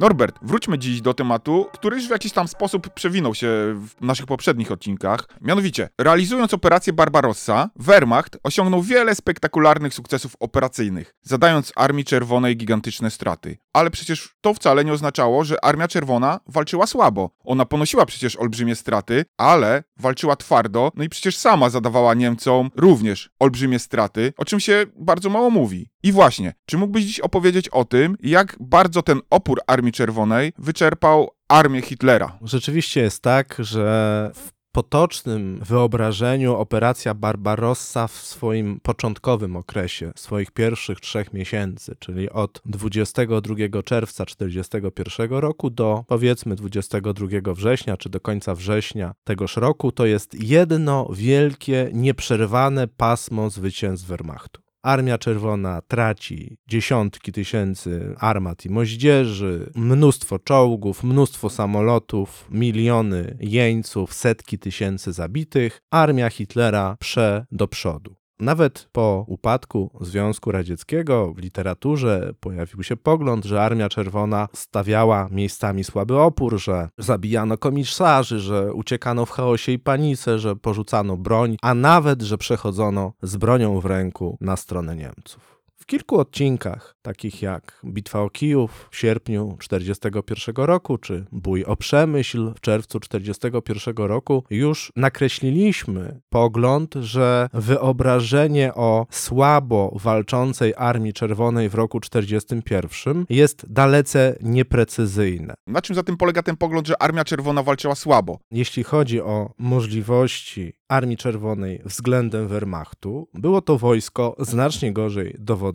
Norbert, 0.00 0.38
wróćmy 0.42 0.78
dziś 0.78 1.00
do 1.00 1.14
tematu, 1.14 1.66
który 1.72 1.96
już 1.96 2.06
w 2.06 2.10
jakiś 2.10 2.32
tam 2.32 2.48
sposób 2.48 2.94
przewinął 2.94 3.34
się 3.34 3.46
w 3.46 4.00
naszych 4.00 4.26
poprzednich 4.26 4.72
odcinkach. 4.72 5.28
Mianowicie, 5.40 5.88
realizując 5.98 6.54
operację 6.54 6.92
Barbarossa, 6.92 7.70
Wehrmacht 7.76 8.38
osiągnął 8.42 8.82
wiele 8.82 9.14
spektakularnych 9.14 9.94
sukcesów 9.94 10.36
operacyjnych, 10.40 11.14
zadając 11.22 11.72
Armii 11.76 12.04
Czerwonej 12.04 12.56
gigantyczne 12.56 13.10
straty. 13.10 13.58
Ale 13.72 13.90
przecież 13.90 14.34
to 14.40 14.54
wcale 14.54 14.84
nie 14.84 14.92
oznaczało, 14.92 15.44
że 15.44 15.64
Armia 15.64 15.88
Czerwona 15.88 16.40
walczyła 16.46 16.86
słabo. 16.86 17.30
Ona 17.44 17.64
ponosiła 17.64 18.06
przecież 18.06 18.36
olbrzymie 18.36 18.76
straty, 18.76 19.24
ale 19.38 19.84
walczyła 19.96 20.36
twardo, 20.36 20.92
no 20.96 21.04
i 21.04 21.08
przecież 21.08 21.36
sama 21.36 21.70
zadawała 21.70 22.14
Niemcom 22.14 22.70
również 22.76 23.30
olbrzymie 23.38 23.78
straty, 23.78 24.32
o 24.36 24.44
czym 24.44 24.60
się 24.60 24.86
bardzo 24.96 25.30
mało 25.30 25.50
mówi. 25.50 25.90
I 26.02 26.12
właśnie, 26.12 26.54
czy 26.66 26.78
mógłbyś 26.78 27.04
dziś 27.04 27.20
opowiedzieć 27.20 27.68
o 27.68 27.84
tym, 27.84 28.16
jak 28.22 28.56
bardzo 28.60 29.02
ten 29.02 29.20
opór 29.30 29.60
Armii 29.66 29.89
Czerwonej 29.92 30.52
wyczerpał 30.58 31.30
armię 31.48 31.82
Hitlera? 31.82 32.38
Rzeczywiście 32.42 33.00
jest 33.00 33.22
tak, 33.22 33.56
że 33.58 34.30
w 34.34 34.50
potocznym 34.72 35.60
wyobrażeniu 35.62 36.56
operacja 36.56 37.14
Barbarossa 37.14 38.08
w 38.08 38.12
swoim 38.12 38.80
początkowym 38.80 39.56
okresie, 39.56 40.12
swoich 40.16 40.50
pierwszych 40.50 41.00
trzech 41.00 41.32
miesięcy, 41.32 41.96
czyli 41.98 42.30
od 42.30 42.62
22 42.66 43.82
czerwca 43.84 44.24
1941 44.26 45.38
roku 45.38 45.70
do 45.70 46.04
powiedzmy 46.08 46.56
22 46.56 47.54
września, 47.54 47.96
czy 47.96 48.08
do 48.08 48.20
końca 48.20 48.54
września 48.54 49.14
tegoż 49.24 49.56
roku, 49.56 49.92
to 49.92 50.06
jest 50.06 50.42
jedno 50.42 51.08
wielkie, 51.12 51.90
nieprzerwane 51.92 52.88
pasmo 52.88 53.50
zwycięstw 53.50 54.06
Wehrmachtu. 54.06 54.69
Armia 54.82 55.18
Czerwona 55.18 55.82
traci 55.88 56.56
dziesiątki 56.68 57.32
tysięcy 57.32 58.14
armat 58.18 58.66
i 58.66 58.70
moździerzy, 58.70 59.70
mnóstwo 59.74 60.38
czołgów, 60.38 61.04
mnóstwo 61.04 61.50
samolotów, 61.50 62.46
miliony 62.50 63.36
jeńców, 63.40 64.14
setki 64.14 64.58
tysięcy 64.58 65.12
zabitych. 65.12 65.82
Armia 65.90 66.30
Hitlera 66.30 66.96
prze 67.00 67.46
do 67.52 67.68
przodu. 67.68 68.19
Nawet 68.40 68.88
po 68.92 69.24
upadku 69.28 69.90
Związku 70.00 70.52
Radzieckiego 70.52 71.32
w 71.32 71.38
literaturze 71.38 72.32
pojawił 72.40 72.82
się 72.82 72.96
pogląd, 72.96 73.44
że 73.44 73.62
Armia 73.62 73.88
Czerwona 73.88 74.48
stawiała 74.54 75.28
miejscami 75.30 75.84
słaby 75.84 76.18
opór, 76.18 76.58
że 76.58 76.88
zabijano 76.98 77.58
komisarzy, 77.58 78.40
że 78.40 78.72
uciekano 78.72 79.26
w 79.26 79.30
chaosie 79.30 79.72
i 79.72 79.78
panice, 79.78 80.38
że 80.38 80.56
porzucano 80.56 81.16
broń, 81.16 81.56
a 81.62 81.74
nawet, 81.74 82.22
że 82.22 82.38
przechodzono 82.38 83.12
z 83.22 83.36
bronią 83.36 83.80
w 83.80 83.86
ręku 83.86 84.38
na 84.40 84.56
stronę 84.56 84.96
Niemców 84.96 85.59
kilku 85.86 86.18
odcinkach, 86.18 86.96
takich 87.02 87.42
jak 87.42 87.80
Bitwa 87.84 88.20
o 88.20 88.30
Kijów 88.30 88.88
w 88.90 88.96
sierpniu 88.96 89.56
1941 89.60 90.64
roku, 90.64 90.98
czy 90.98 91.24
Bój 91.32 91.64
o 91.64 91.76
Przemyśl 91.76 92.52
w 92.54 92.60
czerwcu 92.60 93.00
1941 93.00 94.06
roku, 94.06 94.44
już 94.50 94.92
nakreśliliśmy 94.96 96.20
pogląd, 96.28 96.94
że 96.94 97.48
wyobrażenie 97.52 98.74
o 98.74 99.06
słabo 99.10 99.96
walczącej 100.02 100.74
Armii 100.76 101.12
Czerwonej 101.12 101.68
w 101.68 101.74
roku 101.74 102.00
1941 102.00 103.24
jest 103.30 103.72
dalece 103.72 104.36
nieprecyzyjne. 104.40 105.54
Na 105.66 105.82
czym 105.82 105.96
zatem 105.96 106.16
polega 106.16 106.42
ten 106.42 106.56
pogląd, 106.56 106.86
że 106.86 107.02
Armia 107.02 107.24
Czerwona 107.24 107.62
walczyła 107.62 107.94
słabo? 107.94 108.38
Jeśli 108.50 108.84
chodzi 108.84 109.20
o 109.20 109.50
możliwości 109.58 110.72
Armii 110.88 111.16
Czerwonej 111.16 111.82
względem 111.84 112.48
Wehrmachtu, 112.48 113.28
było 113.34 113.62
to 113.62 113.78
wojsko 113.78 114.36
znacznie 114.38 114.92
gorzej 114.92 115.36
dowodzone, 115.38 115.69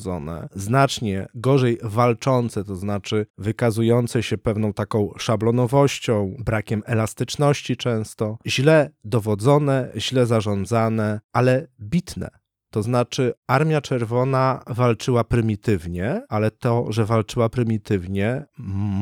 znacznie 0.56 1.28
gorzej 1.36 1.78
walczące, 1.84 2.64
to 2.64 2.76
znaczy 2.76 3.26
wykazujące 3.38 4.24
się 4.24 4.38
pewną 4.38 4.74
taką 4.74 5.12
szablonowością, 5.18 6.36
brakiem 6.40 6.84
elastyczności 6.86 7.78
często, 7.78 8.38
źle 8.48 8.92
dowodzone, 9.04 9.92
źle 9.98 10.26
zarządzane, 10.26 11.20
ale 11.34 11.68
bitne. 11.80 12.45
To 12.76 12.84
znaczy, 12.84 13.34
Armia 13.48 13.82
Czerwona 13.82 14.64
walczyła 14.68 15.24
prymitywnie, 15.24 16.22
ale 16.30 16.52
to, 16.52 16.86
że 16.90 17.06
walczyła 17.06 17.50
prymitywnie, 17.50 18.46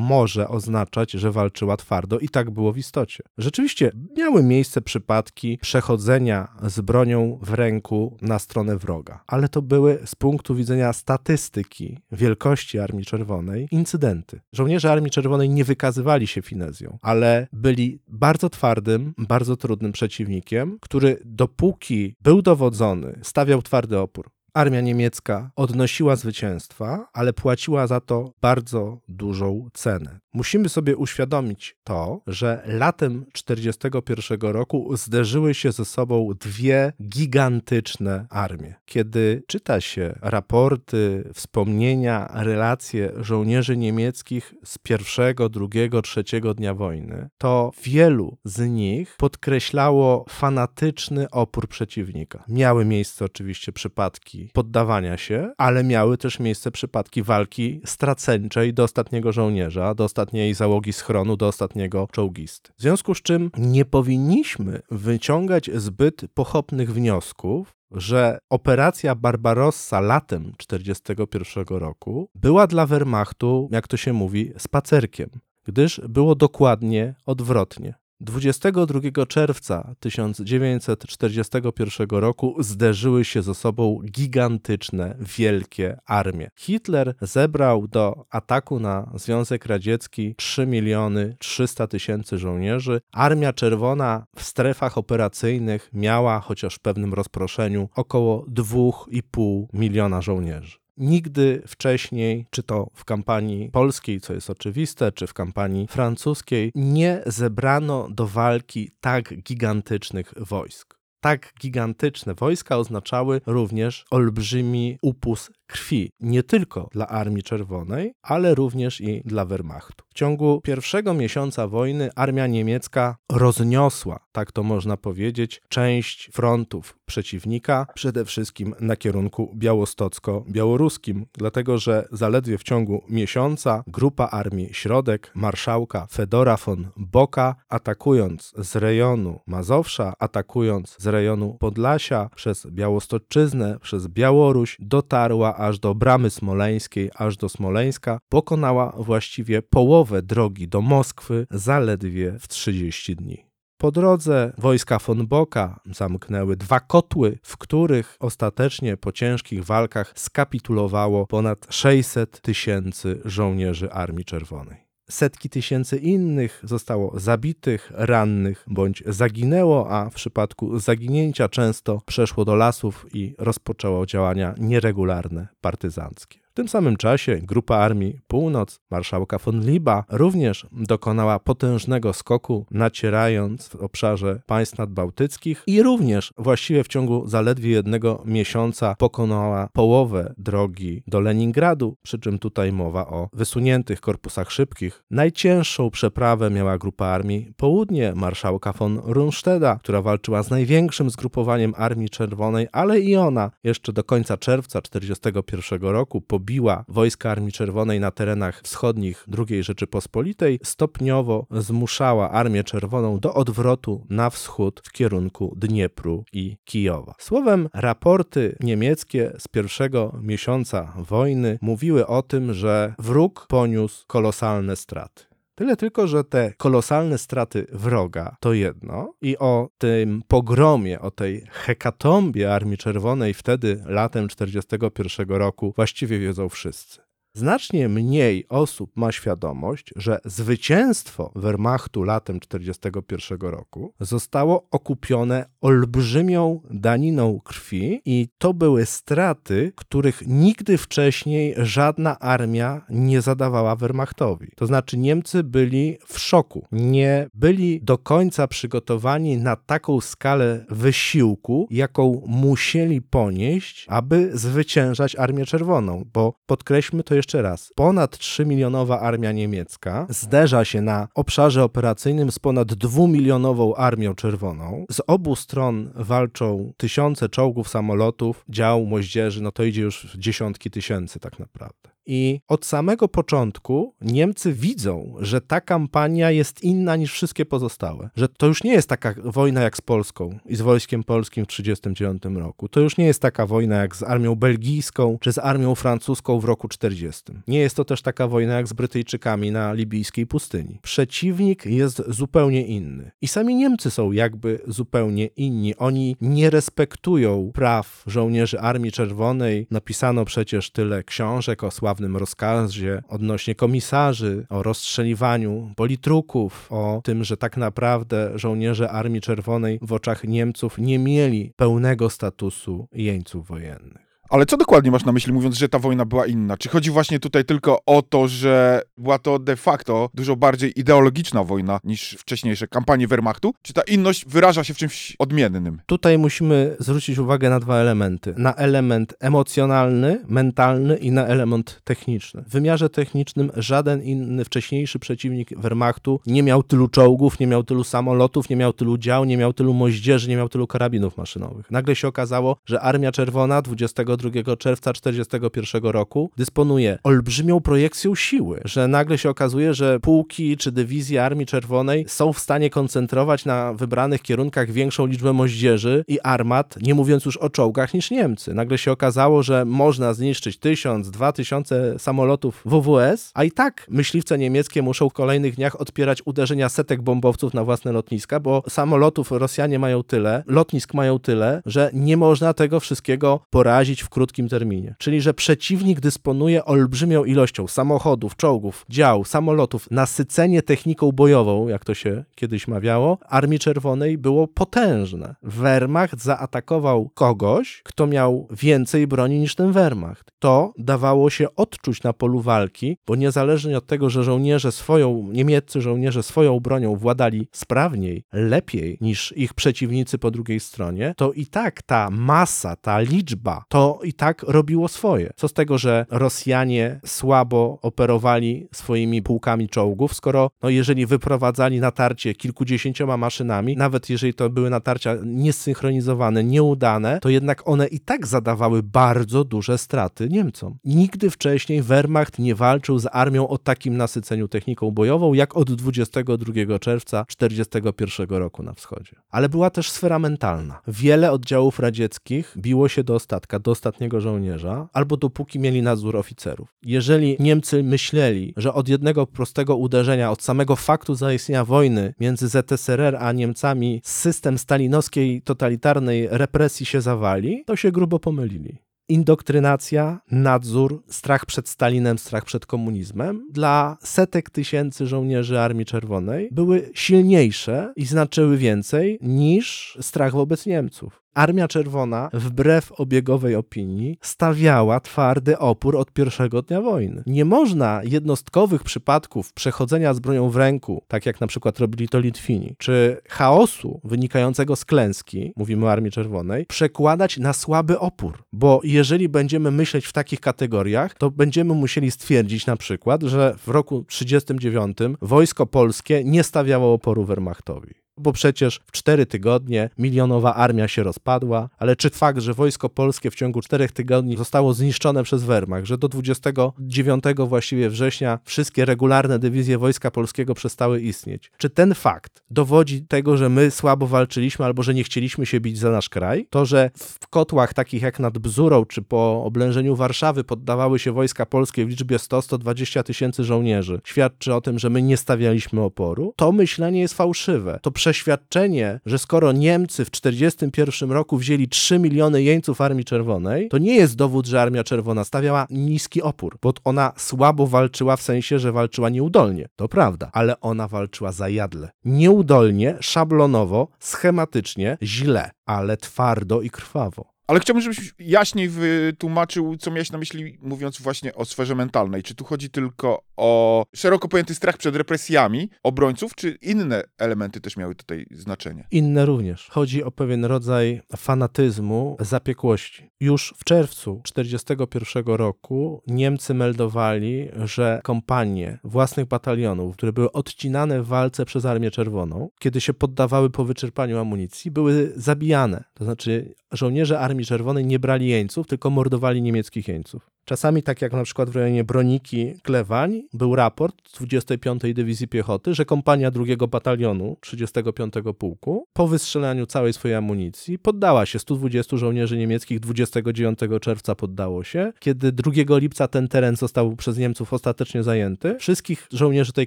może 0.08 0.48
oznaczać, 0.48 1.12
że 1.12 1.32
walczyła 1.32 1.76
twardo, 1.76 2.18
i 2.18 2.28
tak 2.28 2.50
było 2.50 2.72
w 2.72 2.78
istocie. 2.78 3.24
Rzeczywiście 3.38 3.92
miały 4.16 4.42
miejsce 4.42 4.80
przypadki 4.80 5.58
przechodzenia 5.62 6.48
z 6.62 6.80
bronią 6.80 7.38
w 7.42 7.54
ręku 7.54 8.16
na 8.22 8.38
stronę 8.38 8.76
wroga, 8.76 9.24
ale 9.26 9.48
to 9.48 9.62
były 9.62 9.98
z 10.04 10.14
punktu 10.14 10.54
widzenia 10.54 10.92
statystyki 10.92 11.98
wielkości 12.12 12.78
Armii 12.78 13.04
Czerwonej 13.04 13.68
incydenty. 13.70 14.40
Żołnierze 14.52 14.92
Armii 14.92 15.10
Czerwonej 15.10 15.50
nie 15.50 15.64
wykazywali 15.64 16.26
się 16.26 16.42
finezją, 16.42 16.98
ale 17.02 17.46
byli 17.52 17.98
bardzo 18.08 18.50
twardym, 18.50 19.14
bardzo 19.18 19.56
trudnym 19.56 19.92
przeciwnikiem, 19.92 20.78
który 20.80 21.18
dopóki 21.24 22.16
był 22.20 22.42
dowodzony, 22.42 23.18
stawiał 23.22 23.63
twardy 23.64 23.98
opór. 23.98 24.30
Armia 24.54 24.80
niemiecka 24.80 25.50
odnosiła 25.56 26.16
zwycięstwa, 26.16 27.08
ale 27.12 27.32
płaciła 27.32 27.86
za 27.86 28.00
to 28.00 28.32
bardzo 28.40 28.98
dużą 29.08 29.68
cenę. 29.72 30.18
Musimy 30.34 30.68
sobie 30.68 30.96
uświadomić 30.96 31.76
to, 31.84 32.20
że 32.26 32.62
latem 32.66 33.24
1941 33.32 34.50
roku 34.52 34.96
zderzyły 34.96 35.54
się 35.54 35.72
ze 35.72 35.84
sobą 35.84 36.30
dwie 36.40 36.92
gigantyczne 37.02 38.26
armie. 38.30 38.74
Kiedy 38.84 39.42
czyta 39.46 39.80
się 39.80 40.18
raporty, 40.22 41.30
wspomnienia, 41.34 42.30
relacje 42.34 43.12
żołnierzy 43.16 43.76
niemieckich 43.76 44.54
z 44.64 44.78
pierwszego, 44.78 45.48
drugiego, 45.48 46.02
trzeciego 46.02 46.54
dnia 46.54 46.74
wojny, 46.74 47.28
to 47.38 47.70
wielu 47.82 48.38
z 48.44 48.68
nich 48.68 49.16
podkreślało 49.18 50.24
fanatyczny 50.28 51.30
opór 51.30 51.68
przeciwnika. 51.68 52.44
Miały 52.48 52.84
miejsce 52.84 53.24
oczywiście 53.24 53.72
przypadki 53.72 54.43
poddawania 54.52 55.16
się, 55.16 55.52
ale 55.58 55.84
miały 55.84 56.18
też 56.18 56.40
miejsce 56.40 56.70
przypadki 56.70 57.22
walki 57.22 57.80
straceńczej 57.84 58.74
do 58.74 58.84
ostatniego 58.84 59.32
żołnierza, 59.32 59.94
do 59.94 60.04
ostatniej 60.04 60.54
załogi 60.54 60.92
schronu, 60.92 61.36
do 61.36 61.48
ostatniego 61.48 62.08
czołgisty. 62.12 62.72
W 62.78 62.82
związku 62.82 63.14
z 63.14 63.22
czym 63.22 63.50
nie 63.58 63.84
powinniśmy 63.84 64.82
wyciągać 64.90 65.70
zbyt 65.74 66.24
pochopnych 66.34 66.92
wniosków, 66.92 67.74
że 67.90 68.38
operacja 68.50 69.14
Barbarossa 69.14 70.00
latem 70.00 70.52
1941 70.58 71.78
roku 71.78 72.28
była 72.34 72.66
dla 72.66 72.86
Wehrmachtu, 72.86 73.68
jak 73.72 73.88
to 73.88 73.96
się 73.96 74.12
mówi, 74.12 74.52
spacerkiem, 74.58 75.30
gdyż 75.64 76.00
było 76.08 76.34
dokładnie 76.34 77.14
odwrotnie. 77.26 77.94
22 78.20 79.26
czerwca 79.26 79.94
1941 80.00 82.08
roku 82.10 82.56
zderzyły 82.58 83.24
się 83.24 83.42
ze 83.42 83.54
sobą 83.54 84.00
gigantyczne, 84.10 85.16
wielkie 85.20 85.98
armie. 86.06 86.50
Hitler 86.56 87.14
zebrał 87.20 87.88
do 87.88 88.24
ataku 88.30 88.80
na 88.80 89.12
Związek 89.14 89.66
Radziecki 89.66 90.34
3 90.36 90.66
miliony 90.66 91.36
300 91.38 91.86
tysięcy 91.86 92.38
żołnierzy. 92.38 93.00
Armia 93.12 93.52
Czerwona 93.52 94.26
w 94.36 94.42
strefach 94.42 94.98
operacyjnych 94.98 95.90
miała, 95.92 96.40
chociaż 96.40 96.74
w 96.74 96.80
pewnym 96.80 97.14
rozproszeniu, 97.14 97.88
około 97.94 98.46
2,5 98.46 99.66
miliona 99.72 100.22
żołnierzy. 100.22 100.83
Nigdy 100.96 101.62
wcześniej, 101.66 102.46
czy 102.50 102.62
to 102.62 102.90
w 102.94 103.04
kampanii 103.04 103.70
polskiej, 103.70 104.20
co 104.20 104.34
jest 104.34 104.50
oczywiste, 104.50 105.12
czy 105.12 105.26
w 105.26 105.34
kampanii 105.34 105.86
francuskiej, 105.86 106.72
nie 106.74 107.22
zebrano 107.26 108.08
do 108.10 108.26
walki 108.26 108.90
tak 109.00 109.42
gigantycznych 109.42 110.32
wojsk. 110.36 110.94
Tak 111.20 111.52
gigantyczne 111.60 112.34
wojska 112.34 112.78
oznaczały 112.78 113.40
również 113.46 114.04
olbrzymi 114.10 114.98
upust 115.02 115.52
krwi 115.74 116.10
nie 116.20 116.42
tylko 116.42 116.88
dla 116.92 117.08
Armii 117.08 117.42
Czerwonej, 117.42 118.12
ale 118.22 118.54
również 118.54 119.00
i 119.00 119.22
dla 119.24 119.44
Wehrmachtu. 119.44 120.04
W 120.08 120.14
ciągu 120.14 120.60
pierwszego 120.60 121.14
miesiąca 121.14 121.68
wojny 121.68 122.10
armia 122.16 122.46
niemiecka 122.46 123.16
rozniosła, 123.32 124.18
tak 124.32 124.52
to 124.52 124.62
można 124.62 124.96
powiedzieć, 124.96 125.62
część 125.68 126.30
frontów 126.32 126.98
przeciwnika, 127.06 127.86
przede 127.94 128.24
wszystkim 128.24 128.74
na 128.80 128.96
kierunku 128.96 129.52
białostocko-białoruskim, 129.56 131.26
dlatego 131.32 131.78
że 131.78 132.08
zaledwie 132.12 132.58
w 132.58 132.62
ciągu 132.62 133.04
miesiąca 133.08 133.84
grupa 133.86 134.28
armii 134.28 134.74
Środek 134.74 135.30
marszałka 135.34 136.06
Fedora 136.10 136.56
von 136.56 136.88
Boka, 136.96 137.54
atakując 137.68 138.52
z 138.58 138.76
rejonu 138.76 139.40
Mazowsza, 139.46 140.12
atakując 140.18 140.96
z 140.98 141.06
rejonu 141.06 141.56
Podlasia 141.60 142.30
przez 142.34 142.66
Białostoczyznę, 142.66 143.78
przez 143.80 144.08
Białoruś, 144.08 144.76
dotarła 144.80 145.63
aż 145.64 145.78
do 145.78 145.94
Bramy 145.94 146.30
Smoleńskiej, 146.30 147.10
aż 147.14 147.36
do 147.36 147.48
Smoleńska, 147.48 148.18
pokonała 148.28 148.92
właściwie 148.96 149.62
połowę 149.62 150.22
drogi 150.22 150.68
do 150.68 150.80
Moskwy 150.80 151.46
zaledwie 151.50 152.38
w 152.40 152.48
30 152.48 153.16
dni. 153.16 153.44
Po 153.78 153.92
drodze 153.92 154.52
wojska 154.58 154.98
von 154.98 155.26
Boka 155.26 155.80
zamknęły 155.92 156.56
dwa 156.56 156.80
kotły, 156.80 157.38
w 157.42 157.56
których 157.56 158.16
ostatecznie 158.20 158.96
po 158.96 159.12
ciężkich 159.12 159.64
walkach 159.64 160.12
skapitulowało 160.16 161.26
ponad 161.26 161.66
600 161.70 162.40
tysięcy 162.40 163.20
żołnierzy 163.24 163.92
Armii 163.92 164.24
Czerwonej. 164.24 164.83
Setki 165.10 165.50
tysięcy 165.50 165.96
innych 165.96 166.60
zostało 166.62 167.20
zabitych, 167.20 167.92
rannych 167.94 168.64
bądź 168.66 169.02
zaginęło, 169.06 169.90
a 169.90 170.10
w 170.10 170.14
przypadku 170.14 170.78
zaginięcia 170.78 171.48
często 171.48 172.00
przeszło 172.06 172.44
do 172.44 172.54
lasów 172.54 173.06
i 173.14 173.34
rozpoczęło 173.38 174.06
działania 174.06 174.54
nieregularne, 174.58 175.48
partyzanckie. 175.60 176.43
W 176.54 176.56
tym 176.56 176.68
samym 176.68 176.96
czasie 176.96 177.40
grupa 177.42 177.76
Armii 177.76 178.20
Północ 178.26 178.80
marszałka 178.90 179.38
von 179.38 179.60
Liba 179.60 180.04
również 180.10 180.66
dokonała 180.72 181.38
potężnego 181.38 182.12
skoku, 182.12 182.66
nacierając 182.70 183.68
w 183.68 183.74
obszarze 183.74 184.40
państw 184.46 184.78
nadbałtyckich 184.78 185.62
i 185.66 185.82
również 185.82 186.32
właściwie 186.38 186.84
w 186.84 186.88
ciągu 186.88 187.28
zaledwie 187.28 187.70
jednego 187.70 188.22
miesiąca 188.24 188.94
pokonała 188.98 189.68
połowę 189.72 190.34
drogi 190.38 191.02
do 191.06 191.20
Leningradu, 191.20 191.96
przy 192.02 192.18
czym 192.18 192.38
tutaj 192.38 192.72
mowa 192.72 193.06
o 193.06 193.28
wysuniętych 193.32 194.00
korpusach 194.00 194.52
szybkich. 194.52 195.04
Najcięższą 195.10 195.90
przeprawę 195.90 196.50
miała 196.50 196.78
grupa 196.78 197.06
Armii 197.06 197.52
Południe 197.56 198.12
marszałka 198.16 198.72
von 198.72 199.00
Rundstedta, 199.04 199.78
która 199.82 200.02
walczyła 200.02 200.42
z 200.42 200.50
największym 200.50 201.10
zgrupowaniem 201.10 201.74
Armii 201.76 202.10
Czerwonej, 202.10 202.68
ale 202.72 203.00
i 203.00 203.16
ona 203.16 203.50
jeszcze 203.64 203.92
do 203.92 204.04
końca 204.04 204.36
czerwca 204.36 204.80
1941 204.80 205.90
roku 205.90 206.20
pobiła 206.44 206.84
wojska 206.88 207.30
Armii 207.30 207.52
Czerwonej 207.52 208.00
na 208.00 208.10
terenach 208.10 208.60
wschodnich 208.62 209.26
II 209.38 209.62
Rzeczypospolitej, 209.62 210.60
stopniowo 210.62 211.46
zmuszała 211.50 212.30
Armię 212.30 212.64
Czerwoną 212.64 213.18
do 213.18 213.34
odwrotu 213.34 214.06
na 214.10 214.30
wschód 214.30 214.82
w 214.84 214.92
kierunku 214.92 215.54
Dniepru 215.56 216.24
i 216.32 216.56
Kijowa. 216.64 217.14
Słowem, 217.18 217.68
raporty 217.74 218.56
niemieckie 218.60 219.32
z 219.38 219.48
pierwszego 219.48 220.18
miesiąca 220.22 220.92
wojny 220.96 221.58
mówiły 221.62 222.06
o 222.06 222.22
tym, 222.22 222.54
że 222.54 222.94
wróg 222.98 223.46
poniósł 223.48 224.04
kolosalne 224.06 224.76
straty. 224.76 225.33
Tyle 225.54 225.76
tylko, 225.76 226.06
że 226.06 226.24
te 226.24 226.52
kolosalne 226.56 227.18
straty 227.18 227.66
wroga 227.72 228.36
to 228.40 228.52
jedno 228.52 229.14
i 229.20 229.38
o 229.38 229.68
tym 229.78 230.22
pogromie, 230.28 231.00
o 231.00 231.10
tej 231.10 231.46
hekatombie 231.50 232.54
Armii 232.54 232.78
Czerwonej 232.78 233.34
wtedy 233.34 233.82
latem 233.86 234.28
1941 234.28 235.36
roku 235.36 235.72
właściwie 235.76 236.18
wiedzą 236.18 236.48
wszyscy. 236.48 237.03
Znacznie 237.36 237.88
mniej 237.88 238.46
osób 238.48 238.90
ma 238.96 239.12
świadomość, 239.12 239.92
że 239.96 240.18
zwycięstwo 240.24 241.32
Wehrmachtu 241.34 242.02
latem 242.02 242.40
1941 242.40 243.50
roku 243.50 243.94
zostało 244.00 244.68
okupione 244.70 245.46
olbrzymią 245.60 246.60
daniną 246.70 247.40
krwi 247.44 248.00
i 248.04 248.28
to 248.38 248.54
były 248.54 248.86
straty, 248.86 249.72
których 249.76 250.22
nigdy 250.26 250.78
wcześniej 250.78 251.54
żadna 251.58 252.18
armia 252.18 252.82
nie 252.88 253.20
zadawała 253.20 253.76
Wehrmachtowi. 253.76 254.48
To 254.56 254.66
znaczy 254.66 254.98
Niemcy 254.98 255.42
byli 255.44 255.98
w 256.06 256.18
szoku. 256.18 256.66
Nie 256.72 257.28
byli 257.34 257.80
do 257.82 257.98
końca 257.98 258.48
przygotowani 258.48 259.36
na 259.36 259.56
taką 259.56 260.00
skalę 260.00 260.64
wysiłku, 260.70 261.68
jaką 261.70 262.22
musieli 262.26 263.02
ponieść, 263.02 263.86
aby 263.88 264.30
zwyciężać 264.38 265.16
Armię 265.16 265.46
Czerwoną, 265.46 266.04
bo 266.12 266.34
podkreślmy 266.46 267.04
to 267.04 267.14
jeszcze 267.14 267.23
jeszcze 267.24 267.42
raz, 267.42 267.72
ponad 267.74 268.16
3-milionowa 268.16 268.98
armia 269.00 269.32
niemiecka 269.32 270.06
zderza 270.08 270.64
się 270.64 270.80
na 270.82 271.08
obszarze 271.14 271.64
operacyjnym 271.64 272.32
z 272.32 272.38
ponad 272.38 272.68
2-milionową 272.68 273.72
armią 273.76 274.14
czerwoną. 274.14 274.84
Z 274.90 275.00
obu 275.06 275.36
stron 275.36 275.90
walczą 275.94 276.72
tysiące 276.76 277.28
czołgów, 277.28 277.68
samolotów, 277.68 278.44
dział, 278.48 278.86
moździerzy, 278.86 279.42
no 279.42 279.52
to 279.52 279.64
idzie 279.64 279.82
już 279.82 280.06
w 280.06 280.18
dziesiątki 280.18 280.70
tysięcy 280.70 281.20
tak 281.20 281.38
naprawdę. 281.38 281.93
I 282.06 282.40
od 282.48 282.64
samego 282.64 283.08
początku 283.08 283.94
Niemcy 284.00 284.52
widzą, 284.52 285.14
że 285.20 285.40
ta 285.40 285.60
kampania 285.60 286.30
jest 286.30 286.62
inna 286.62 286.96
niż 286.96 287.12
wszystkie 287.12 287.46
pozostałe. 287.46 288.10
Że 288.16 288.28
to 288.28 288.46
już 288.46 288.64
nie 288.64 288.72
jest 288.72 288.88
taka 288.88 289.14
wojna 289.24 289.62
jak 289.62 289.76
z 289.76 289.80
Polską 289.80 290.38
i 290.46 290.56
z 290.56 290.60
wojskiem 290.60 291.04
polskim 291.04 291.44
w 291.44 291.48
1939 291.48 292.38
roku. 292.46 292.68
To 292.68 292.80
już 292.80 292.96
nie 292.96 293.06
jest 293.06 293.22
taka 293.22 293.46
wojna 293.46 293.76
jak 293.76 293.96
z 293.96 294.02
armią 294.02 294.34
belgijską 294.34 295.18
czy 295.20 295.32
z 295.32 295.38
armią 295.38 295.74
francuską 295.74 296.40
w 296.40 296.44
roku 296.44 296.68
40. 296.68 297.22
Nie 297.48 297.58
jest 297.58 297.76
to 297.76 297.84
też 297.84 298.02
taka 298.02 298.28
wojna 298.28 298.54
jak 298.54 298.68
z 298.68 298.72
Brytyjczykami 298.72 299.50
na 299.50 299.72
libijskiej 299.72 300.26
pustyni. 300.26 300.78
Przeciwnik 300.82 301.66
jest 301.66 302.02
zupełnie 302.08 302.66
inny. 302.66 303.10
I 303.22 303.28
sami 303.28 303.54
Niemcy 303.54 303.90
są 303.90 304.12
jakby 304.12 304.60
zupełnie 304.66 305.26
inni. 305.26 305.76
Oni 305.76 306.16
nie 306.20 306.50
respektują 306.50 307.50
praw 307.54 308.02
żołnierzy 308.06 308.60
Armii 308.60 308.92
Czerwonej. 308.92 309.66
Napisano 309.70 310.24
przecież 310.24 310.70
tyle 310.70 311.04
książek 311.04 311.64
o 311.64 311.70
sławnych 311.70 311.93
dawnym 311.94 312.16
rozkazie 312.16 313.02
odnośnie 313.08 313.54
komisarzy, 313.54 314.46
o 314.50 314.62
rozstrzeliwaniu 314.62 315.72
politruków, 315.76 316.72
o 316.72 317.00
tym, 317.04 317.24
że 317.24 317.36
tak 317.36 317.56
naprawdę 317.56 318.38
żołnierze 318.38 318.90
Armii 318.90 319.20
Czerwonej 319.20 319.78
w 319.82 319.92
oczach 319.92 320.24
Niemców 320.24 320.78
nie 320.78 320.98
mieli 320.98 321.52
pełnego 321.56 322.10
statusu 322.10 322.88
jeńców 322.92 323.46
wojennych. 323.46 324.03
Ale 324.34 324.46
co 324.46 324.56
dokładnie 324.56 324.90
masz 324.90 325.04
na 325.04 325.12
myśli, 325.12 325.32
mówiąc, 325.32 325.58
że 325.58 325.68
ta 325.68 325.78
wojna 325.78 326.04
była 326.04 326.26
inna? 326.26 326.56
Czy 326.56 326.68
chodzi 326.68 326.90
właśnie 326.90 327.18
tutaj 327.18 327.44
tylko 327.44 327.78
o 327.86 328.02
to, 328.02 328.28
że 328.28 328.82
była 328.98 329.18
to 329.18 329.38
de 329.38 329.56
facto 329.56 330.10
dużo 330.14 330.36
bardziej 330.36 330.80
ideologiczna 330.80 331.44
wojna 331.44 331.80
niż 331.84 332.16
wcześniejsze 332.18 332.68
kampanie 332.68 333.08
Wehrmachtu? 333.08 333.54
Czy 333.62 333.72
ta 333.72 333.82
inność 333.82 334.24
wyraża 334.26 334.64
się 334.64 334.74
w 334.74 334.76
czymś 334.76 335.16
odmiennym? 335.18 335.80
Tutaj 335.86 336.18
musimy 336.18 336.76
zwrócić 336.78 337.18
uwagę 337.18 337.50
na 337.50 337.60
dwa 337.60 337.76
elementy. 337.76 338.34
Na 338.38 338.54
element 338.54 339.14
emocjonalny, 339.20 340.24
mentalny 340.28 340.96
i 340.96 341.10
na 341.10 341.26
element 341.26 341.80
techniczny. 341.84 342.42
W 342.42 342.50
wymiarze 342.50 342.90
technicznym 342.90 343.50
żaden 343.56 344.02
inny 344.02 344.44
wcześniejszy 344.44 344.98
przeciwnik 344.98 345.58
Wehrmachtu 345.58 346.20
nie 346.26 346.42
miał 346.42 346.62
tylu 346.62 346.88
czołgów, 346.88 347.40
nie 347.40 347.46
miał 347.46 347.64
tylu 347.64 347.84
samolotów, 347.84 348.50
nie 348.50 348.56
miał 348.56 348.72
tylu 348.72 348.98
dział, 348.98 349.24
nie 349.24 349.36
miał 349.36 349.52
tylu 349.52 349.74
moździerzy, 349.74 350.28
nie 350.28 350.36
miał 350.36 350.48
tylu 350.48 350.66
karabinów 350.66 351.16
maszynowych. 351.16 351.70
Nagle 351.70 351.96
się 351.96 352.08
okazało, 352.08 352.56
że 352.66 352.80
Armia 352.80 353.12
Czerwona 353.12 353.62
22 353.62 354.23
2 354.30 354.56
czerwca 354.56 354.92
1941 354.92 355.90
roku 355.90 356.30
dysponuje 356.36 356.98
olbrzymią 357.02 357.60
projekcją 357.60 358.14
siły, 358.14 358.60
że 358.64 358.88
nagle 358.88 359.18
się 359.18 359.30
okazuje, 359.30 359.74
że 359.74 360.00
pułki 360.00 360.56
czy 360.56 360.72
dywizje 360.72 361.24
Armii 361.24 361.46
Czerwonej 361.46 362.04
są 362.08 362.32
w 362.32 362.38
stanie 362.38 362.70
koncentrować 362.70 363.44
na 363.44 363.74
wybranych 363.74 364.22
kierunkach 364.22 364.70
większą 364.70 365.06
liczbę 365.06 365.32
moździerzy 365.32 366.04
i 366.08 366.20
armat, 366.20 366.76
nie 366.82 366.94
mówiąc 366.94 367.24
już 367.24 367.36
o 367.36 367.50
czołgach, 367.50 367.94
niż 367.94 368.10
Niemcy. 368.10 368.54
Nagle 368.54 368.78
się 368.78 368.92
okazało, 368.92 369.42
że 369.42 369.64
można 369.64 370.14
zniszczyć 370.14 370.58
tysiąc, 370.58 371.10
dwa 371.10 371.32
tysiące 371.32 371.98
samolotów 371.98 372.62
WWS, 372.64 373.30
a 373.34 373.44
i 373.44 373.50
tak 373.50 373.86
myśliwce 373.90 374.38
niemieckie 374.38 374.82
muszą 374.82 375.08
w 375.08 375.12
kolejnych 375.12 375.54
dniach 375.54 375.80
odpierać 375.80 376.22
uderzenia 376.24 376.68
setek 376.68 377.02
bombowców 377.02 377.54
na 377.54 377.64
własne 377.64 377.92
lotniska, 377.92 378.40
bo 378.40 378.62
samolotów 378.68 379.30
Rosjanie 379.30 379.78
mają 379.78 380.02
tyle, 380.02 380.44
lotnisk 380.46 380.94
mają 380.94 381.18
tyle, 381.18 381.62
że 381.66 381.90
nie 381.92 382.16
można 382.16 382.54
tego 382.54 382.80
wszystkiego 382.80 383.40
porazić 383.50 384.02
w 384.02 384.08
krótkim 384.14 384.48
terminie. 384.48 384.94
Czyli, 384.98 385.20
że 385.20 385.34
przeciwnik 385.34 386.00
dysponuje 386.00 386.64
olbrzymią 386.64 387.24
ilością 387.24 387.68
samochodów, 387.68 388.36
czołgów, 388.36 388.86
dział, 388.88 389.24
samolotów. 389.24 389.90
Nasycenie 389.90 390.62
techniką 390.62 391.12
bojową, 391.12 391.68
jak 391.68 391.84
to 391.84 391.94
się 391.94 392.24
kiedyś 392.34 392.68
mawiało, 392.68 393.18
Armii 393.28 393.58
Czerwonej 393.58 394.18
było 394.18 394.48
potężne. 394.48 395.34
Wehrmacht 395.42 396.22
zaatakował 396.22 397.10
kogoś, 397.14 397.80
kto 397.84 398.06
miał 398.06 398.48
więcej 398.50 399.06
broni 399.06 399.38
niż 399.38 399.54
ten 399.54 399.72
Wehrmacht. 399.72 400.32
To 400.38 400.72
dawało 400.78 401.30
się 401.30 401.54
odczuć 401.56 402.02
na 402.02 402.12
polu 402.12 402.40
walki, 402.40 402.98
bo 403.06 403.16
niezależnie 403.16 403.78
od 403.78 403.86
tego, 403.86 404.10
że 404.10 404.24
żołnierze 404.24 404.72
swoją, 404.72 405.28
niemieccy 405.32 405.80
żołnierze 405.80 406.22
swoją 406.22 406.60
bronią 406.60 406.96
władali 406.96 407.48
sprawniej, 407.52 408.24
lepiej 408.32 408.98
niż 409.00 409.34
ich 409.36 409.54
przeciwnicy 409.54 410.18
po 410.18 410.30
drugiej 410.30 410.60
stronie, 410.60 411.14
to 411.16 411.32
i 411.32 411.46
tak 411.46 411.82
ta 411.82 412.10
masa, 412.10 412.76
ta 412.76 413.00
liczba, 413.00 413.64
to 413.68 413.93
i 414.02 414.12
tak 414.12 414.42
robiło 414.42 414.88
swoje. 414.88 415.30
Co 415.36 415.48
z 415.48 415.52
tego, 415.52 415.78
że 415.78 416.06
Rosjanie 416.10 417.00
słabo 417.06 417.78
operowali 417.82 418.68
swoimi 418.72 419.22
pułkami 419.22 419.68
czołgów, 419.68 420.14
skoro 420.14 420.50
no 420.62 420.70
jeżeli 420.70 421.06
wyprowadzali 421.06 421.80
natarcie 421.80 422.34
kilkudziesięcioma 422.34 423.16
maszynami, 423.16 423.76
nawet 423.76 424.10
jeżeli 424.10 424.34
to 424.34 424.50
były 424.50 424.70
natarcia 424.70 425.16
niesynchronizowane, 425.24 426.44
nieudane, 426.44 427.18
to 427.20 427.28
jednak 427.28 427.68
one 427.68 427.86
i 427.86 428.00
tak 428.00 428.26
zadawały 428.26 428.82
bardzo 428.82 429.44
duże 429.44 429.78
straty 429.78 430.28
Niemcom. 430.28 430.78
Nigdy 430.84 431.30
wcześniej 431.30 431.82
Wehrmacht 431.82 432.38
nie 432.38 432.54
walczył 432.54 432.98
z 432.98 433.06
armią 433.12 433.48
o 433.48 433.58
takim 433.58 433.96
nasyceniu 433.96 434.48
techniką 434.48 434.90
bojową, 434.90 435.34
jak 435.34 435.56
od 435.56 435.72
22 435.72 436.78
czerwca 436.78 437.24
1941 437.24 438.38
roku 438.38 438.62
na 438.62 438.72
wschodzie. 438.72 439.16
Ale 439.30 439.48
była 439.48 439.70
też 439.70 439.90
sfera 439.90 440.18
mentalna. 440.18 440.80
Wiele 440.88 441.32
oddziałów 441.32 441.78
radzieckich 441.78 442.54
biło 442.56 442.88
się 442.88 443.04
do 443.04 443.14
ostatka, 443.14 443.58
do 443.58 443.70
ostatniego 443.84 444.20
żołnierza, 444.20 444.88
albo 444.92 445.16
dopóki 445.16 445.58
mieli 445.58 445.82
nadzór 445.82 446.16
oficerów. 446.16 446.68
Jeżeli 446.82 447.36
Niemcy 447.40 447.82
myśleli, 447.82 448.54
że 448.56 448.74
od 448.74 448.88
jednego 448.88 449.26
prostego 449.26 449.76
uderzenia, 449.76 450.30
od 450.30 450.42
samego 450.42 450.76
faktu 450.76 451.14
zaistnienia 451.14 451.64
wojny 451.64 452.14
między 452.20 452.48
ZSRR 452.48 453.16
a 453.16 453.32
Niemcami 453.32 454.00
system 454.04 454.58
stalinowskiej 454.58 455.42
totalitarnej 455.42 456.28
represji 456.30 456.86
się 456.86 457.00
zawali, 457.00 457.64
to 457.66 457.76
się 457.76 457.92
grubo 457.92 458.18
pomylili 458.18 458.78
indoktrynacja, 459.08 460.20
nadzór, 460.30 461.02
strach 461.08 461.46
przed 461.46 461.68
Stalinem, 461.68 462.18
strach 462.18 462.44
przed 462.44 462.66
komunizmem 462.66 463.48
dla 463.50 463.96
setek 464.00 464.50
tysięcy 464.50 465.06
żołnierzy 465.06 465.60
Armii 465.60 465.86
Czerwonej 465.86 466.48
były 466.52 466.90
silniejsze 466.94 467.92
i 467.96 468.06
znaczyły 468.06 468.58
więcej 468.58 469.18
niż 469.22 469.98
strach 470.00 470.32
wobec 470.32 470.66
Niemców. 470.66 471.23
Armia 471.34 471.68
Czerwona, 471.68 472.30
wbrew 472.32 472.92
obiegowej 472.92 473.54
opinii, 473.54 474.18
stawiała 474.22 475.00
twardy 475.00 475.58
opór 475.58 475.96
od 475.96 476.12
pierwszego 476.12 476.62
dnia 476.62 476.80
wojny. 476.80 477.22
Nie 477.26 477.44
można 477.44 478.00
jednostkowych 478.04 478.82
przypadków 478.82 479.52
przechodzenia 479.52 480.14
z 480.14 480.20
bronią 480.20 480.50
w 480.50 480.56
ręku, 480.56 481.04
tak 481.08 481.26
jak 481.26 481.40
na 481.40 481.46
przykład 481.46 481.78
robili 481.78 482.08
to 482.08 482.20
Litwini, 482.20 482.76
czy 482.78 483.16
chaosu 483.28 484.00
wynikającego 484.04 484.76
z 484.76 484.84
klęski, 484.84 485.52
mówimy 485.56 485.86
o 485.86 485.92
Armii 485.92 486.12
Czerwonej, 486.12 486.66
przekładać 486.66 487.38
na 487.38 487.52
słaby 487.52 487.98
opór. 487.98 488.44
Bo 488.52 488.80
jeżeli 488.84 489.28
będziemy 489.28 489.70
myśleć 489.70 490.06
w 490.06 490.12
takich 490.12 490.40
kategoriach, 490.40 491.14
to 491.14 491.30
będziemy 491.30 491.74
musieli 491.74 492.10
stwierdzić 492.10 492.66
na 492.66 492.76
przykład, 492.76 493.22
że 493.22 493.54
w 493.58 493.68
roku 493.68 494.04
1939 494.04 495.18
wojsko 495.22 495.66
polskie 495.66 496.24
nie 496.24 496.42
stawiało 496.42 496.92
oporu 496.92 497.24
Wehrmachtowi 497.24 498.03
bo 498.18 498.32
przecież 498.32 498.80
w 498.86 498.92
cztery 498.92 499.26
tygodnie 499.26 499.90
milionowa 499.98 500.54
armia 500.54 500.88
się 500.88 501.02
rozpadła, 501.02 501.68
ale 501.78 501.96
czy 501.96 502.10
fakt, 502.10 502.40
że 502.40 502.54
wojsko 502.54 502.88
polskie 502.88 503.30
w 503.30 503.34
ciągu 503.34 503.60
czterech 503.60 503.92
tygodni 503.92 504.36
zostało 504.36 504.74
zniszczone 504.74 505.22
przez 505.22 505.44
Wehrmacht, 505.44 505.86
że 505.86 505.98
do 505.98 506.08
29 506.08 507.24
właściwie 507.46 507.90
września 507.90 508.38
wszystkie 508.44 508.84
regularne 508.84 509.38
dywizje 509.38 509.78
wojska 509.78 510.10
polskiego 510.10 510.54
przestały 510.54 511.00
istnieć, 511.00 511.50
czy 511.56 511.70
ten 511.70 511.94
fakt 511.94 512.42
dowodzi 512.50 513.02
tego, 513.02 513.36
że 513.36 513.48
my 513.48 513.70
słabo 513.70 514.06
walczyliśmy 514.06 514.64
albo 514.64 514.82
że 514.82 514.94
nie 514.94 515.04
chcieliśmy 515.04 515.46
się 515.46 515.60
bić 515.60 515.78
za 515.78 515.90
nasz 515.90 516.08
kraj? 516.08 516.46
To, 516.50 516.64
że 516.66 516.90
w 516.98 517.28
kotłach 517.28 517.74
takich 517.74 518.02
jak 518.02 518.20
nad 518.20 518.38
Bzurą 518.38 518.84
czy 518.84 519.02
po 519.02 519.44
oblężeniu 519.44 519.96
Warszawy 519.96 520.44
poddawały 520.44 520.98
się 520.98 521.12
wojska 521.12 521.46
polskie 521.46 521.86
w 521.86 521.88
liczbie 521.88 522.16
100-120 522.16 523.02
tysięcy 523.02 523.44
żołnierzy, 523.44 524.00
świadczy 524.04 524.54
o 524.54 524.60
tym, 524.60 524.78
że 524.78 524.90
my 524.90 525.02
nie 525.02 525.16
stawialiśmy 525.16 525.80
oporu? 525.80 526.32
To 526.36 526.52
myślenie 526.52 527.00
jest 527.00 527.14
fałszywe. 527.14 527.78
To 527.82 527.90
przeświadczenie, 528.04 529.00
że 529.06 529.18
skoro 529.18 529.52
Niemcy 529.52 530.04
w 530.04 530.10
1941 530.10 531.12
roku 531.12 531.36
wzięli 531.36 531.68
3 531.68 531.98
miliony 531.98 532.42
jeńców 532.42 532.80
Armii 532.80 533.04
Czerwonej, 533.04 533.68
to 533.68 533.78
nie 533.78 533.94
jest 533.94 534.16
dowód, 534.16 534.46
że 534.46 534.62
Armia 534.62 534.84
Czerwona 534.84 535.24
stawiała 535.24 535.66
niski 535.70 536.22
opór, 536.22 536.58
bo 536.62 536.72
ona 536.84 537.12
słabo 537.16 537.66
walczyła 537.66 538.16
w 538.16 538.22
sensie, 538.22 538.58
że 538.58 538.72
walczyła 538.72 539.08
nieudolnie. 539.08 539.68
To 539.76 539.88
prawda, 539.88 540.30
ale 540.32 540.60
ona 540.60 540.88
walczyła 540.88 541.32
zajadle. 541.32 541.90
Nieudolnie, 542.04 542.96
szablonowo, 543.00 543.88
schematycznie, 544.00 544.98
źle, 545.02 545.50
ale 545.66 545.96
twardo 545.96 546.60
i 546.60 546.70
krwawo. 546.70 547.33
Ale 547.46 547.60
chciałbym, 547.60 547.82
żebyś 547.82 548.14
jaśniej 548.18 548.68
wytłumaczył, 548.68 549.76
co 549.76 549.90
miałeś 549.90 550.12
na 550.12 550.18
myśli, 550.18 550.58
mówiąc 550.62 551.00
właśnie 551.00 551.34
o 551.34 551.44
sferze 551.44 551.74
mentalnej. 551.74 552.22
Czy 552.22 552.34
tu 552.34 552.44
chodzi 552.44 552.70
tylko 552.70 553.22
o 553.36 553.84
szeroko 553.94 554.28
pojęty 554.28 554.54
strach 554.54 554.76
przed 554.76 554.96
represjami 554.96 555.70
obrońców, 555.82 556.34
czy 556.34 556.58
inne 556.62 557.02
elementy 557.18 557.60
też 557.60 557.76
miały 557.76 557.94
tutaj 557.94 558.26
znaczenie? 558.30 558.86
Inne 558.90 559.26
również. 559.26 559.68
Chodzi 559.70 560.04
o 560.04 560.10
pewien 560.10 560.44
rodzaj 560.44 561.00
fanatyzmu, 561.16 562.16
zapiekłości. 562.20 563.10
Już 563.20 563.54
w 563.56 563.64
czerwcu 563.64 564.20
1941 564.24 565.34
roku 565.34 566.02
Niemcy 566.06 566.54
meldowali, 566.54 567.48
że 567.64 568.00
kompanie 568.04 568.78
własnych 568.84 569.26
batalionów, 569.26 569.96
które 569.96 570.12
były 570.12 570.32
odcinane 570.32 571.02
w 571.02 571.06
walce 571.06 571.44
przez 571.44 571.64
Armię 571.64 571.90
Czerwoną, 571.90 572.48
kiedy 572.58 572.80
się 572.80 572.94
poddawały 572.94 573.50
po 573.50 573.64
wyczerpaniu 573.64 574.18
amunicji, 574.18 574.70
były 574.70 575.12
zabijane. 575.16 575.84
To 575.94 576.04
znaczy 576.04 576.54
żołnierze 576.72 577.20
Armii 577.20 577.33
Czerwonej 577.42 577.86
nie 577.86 577.98
brali 577.98 578.28
jeńców, 578.28 578.66
tylko 578.66 578.90
mordowali 578.90 579.42
niemieckich 579.42 579.88
jeńców. 579.88 580.30
Czasami, 580.44 580.82
tak 580.82 581.02
jak 581.02 581.12
na 581.12 581.24
przykład 581.24 581.50
w 581.50 581.56
rejonie 581.56 581.84
Broniki 581.84 582.54
Klewań, 582.62 583.22
był 583.32 583.56
raport 583.56 583.96
25. 584.18 584.82
Dywizji 584.94 585.28
Piechoty, 585.28 585.74
że 585.74 585.84
kompania 585.84 586.30
drugiego 586.30 586.68
batalionu 586.68 587.36
35. 587.40 588.14
Pułku 588.38 588.84
po 588.92 589.08
wystrzelaniu 589.08 589.66
całej 589.66 589.92
swojej 589.92 590.16
amunicji 590.16 590.78
poddała 590.78 591.26
się. 591.26 591.38
120 591.38 591.96
żołnierzy 591.96 592.36
niemieckich 592.36 592.80
29 592.80 593.58
czerwca 593.80 594.14
poddało 594.14 594.64
się. 594.64 594.92
Kiedy 594.98 595.32
2 595.32 595.78
lipca 595.78 596.08
ten 596.08 596.28
teren 596.28 596.56
został 596.56 596.96
przez 596.96 597.18
Niemców 597.18 597.52
ostatecznie 597.52 598.02
zajęty, 598.02 598.56
wszystkich 598.58 599.06
żołnierzy 599.12 599.52
tej 599.52 599.66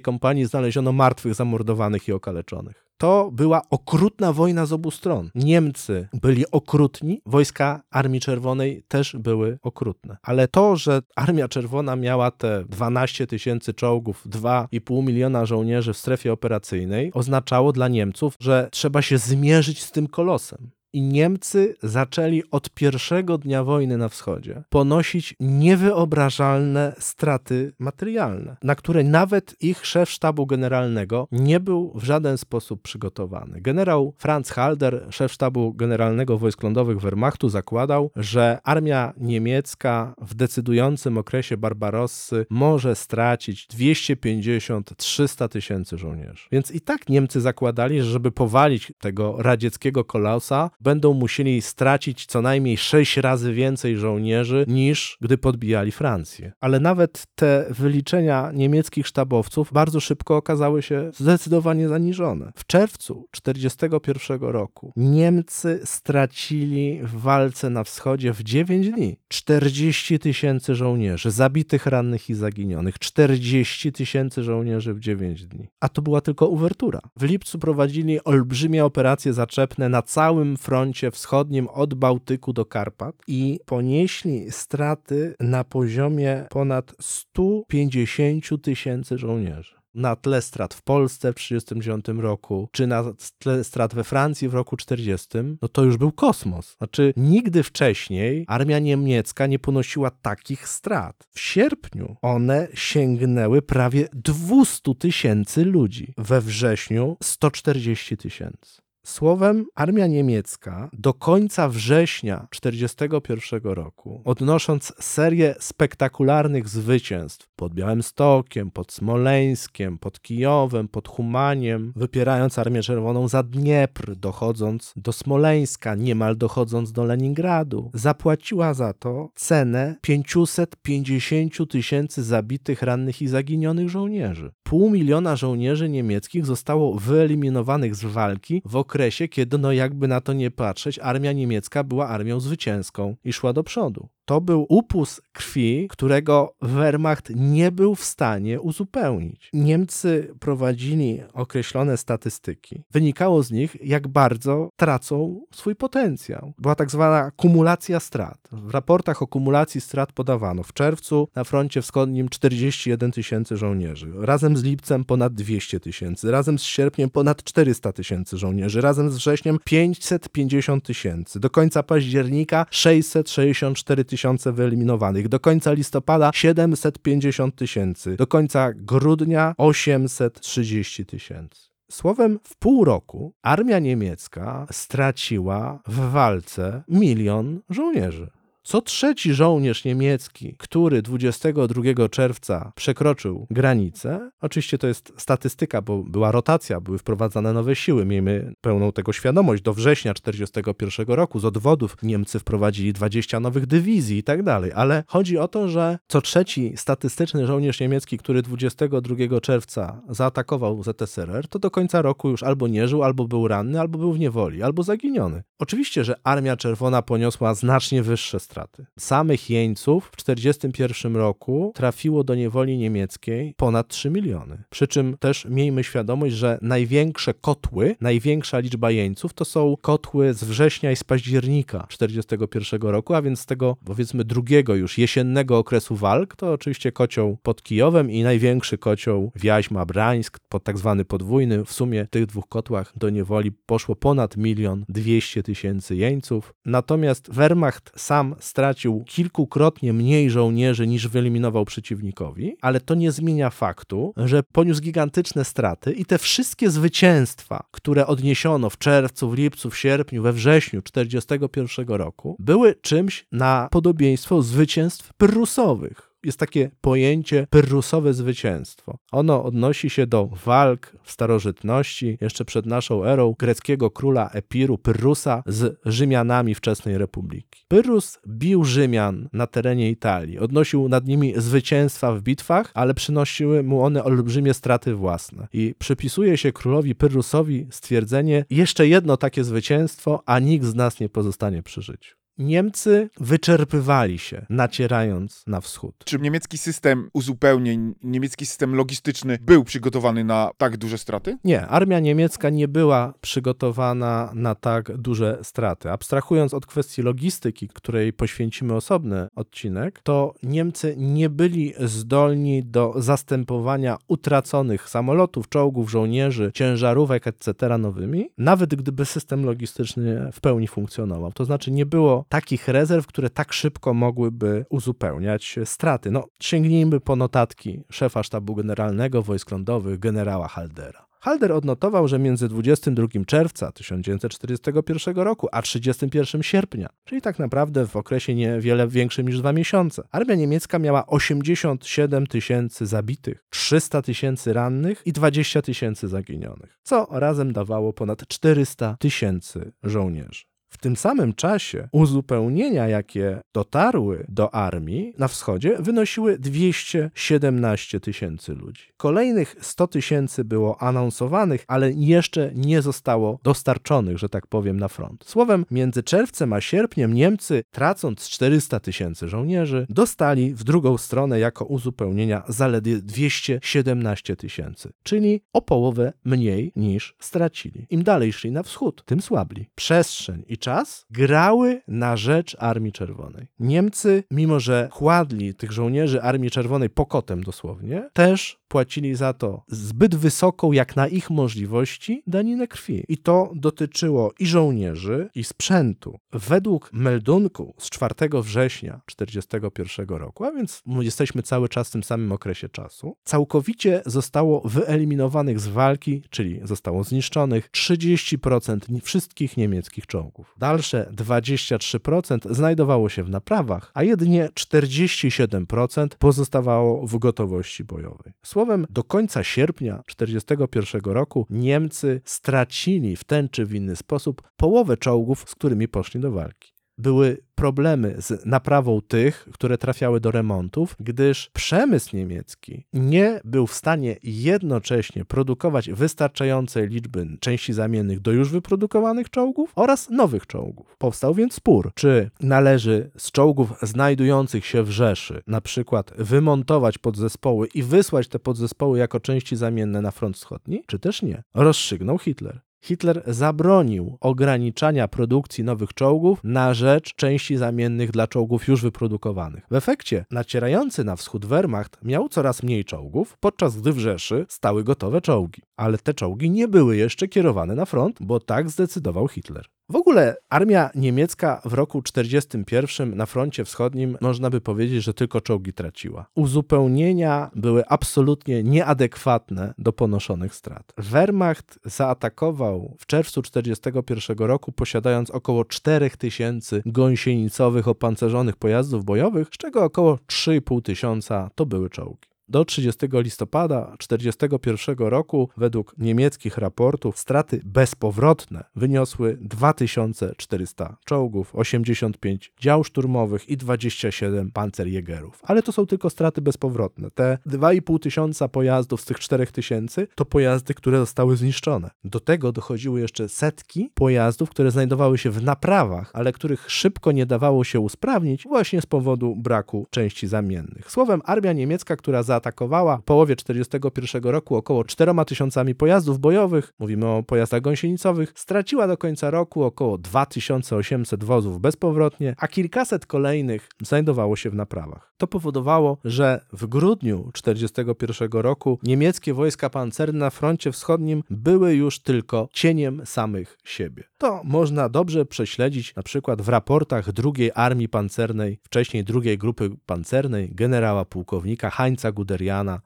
kompanii 0.00 0.44
znaleziono 0.44 0.92
martwych, 0.92 1.34
zamordowanych 1.34 2.08
i 2.08 2.12
okaleczonych. 2.12 2.87
To 2.98 3.30
była 3.32 3.62
okrutna 3.70 4.32
wojna 4.32 4.66
z 4.66 4.72
obu 4.72 4.90
stron. 4.90 5.30
Niemcy 5.34 6.08
byli 6.12 6.50
okrutni, 6.50 7.20
wojska 7.26 7.82
Armii 7.90 8.20
Czerwonej 8.20 8.82
też 8.88 9.16
były 9.16 9.58
okrutne. 9.62 10.16
Ale 10.22 10.48
to, 10.48 10.76
że 10.76 11.02
Armia 11.16 11.48
Czerwona 11.48 11.96
miała 11.96 12.30
te 12.30 12.64
12 12.68 13.26
tysięcy 13.26 13.74
czołgów, 13.74 14.26
2,5 14.26 15.02
miliona 15.02 15.46
żołnierzy 15.46 15.92
w 15.92 15.98
strefie 15.98 16.32
operacyjnej, 16.32 17.10
oznaczało 17.14 17.72
dla 17.72 17.88
Niemców, 17.88 18.34
że 18.40 18.68
trzeba 18.72 19.02
się 19.02 19.18
zmierzyć 19.18 19.82
z 19.82 19.92
tym 19.92 20.06
kolosem. 20.06 20.70
I 20.92 21.02
Niemcy 21.02 21.76
zaczęli 21.82 22.42
od 22.50 22.70
pierwszego 22.70 23.38
dnia 23.38 23.64
wojny 23.64 23.96
na 23.96 24.08
wschodzie 24.08 24.62
ponosić 24.68 25.34
niewyobrażalne 25.40 26.94
straty 26.98 27.72
materialne, 27.78 28.56
na 28.62 28.74
które 28.74 29.04
nawet 29.04 29.56
ich 29.60 29.86
szef 29.86 30.10
sztabu 30.10 30.46
generalnego 30.46 31.28
nie 31.32 31.60
był 31.60 31.92
w 31.94 32.04
żaden 32.04 32.38
sposób 32.38 32.82
przygotowany. 32.82 33.60
Generał 33.60 34.14
Franz 34.18 34.50
Halder, 34.50 35.06
szef 35.10 35.32
sztabu 35.32 35.74
generalnego 35.74 36.38
wojsk 36.38 36.62
lądowych 36.62 37.00
Wehrmachtu, 37.00 37.48
zakładał, 37.48 38.10
że 38.16 38.58
armia 38.64 39.12
niemiecka 39.16 40.14
w 40.20 40.34
decydującym 40.34 41.18
okresie 41.18 41.56
Barbarossy 41.56 42.46
może 42.50 42.96
stracić 42.96 43.66
250-300 43.66 45.48
tysięcy 45.48 45.98
żołnierzy. 45.98 46.48
Więc 46.52 46.70
i 46.70 46.80
tak 46.80 47.08
Niemcy 47.08 47.40
zakładali, 47.40 48.02
że 48.02 48.10
żeby 48.10 48.32
powalić 48.32 48.92
tego 48.98 49.42
radzieckiego 49.42 50.04
kolosa, 50.04 50.70
będą 50.88 51.14
musieli 51.14 51.62
stracić 51.62 52.26
co 52.26 52.42
najmniej 52.42 52.76
sześć 52.76 53.16
razy 53.16 53.52
więcej 53.52 53.96
żołnierzy 53.96 54.64
niż 54.68 55.18
gdy 55.20 55.38
podbijali 55.38 55.92
Francję. 55.92 56.52
Ale 56.60 56.80
nawet 56.80 57.24
te 57.34 57.66
wyliczenia 57.70 58.50
niemieckich 58.54 59.06
sztabowców 59.06 59.72
bardzo 59.72 60.00
szybko 60.00 60.36
okazały 60.36 60.82
się 60.82 61.10
zdecydowanie 61.14 61.88
zaniżone. 61.88 62.52
W 62.56 62.66
czerwcu 62.66 63.28
1941 63.30 64.40
roku 64.40 64.92
Niemcy 64.96 65.80
stracili 65.84 67.00
w 67.02 67.16
walce 67.20 67.70
na 67.70 67.84
wschodzie 67.84 68.32
w 68.32 68.42
9 68.42 68.90
dni 68.90 69.16
40 69.28 70.18
tysięcy 70.18 70.74
żołnierzy, 70.74 71.30
zabitych, 71.30 71.86
rannych 71.86 72.30
i 72.30 72.34
zaginionych. 72.34 72.98
40 72.98 73.92
tysięcy 73.92 74.42
żołnierzy 74.42 74.94
w 74.94 75.00
9 75.00 75.46
dni. 75.46 75.68
A 75.80 75.88
to 75.88 76.02
była 76.02 76.20
tylko 76.20 76.48
uwertura. 76.48 77.00
W 77.16 77.22
lipcu 77.22 77.58
prowadzili 77.58 78.24
olbrzymie 78.24 78.84
operacje 78.84 79.32
zaczepne 79.32 79.88
na 79.88 80.02
całym 80.02 80.56
froncie 80.68 81.10
wschodnim 81.10 81.68
od 81.68 81.94
Bałtyku 81.94 82.52
do 82.52 82.64
Karpat 82.64 83.14
i 83.26 83.60
ponieśli 83.66 84.52
straty 84.52 85.34
na 85.40 85.64
poziomie 85.64 86.46
ponad 86.50 86.94
150 87.00 88.62
tysięcy 88.62 89.18
żołnierzy 89.18 89.78
na 89.94 90.16
tle 90.16 90.42
strat 90.42 90.74
w 90.74 90.82
Polsce 90.82 91.32
w 91.32 91.36
1939 91.36 92.22
roku, 92.22 92.68
czy 92.72 92.86
na 92.86 93.04
tle 93.38 93.64
strat 93.64 93.94
we 93.94 94.04
Francji 94.04 94.48
w 94.48 94.54
roku 94.54 94.76
40, 94.76 95.28
no 95.62 95.68
to 95.68 95.84
już 95.84 95.96
był 95.96 96.12
kosmos. 96.12 96.76
Znaczy, 96.78 97.12
nigdy 97.16 97.62
wcześniej 97.62 98.44
armia 98.48 98.78
niemiecka 98.78 99.46
nie 99.46 99.58
ponosiła 99.58 100.10
takich 100.10 100.68
strat. 100.68 101.28
W 101.30 101.40
sierpniu 101.40 102.16
one 102.22 102.68
sięgnęły 102.74 103.62
prawie 103.62 104.08
200 104.12 104.94
tysięcy 104.94 105.64
ludzi, 105.64 106.14
we 106.18 106.40
wrześniu 106.40 107.16
140 107.22 108.16
tysięcy. 108.16 108.87
Słowem, 109.06 109.66
armia 109.74 110.06
niemiecka 110.06 110.90
do 110.92 111.14
końca 111.14 111.68
września 111.68 112.46
1941 112.50 113.72
roku, 113.72 114.22
odnosząc 114.24 114.92
serię 115.00 115.54
spektakularnych 115.58 116.68
zwycięstw 116.68 117.48
pod 117.56 117.74
Białymstokiem, 117.74 118.70
pod 118.70 118.92
Smoleńskiem, 118.92 119.98
pod 119.98 120.20
Kijowem, 120.20 120.88
pod 120.88 121.08
Humaniem, 121.08 121.92
wypierając 121.96 122.58
Armię 122.58 122.82
Czerwoną 122.82 123.28
za 123.28 123.42
Dniepr, 123.42 124.16
dochodząc 124.16 124.92
do 124.96 125.12
Smoleńska, 125.12 125.94
niemal 125.94 126.36
dochodząc 126.36 126.92
do 126.92 127.04
Leningradu, 127.04 127.90
zapłaciła 127.94 128.74
za 128.74 128.92
to 128.92 129.30
cenę 129.34 129.96
550 130.02 131.70
tysięcy 131.70 132.22
zabitych, 132.22 132.82
rannych 132.82 133.22
i 133.22 133.28
zaginionych 133.28 133.88
żołnierzy. 133.88 134.52
Pół 134.68 134.90
miliona 134.90 135.36
żołnierzy 135.36 135.88
niemieckich 135.88 136.46
zostało 136.46 136.94
wyeliminowanych 136.94 137.94
z 137.94 138.04
walki 138.04 138.62
w 138.64 138.76
okresie, 138.76 139.28
kiedy, 139.28 139.58
no 139.58 139.72
jakby 139.72 140.08
na 140.08 140.20
to 140.20 140.32
nie 140.32 140.50
patrzeć, 140.50 140.98
armia 140.98 141.32
niemiecka 141.32 141.84
była 141.84 142.08
armią 142.08 142.40
zwycięską 142.40 143.16
i 143.24 143.32
szła 143.32 143.52
do 143.52 143.64
przodu. 143.64 144.08
To 144.28 144.40
był 144.40 144.66
upus 144.68 145.20
krwi, 145.32 145.88
którego 145.90 146.54
Wehrmacht 146.62 147.30
nie 147.34 147.72
był 147.72 147.94
w 147.94 148.04
stanie 148.04 148.60
uzupełnić. 148.60 149.50
Niemcy 149.52 150.34
prowadzili 150.40 151.20
określone 151.32 151.96
statystyki. 151.96 152.82
Wynikało 152.90 153.42
z 153.42 153.50
nich, 153.50 153.76
jak 153.84 154.08
bardzo 154.08 154.70
tracą 154.76 155.40
swój 155.54 155.76
potencjał. 155.76 156.52
Była 156.58 156.74
tak 156.74 156.90
zwana 156.90 157.30
kumulacja 157.30 158.00
strat. 158.00 158.38
W 158.52 158.70
raportach 158.70 159.22
o 159.22 159.26
kumulacji 159.26 159.80
strat 159.80 160.12
podawano 160.12 160.62
w 160.62 160.72
czerwcu 160.72 161.28
na 161.36 161.44
froncie 161.44 161.82
wschodnim 161.82 162.28
41 162.28 163.12
tysięcy 163.12 163.56
żołnierzy, 163.56 164.12
razem 164.14 164.56
z 164.56 164.62
lipcem 164.62 165.04
ponad 165.04 165.34
200 165.34 165.80
tysięcy, 165.80 166.30
razem 166.30 166.58
z 166.58 166.62
sierpniem 166.62 167.10
ponad 167.10 167.44
400 167.44 167.92
tysięcy 167.92 168.38
żołnierzy, 168.38 168.80
razem 168.80 169.10
z 169.10 169.16
wrześniem 169.16 169.58
550 169.64 170.84
tysięcy, 170.84 171.40
do 171.40 171.50
końca 171.50 171.82
października 171.82 172.66
664 172.70 174.04
tysiące 174.18 174.52
wyeliminowanych, 174.52 175.28
do 175.28 175.40
końca 175.40 175.72
listopada 175.72 176.30
750 176.34 177.56
tysięcy, 177.56 178.16
do 178.16 178.26
końca 178.26 178.72
grudnia 178.74 179.54
830 179.58 181.06
tysięcy. 181.06 181.68
Słowem, 181.90 182.38
w 182.42 182.56
pół 182.56 182.84
roku 182.84 183.34
armia 183.42 183.78
niemiecka 183.78 184.66
straciła 184.70 185.82
w 185.86 186.10
walce 186.10 186.82
milion 186.88 187.60
żołnierzy. 187.70 188.30
Co 188.68 188.82
trzeci 188.82 189.34
żołnierz 189.34 189.84
niemiecki, 189.84 190.54
który 190.58 191.02
22 191.02 192.08
czerwca 192.08 192.72
przekroczył 192.76 193.46
granicę, 193.50 194.30
oczywiście 194.40 194.78
to 194.78 194.86
jest 194.86 195.12
statystyka, 195.16 195.82
bo 195.82 196.02
była 196.02 196.32
rotacja, 196.32 196.80
były 196.80 196.98
wprowadzane 196.98 197.52
nowe 197.52 197.76
siły, 197.76 198.04
miejmy 198.04 198.52
pełną 198.60 198.92
tego 198.92 199.12
świadomość. 199.12 199.62
Do 199.62 199.74
września 199.74 200.14
1941 200.14 201.16
roku 201.16 201.40
z 201.40 201.44
odwodów 201.44 201.96
Niemcy 202.02 202.38
wprowadzili 202.38 202.92
20 202.92 203.40
nowych 203.40 203.66
dywizji 203.66 204.18
i 204.18 204.22
tak 204.22 204.42
dalej, 204.42 204.72
ale 204.74 205.04
chodzi 205.06 205.38
o 205.38 205.48
to, 205.48 205.68
że 205.68 205.98
co 206.08 206.20
trzeci 206.20 206.72
statystyczny 206.76 207.46
żołnierz 207.46 207.80
niemiecki, 207.80 208.18
który 208.18 208.42
22 208.42 209.40
czerwca 209.40 210.02
zaatakował 210.08 210.82
ZSRR, 210.82 211.48
to 211.48 211.58
do 211.58 211.70
końca 211.70 212.02
roku 212.02 212.30
już 212.30 212.42
albo 212.42 212.68
nie 212.68 212.88
żył, 212.88 213.02
albo 213.02 213.28
był 213.28 213.48
ranny, 213.48 213.80
albo 213.80 213.98
był 213.98 214.12
w 214.12 214.18
niewoli, 214.18 214.62
albo 214.62 214.82
zaginiony. 214.82 215.42
Oczywiście, 215.60 216.04
że 216.04 216.14
Armia 216.24 216.56
Czerwona 216.56 217.02
poniosła 217.02 217.54
znacznie 217.54 218.02
wyższe 218.02 218.40
straty. 218.40 218.86
Samych 218.98 219.50
jeńców 219.50 220.10
w 220.12 220.16
1941 220.16 221.16
roku 221.16 221.72
trafiło 221.74 222.24
do 222.24 222.34
niewoli 222.34 222.78
niemieckiej 222.78 223.54
ponad 223.56 223.88
3 223.88 224.10
miliony. 224.10 224.64
Przy 224.70 224.88
czym 224.88 225.16
też 225.16 225.46
miejmy 225.50 225.84
świadomość, 225.84 226.34
że 226.34 226.58
największe 226.62 227.34
kotły, 227.34 227.96
największa 228.00 228.58
liczba 228.58 228.90
jeńców 228.90 229.34
to 229.34 229.44
są 229.44 229.76
kotły 229.80 230.34
z 230.34 230.44
września 230.44 230.92
i 230.92 230.96
z 230.96 231.04
października 231.04 231.86
1941 231.88 232.90
roku, 232.90 233.14
a 233.14 233.22
więc 233.22 233.40
z 233.40 233.46
tego 233.46 233.76
powiedzmy 233.84 234.24
drugiego 234.24 234.74
już 234.74 234.98
jesiennego 234.98 235.58
okresu 235.58 235.96
walk, 235.96 236.36
to 236.36 236.52
oczywiście 236.52 236.92
kocioł 236.92 237.36
pod 237.42 237.62
Kijowem 237.62 238.10
i 238.10 238.22
największy 238.22 238.78
kocioł 238.78 239.32
Wiaźma 239.36 239.86
Brańsk, 239.86 240.38
pod 240.48 240.64
tak 240.64 240.78
zwany 240.78 241.04
podwójny. 241.04 241.64
W 241.64 241.72
sumie 241.72 242.04
w 242.04 242.10
tych 242.10 242.26
dwóch 242.26 242.48
kotłach 242.48 242.92
do 242.96 243.10
niewoli 243.10 243.52
poszło 243.52 243.96
ponad 243.96 244.36
milion 244.36 244.84
dwieście 244.88 245.42
tysięcy 245.48 245.96
jeńców. 245.96 246.54
Natomiast 246.64 247.32
Wehrmacht 247.32 247.92
sam 247.96 248.34
stracił 248.40 249.04
kilkukrotnie 249.06 249.92
mniej 249.92 250.30
żołnierzy 250.30 250.86
niż 250.86 251.08
wyeliminował 251.08 251.64
przeciwnikowi, 251.64 252.56
ale 252.60 252.80
to 252.80 252.94
nie 252.94 253.12
zmienia 253.12 253.50
faktu, 253.50 254.12
że 254.16 254.42
poniósł 254.42 254.82
gigantyczne 254.82 255.44
straty 255.44 255.92
i 255.92 256.04
te 256.04 256.18
wszystkie 256.18 256.70
zwycięstwa, 256.70 257.66
które 257.70 258.06
odniesiono 258.06 258.70
w 258.70 258.78
czerwcu, 258.78 259.30
w 259.30 259.34
lipcu, 259.34 259.70
w 259.70 259.78
sierpniu, 259.78 260.22
we 260.22 260.32
wrześniu 260.32 260.82
1941 260.82 261.96
roku, 261.96 262.36
były 262.38 262.74
czymś 262.74 263.26
na 263.32 263.68
podobieństwo 263.70 264.42
zwycięstw 264.42 265.12
prusowych 265.12 266.07
jest 266.24 266.38
takie 266.38 266.70
pojęcie 266.80 267.46
pyrrusowe 267.50 268.14
zwycięstwo. 268.14 268.98
Ono 269.12 269.44
odnosi 269.44 269.90
się 269.90 270.06
do 270.06 270.26
walk 270.44 270.96
w 271.02 271.12
starożytności, 271.12 272.18
jeszcze 272.20 272.44
przed 272.44 272.66
naszą 272.66 273.04
erą, 273.04 273.34
greckiego 273.38 273.90
króla 273.90 274.30
Epiru, 274.30 274.78
Pyrrusa, 274.78 275.42
z 275.46 275.78
Rzymianami 275.84 276.54
wczesnej 276.54 276.98
republiki. 276.98 277.64
Pyrrus 277.68 278.18
bił 278.28 278.64
Rzymian 278.64 279.28
na 279.32 279.46
terenie 279.46 279.90
Italii, 279.90 280.38
odnosił 280.38 280.88
nad 280.88 281.06
nimi 281.06 281.34
zwycięstwa 281.36 282.12
w 282.12 282.22
bitwach, 282.22 282.70
ale 282.74 282.94
przynosiły 282.94 283.62
mu 283.62 283.82
one 283.82 284.04
olbrzymie 284.04 284.54
straty 284.54 284.94
własne. 284.94 285.48
I 285.52 285.74
przypisuje 285.78 286.36
się 286.36 286.52
królowi 286.52 286.94
Pyrrusowi 286.94 287.66
stwierdzenie, 287.70 288.44
jeszcze 288.50 288.88
jedno 288.88 289.16
takie 289.16 289.44
zwycięstwo, 289.44 290.22
a 290.26 290.38
nikt 290.38 290.64
z 290.64 290.74
nas 290.74 291.00
nie 291.00 291.08
pozostanie 291.08 291.62
przy 291.62 291.82
życiu. 291.82 292.17
Niemcy 292.38 293.10
wyczerpywali 293.20 294.18
się, 294.18 294.46
nacierając 294.50 295.44
na 295.46 295.60
wschód. 295.60 295.94
Czy 296.04 296.18
niemiecki 296.18 296.58
system 296.58 297.10
uzupełnień, 297.12 297.94
niemiecki 298.02 298.46
system 298.46 298.74
logistyczny 298.74 299.38
był 299.40 299.64
przygotowany 299.64 300.24
na 300.24 300.50
tak 300.58 300.76
duże 300.76 300.98
straty? 300.98 301.38
Nie, 301.44 301.66
armia 301.66 302.00
niemiecka 302.00 302.50
nie 302.50 302.68
była 302.68 303.14
przygotowana 303.20 304.30
na 304.34 304.54
tak 304.54 304.96
duże 304.96 305.38
straty. 305.42 305.90
Abstrahując 305.90 306.54
od 306.54 306.66
kwestii 306.66 307.02
logistyki, 307.02 307.68
której 307.68 308.12
poświęcimy 308.12 308.74
osobny 308.74 309.28
odcinek, 309.36 310.00
to 310.02 310.34
Niemcy 310.42 310.94
nie 310.98 311.30
byli 311.30 311.74
zdolni 311.80 312.64
do 312.64 312.94
zastępowania 312.96 313.96
utraconych 314.08 314.88
samolotów, 314.88 315.48
czołgów, 315.48 315.90
żołnierzy, 315.90 316.50
ciężarówek, 316.54 317.26
etc. 317.26 317.78
nowymi, 317.78 318.30
nawet 318.38 318.74
gdyby 318.74 319.04
system 319.04 319.44
logistyczny 319.44 320.30
w 320.32 320.40
pełni 320.40 320.68
funkcjonował. 320.68 321.32
To 321.32 321.44
znaczy 321.44 321.70
nie 321.70 321.86
było 321.86 322.24
takich 322.28 322.68
rezerw, 322.68 323.06
które 323.06 323.30
tak 323.30 323.52
szybko 323.52 323.94
mogłyby 323.94 324.64
uzupełniać 324.70 325.58
straty. 325.64 326.10
No, 326.10 326.24
sięgnijmy 326.40 327.00
po 327.00 327.16
notatki 327.16 327.82
szefa 327.90 328.22
sztabu 328.22 328.54
generalnego 328.54 329.22
wojsk 329.22 329.50
lądowych, 329.50 329.98
generała 329.98 330.48
Haldera. 330.48 331.08
Halder 331.20 331.52
odnotował, 331.52 332.08
że 332.08 332.18
między 332.18 332.48
22 332.48 333.06
czerwca 333.26 333.72
1941 333.72 335.16
roku 335.16 335.48
a 335.52 335.62
31 335.62 336.42
sierpnia, 336.42 336.88
czyli 337.04 337.20
tak 337.20 337.38
naprawdę 337.38 337.86
w 337.86 337.96
okresie 337.96 338.34
niewiele 338.34 338.88
większym 338.88 339.28
niż 339.28 339.38
dwa 339.38 339.52
miesiące, 339.52 340.02
armia 340.10 340.34
niemiecka 340.34 340.78
miała 340.78 341.06
87 341.06 342.26
tysięcy 342.26 342.86
zabitych, 342.86 343.44
300 343.50 344.02
tysięcy 344.02 344.52
rannych 344.52 345.02
i 345.06 345.12
20 345.12 345.62
tysięcy 345.62 346.08
zaginionych, 346.08 346.78
co 346.82 347.06
razem 347.10 347.52
dawało 347.52 347.92
ponad 347.92 348.26
400 348.26 348.96
tysięcy 349.00 349.72
żołnierzy. 349.82 350.47
W 350.70 350.78
tym 350.78 350.96
samym 350.96 351.34
czasie 351.34 351.88
uzupełnienia, 351.92 352.88
jakie 352.88 353.40
dotarły 353.54 354.24
do 354.28 354.54
armii 354.54 355.14
na 355.18 355.28
wschodzie, 355.28 355.76
wynosiły 355.78 356.38
217 356.38 358.00
tysięcy 358.00 358.54
ludzi. 358.54 358.82
Kolejnych 358.96 359.56
100 359.60 359.86
tysięcy 359.86 360.44
było 360.44 360.82
anonsowanych, 360.82 361.64
ale 361.68 361.92
jeszcze 361.92 362.50
nie 362.54 362.82
zostało 362.82 363.38
dostarczonych, 363.42 364.18
że 364.18 364.28
tak 364.28 364.46
powiem, 364.46 364.80
na 364.80 364.88
front. 364.88 365.24
Słowem, 365.26 365.66
między 365.70 366.02
czerwcem 366.02 366.52
a 366.52 366.60
sierpniem 366.60 367.14
Niemcy, 367.14 367.62
tracąc 367.70 368.28
400 368.28 368.80
tysięcy 368.80 369.28
żołnierzy, 369.28 369.86
dostali 369.88 370.54
w 370.54 370.64
drugą 370.64 370.98
stronę 370.98 371.38
jako 371.38 371.64
uzupełnienia 371.64 372.42
zaledwie 372.48 372.96
217 372.96 374.36
tysięcy, 374.36 374.92
czyli 375.02 375.40
o 375.52 375.62
połowę 375.62 376.12
mniej 376.24 376.72
niż 376.76 377.14
stracili. 377.20 377.86
Im 377.90 378.02
dalej 378.02 378.32
szli 378.32 378.52
na 378.52 378.62
wschód, 378.62 379.04
tym 379.04 379.20
słabli. 379.20 379.66
Przestrzeń 379.74 380.44
i 380.46 380.57
czas 380.58 381.06
grały 381.10 381.82
na 381.88 382.16
rzecz 382.16 382.56
Armii 382.58 382.92
Czerwonej. 382.92 383.46
Niemcy, 383.58 384.24
mimo 384.30 384.60
że 384.60 384.88
kładli 384.92 385.54
tych 385.54 385.72
żołnierzy 385.72 386.22
Armii 386.22 386.50
Czerwonej 386.50 386.90
pokotem 386.90 387.44
dosłownie, 387.44 388.10
też 388.12 388.60
płacili 388.68 389.14
za 389.14 389.32
to 389.32 389.62
zbyt 389.68 390.14
wysoką, 390.14 390.72
jak 390.72 390.96
na 390.96 391.08
ich 391.08 391.30
możliwości, 391.30 392.22
daninę 392.26 392.68
krwi. 392.68 393.04
I 393.08 393.18
to 393.18 393.52
dotyczyło 393.54 394.32
i 394.38 394.46
żołnierzy, 394.46 395.28
i 395.34 395.44
sprzętu. 395.44 396.18
Według 396.32 396.90
meldunku 396.92 397.74
z 397.78 397.90
4 397.90 398.14
września 398.42 399.00
1941 399.06 400.18
roku, 400.18 400.44
a 400.44 400.52
więc 400.52 400.82
jesteśmy 401.00 401.42
cały 401.42 401.68
czas 401.68 401.88
w 401.88 401.92
tym 401.92 402.02
samym 402.02 402.32
okresie 402.32 402.68
czasu, 402.68 403.16
całkowicie 403.24 404.02
zostało 404.06 404.60
wyeliminowanych 404.64 405.60
z 405.60 405.68
walki, 405.68 406.22
czyli 406.30 406.60
zostało 406.64 407.04
zniszczonych 407.04 407.70
30% 407.70 409.00
wszystkich 409.00 409.56
niemieckich 409.56 410.06
czołgów. 410.06 410.54
Dalsze 410.58 411.10
23% 411.16 412.54
znajdowało 412.54 413.08
się 413.08 413.24
w 413.24 413.30
naprawach, 413.30 413.90
a 413.94 414.02
jedynie 414.02 414.48
47% 414.54 416.08
pozostawało 416.18 417.06
w 417.06 417.18
gotowości 417.18 417.84
bojowej. 417.84 418.32
Słowem, 418.58 418.86
do 418.90 419.04
końca 419.04 419.44
sierpnia 419.44 420.02
1941 420.16 421.12
roku 421.12 421.46
Niemcy 421.50 422.20
stracili 422.24 423.16
w 423.16 423.24
ten 423.24 423.48
czy 423.48 423.66
w 423.66 423.74
inny 423.74 423.96
sposób 423.96 424.42
połowę 424.56 424.96
czołgów, 424.96 425.44
z 425.48 425.54
którymi 425.54 425.88
poszli 425.88 426.20
do 426.20 426.30
walki 426.30 426.77
były 426.98 427.38
problemy 427.54 428.14
z 428.18 428.46
naprawą 428.46 429.00
tych, 429.00 429.48
które 429.52 429.78
trafiały 429.78 430.20
do 430.20 430.30
remontów, 430.30 430.96
gdyż 431.00 431.50
przemysł 431.52 432.16
niemiecki 432.16 432.86
nie 432.92 433.40
był 433.44 433.66
w 433.66 433.74
stanie 433.74 434.16
jednocześnie 434.22 435.24
produkować 435.24 435.90
wystarczającej 435.90 436.88
liczby 436.88 437.26
części 437.40 437.72
zamiennych 437.72 438.20
do 438.20 438.32
już 438.32 438.50
wyprodukowanych 438.50 439.30
czołgów 439.30 439.72
oraz 439.76 440.10
nowych 440.10 440.46
czołgów. 440.46 440.96
Powstał 440.98 441.34
więc 441.34 441.54
spór, 441.54 441.92
czy 441.94 442.30
należy 442.40 443.10
z 443.16 443.30
czołgów 443.32 443.72
znajdujących 443.82 444.66
się 444.66 444.82
w 444.82 444.90
Rzeszy 444.90 445.42
na 445.46 445.60
przykład 445.60 446.12
wymontować 446.18 446.98
podzespoły 446.98 447.68
i 447.74 447.82
wysłać 447.82 448.28
te 448.28 448.38
podzespoły 448.38 448.98
jako 448.98 449.20
części 449.20 449.56
zamienne 449.56 450.00
na 450.00 450.10
front 450.10 450.36
wschodni, 450.36 450.82
czy 450.86 450.98
też 450.98 451.22
nie. 451.22 451.42
Rozstrzygnął 451.54 452.18
Hitler. 452.18 452.67
Hitler 452.80 453.22
zabronił 453.26 454.18
ograniczania 454.20 455.08
produkcji 455.08 455.64
nowych 455.64 455.94
czołgów 455.94 456.40
na 456.44 456.74
rzecz 456.74 457.14
części 457.14 457.56
zamiennych 457.56 458.10
dla 458.10 458.26
czołgów 458.26 458.68
już 458.68 458.82
wyprodukowanych. 458.82 459.64
W 459.70 459.74
efekcie 459.74 460.24
nacierający 460.30 461.04
na 461.04 461.16
wschód 461.16 461.46
Wehrmacht 461.46 461.98
miał 462.02 462.28
coraz 462.28 462.62
mniej 462.62 462.84
czołgów, 462.84 463.36
podczas 463.40 463.80
gdy 463.80 463.92
w 463.92 463.98
Rzeszy 463.98 464.46
stały 464.48 464.84
gotowe 464.84 465.20
czołgi. 465.20 465.62
Ale 465.76 465.98
te 465.98 466.14
czołgi 466.14 466.50
nie 466.50 466.68
były 466.68 466.96
jeszcze 466.96 467.28
kierowane 467.28 467.74
na 467.74 467.84
front, 467.84 468.16
bo 468.20 468.40
tak 468.40 468.70
zdecydował 468.70 469.28
Hitler. 469.28 469.77
W 469.90 469.96
ogóle 469.96 470.36
armia 470.48 470.90
niemiecka 470.94 471.60
w 471.64 471.72
roku 471.72 472.02
1941 472.02 473.16
na 473.16 473.26
froncie 473.26 473.64
wschodnim 473.64 474.18
można 474.20 474.50
by 474.50 474.60
powiedzieć, 474.60 475.04
że 475.04 475.14
tylko 475.14 475.40
czołgi 475.40 475.72
traciła. 475.72 476.26
Uzupełnienia 476.34 477.50
były 477.54 477.86
absolutnie 477.86 478.62
nieadekwatne 478.62 479.74
do 479.78 479.92
ponoszonych 479.92 480.54
strat. 480.54 480.92
Wehrmacht 480.98 481.78
zaatakował 481.84 482.96
w 482.98 483.06
czerwcu 483.06 483.42
1941 483.42 484.46
roku 484.46 484.72
posiadając 484.72 485.30
około 485.30 485.64
4000 485.64 486.82
gąsienicowych 486.86 487.88
opancerzonych 487.88 488.56
pojazdów 488.56 489.04
bojowych, 489.04 489.48
z 489.48 489.58
czego 489.58 489.84
około 489.84 490.14
3,5 490.14 490.82
tysiąca 490.82 491.50
to 491.54 491.66
były 491.66 491.90
czołgi. 491.90 492.27
Do 492.50 492.64
30 492.64 493.06
listopada 493.12 493.96
1941 493.98 495.08
roku, 495.08 495.48
według 495.56 495.94
niemieckich 495.98 496.58
raportów, 496.58 497.18
straty 497.18 497.60
bezpowrotne 497.64 498.64
wyniosły 498.76 499.38
2400 499.40 500.96
czołgów, 501.04 501.54
85 501.54 502.52
dział 502.60 502.84
szturmowych 502.84 503.48
i 503.48 503.56
27 503.56 504.50
pancerjägerów. 504.50 505.30
Ale 505.42 505.62
to 505.62 505.72
są 505.72 505.86
tylko 505.86 506.10
straty 506.10 506.40
bezpowrotne. 506.40 507.10
Te 507.10 507.38
2,5 507.46 507.98
tysiąca 507.98 508.48
pojazdów 508.48 509.00
z 509.00 509.04
tych 509.04 509.18
4000 509.18 510.06
to 510.14 510.24
pojazdy, 510.24 510.74
które 510.74 510.98
zostały 510.98 511.36
zniszczone. 511.36 511.90
Do 512.04 512.20
tego 512.20 512.52
dochodziły 512.52 513.00
jeszcze 513.00 513.28
setki 513.28 513.90
pojazdów, 513.94 514.50
które 514.50 514.70
znajdowały 514.70 515.18
się 515.18 515.30
w 515.30 515.42
naprawach, 515.42 516.10
ale 516.14 516.32
których 516.32 516.70
szybko 516.70 517.12
nie 517.12 517.26
dawało 517.26 517.64
się 517.64 517.80
usprawnić 517.80 518.42
właśnie 518.42 518.82
z 518.82 518.86
powodu 518.86 519.36
braku 519.36 519.86
części 519.90 520.26
zamiennych. 520.26 520.90
Słowem, 520.90 521.20
armia 521.24 521.52
niemiecka, 521.52 521.96
która 521.96 522.22
za 522.22 522.37
zaatakowała 522.38 522.96
w 522.96 523.02
połowie 523.02 523.36
1941 523.36 524.32
roku 524.32 524.56
około 524.56 524.84
4 524.84 525.12
tysiącami 525.26 525.74
pojazdów 525.74 526.18
bojowych, 526.18 526.72
mówimy 526.78 527.06
o 527.06 527.22
pojazdach 527.22 527.60
gąsienicowych, 527.60 528.32
straciła 528.34 528.86
do 528.86 528.96
końca 528.96 529.30
roku 529.30 529.64
około 529.64 529.98
2800 529.98 531.24
wozów 531.24 531.60
bezpowrotnie, 531.60 532.34
a 532.38 532.48
kilkaset 532.48 533.06
kolejnych 533.06 533.68
znajdowało 533.82 534.36
się 534.36 534.50
w 534.50 534.54
naprawach. 534.54 535.12
To 535.16 535.26
powodowało, 535.26 535.98
że 536.04 536.40
w 536.52 536.66
grudniu 536.66 537.30
1941 537.32 538.40
roku 538.42 538.78
niemieckie 538.82 539.34
wojska 539.34 539.70
pancerne 539.70 540.18
na 540.18 540.30
froncie 540.30 540.72
wschodnim 540.72 541.22
były 541.30 541.74
już 541.74 541.98
tylko 541.98 542.48
cieniem 542.52 543.02
samych 543.04 543.58
siebie. 543.64 544.04
To 544.18 544.40
można 544.44 544.88
dobrze 544.88 545.26
prześledzić 545.26 545.94
na 545.94 546.02
przykład 546.02 546.42
w 546.42 546.48
raportach 546.48 547.08
II 547.24 547.52
Armii 547.52 547.88
Pancernej, 547.88 548.58
wcześniej 548.62 549.04
II 549.14 549.38
Grupy 549.38 549.70
Pancernej 549.86 550.50
generała 550.52 551.04
pułkownika 551.04 551.70
Heinza 551.70 552.12
Guderiana. 552.12 552.27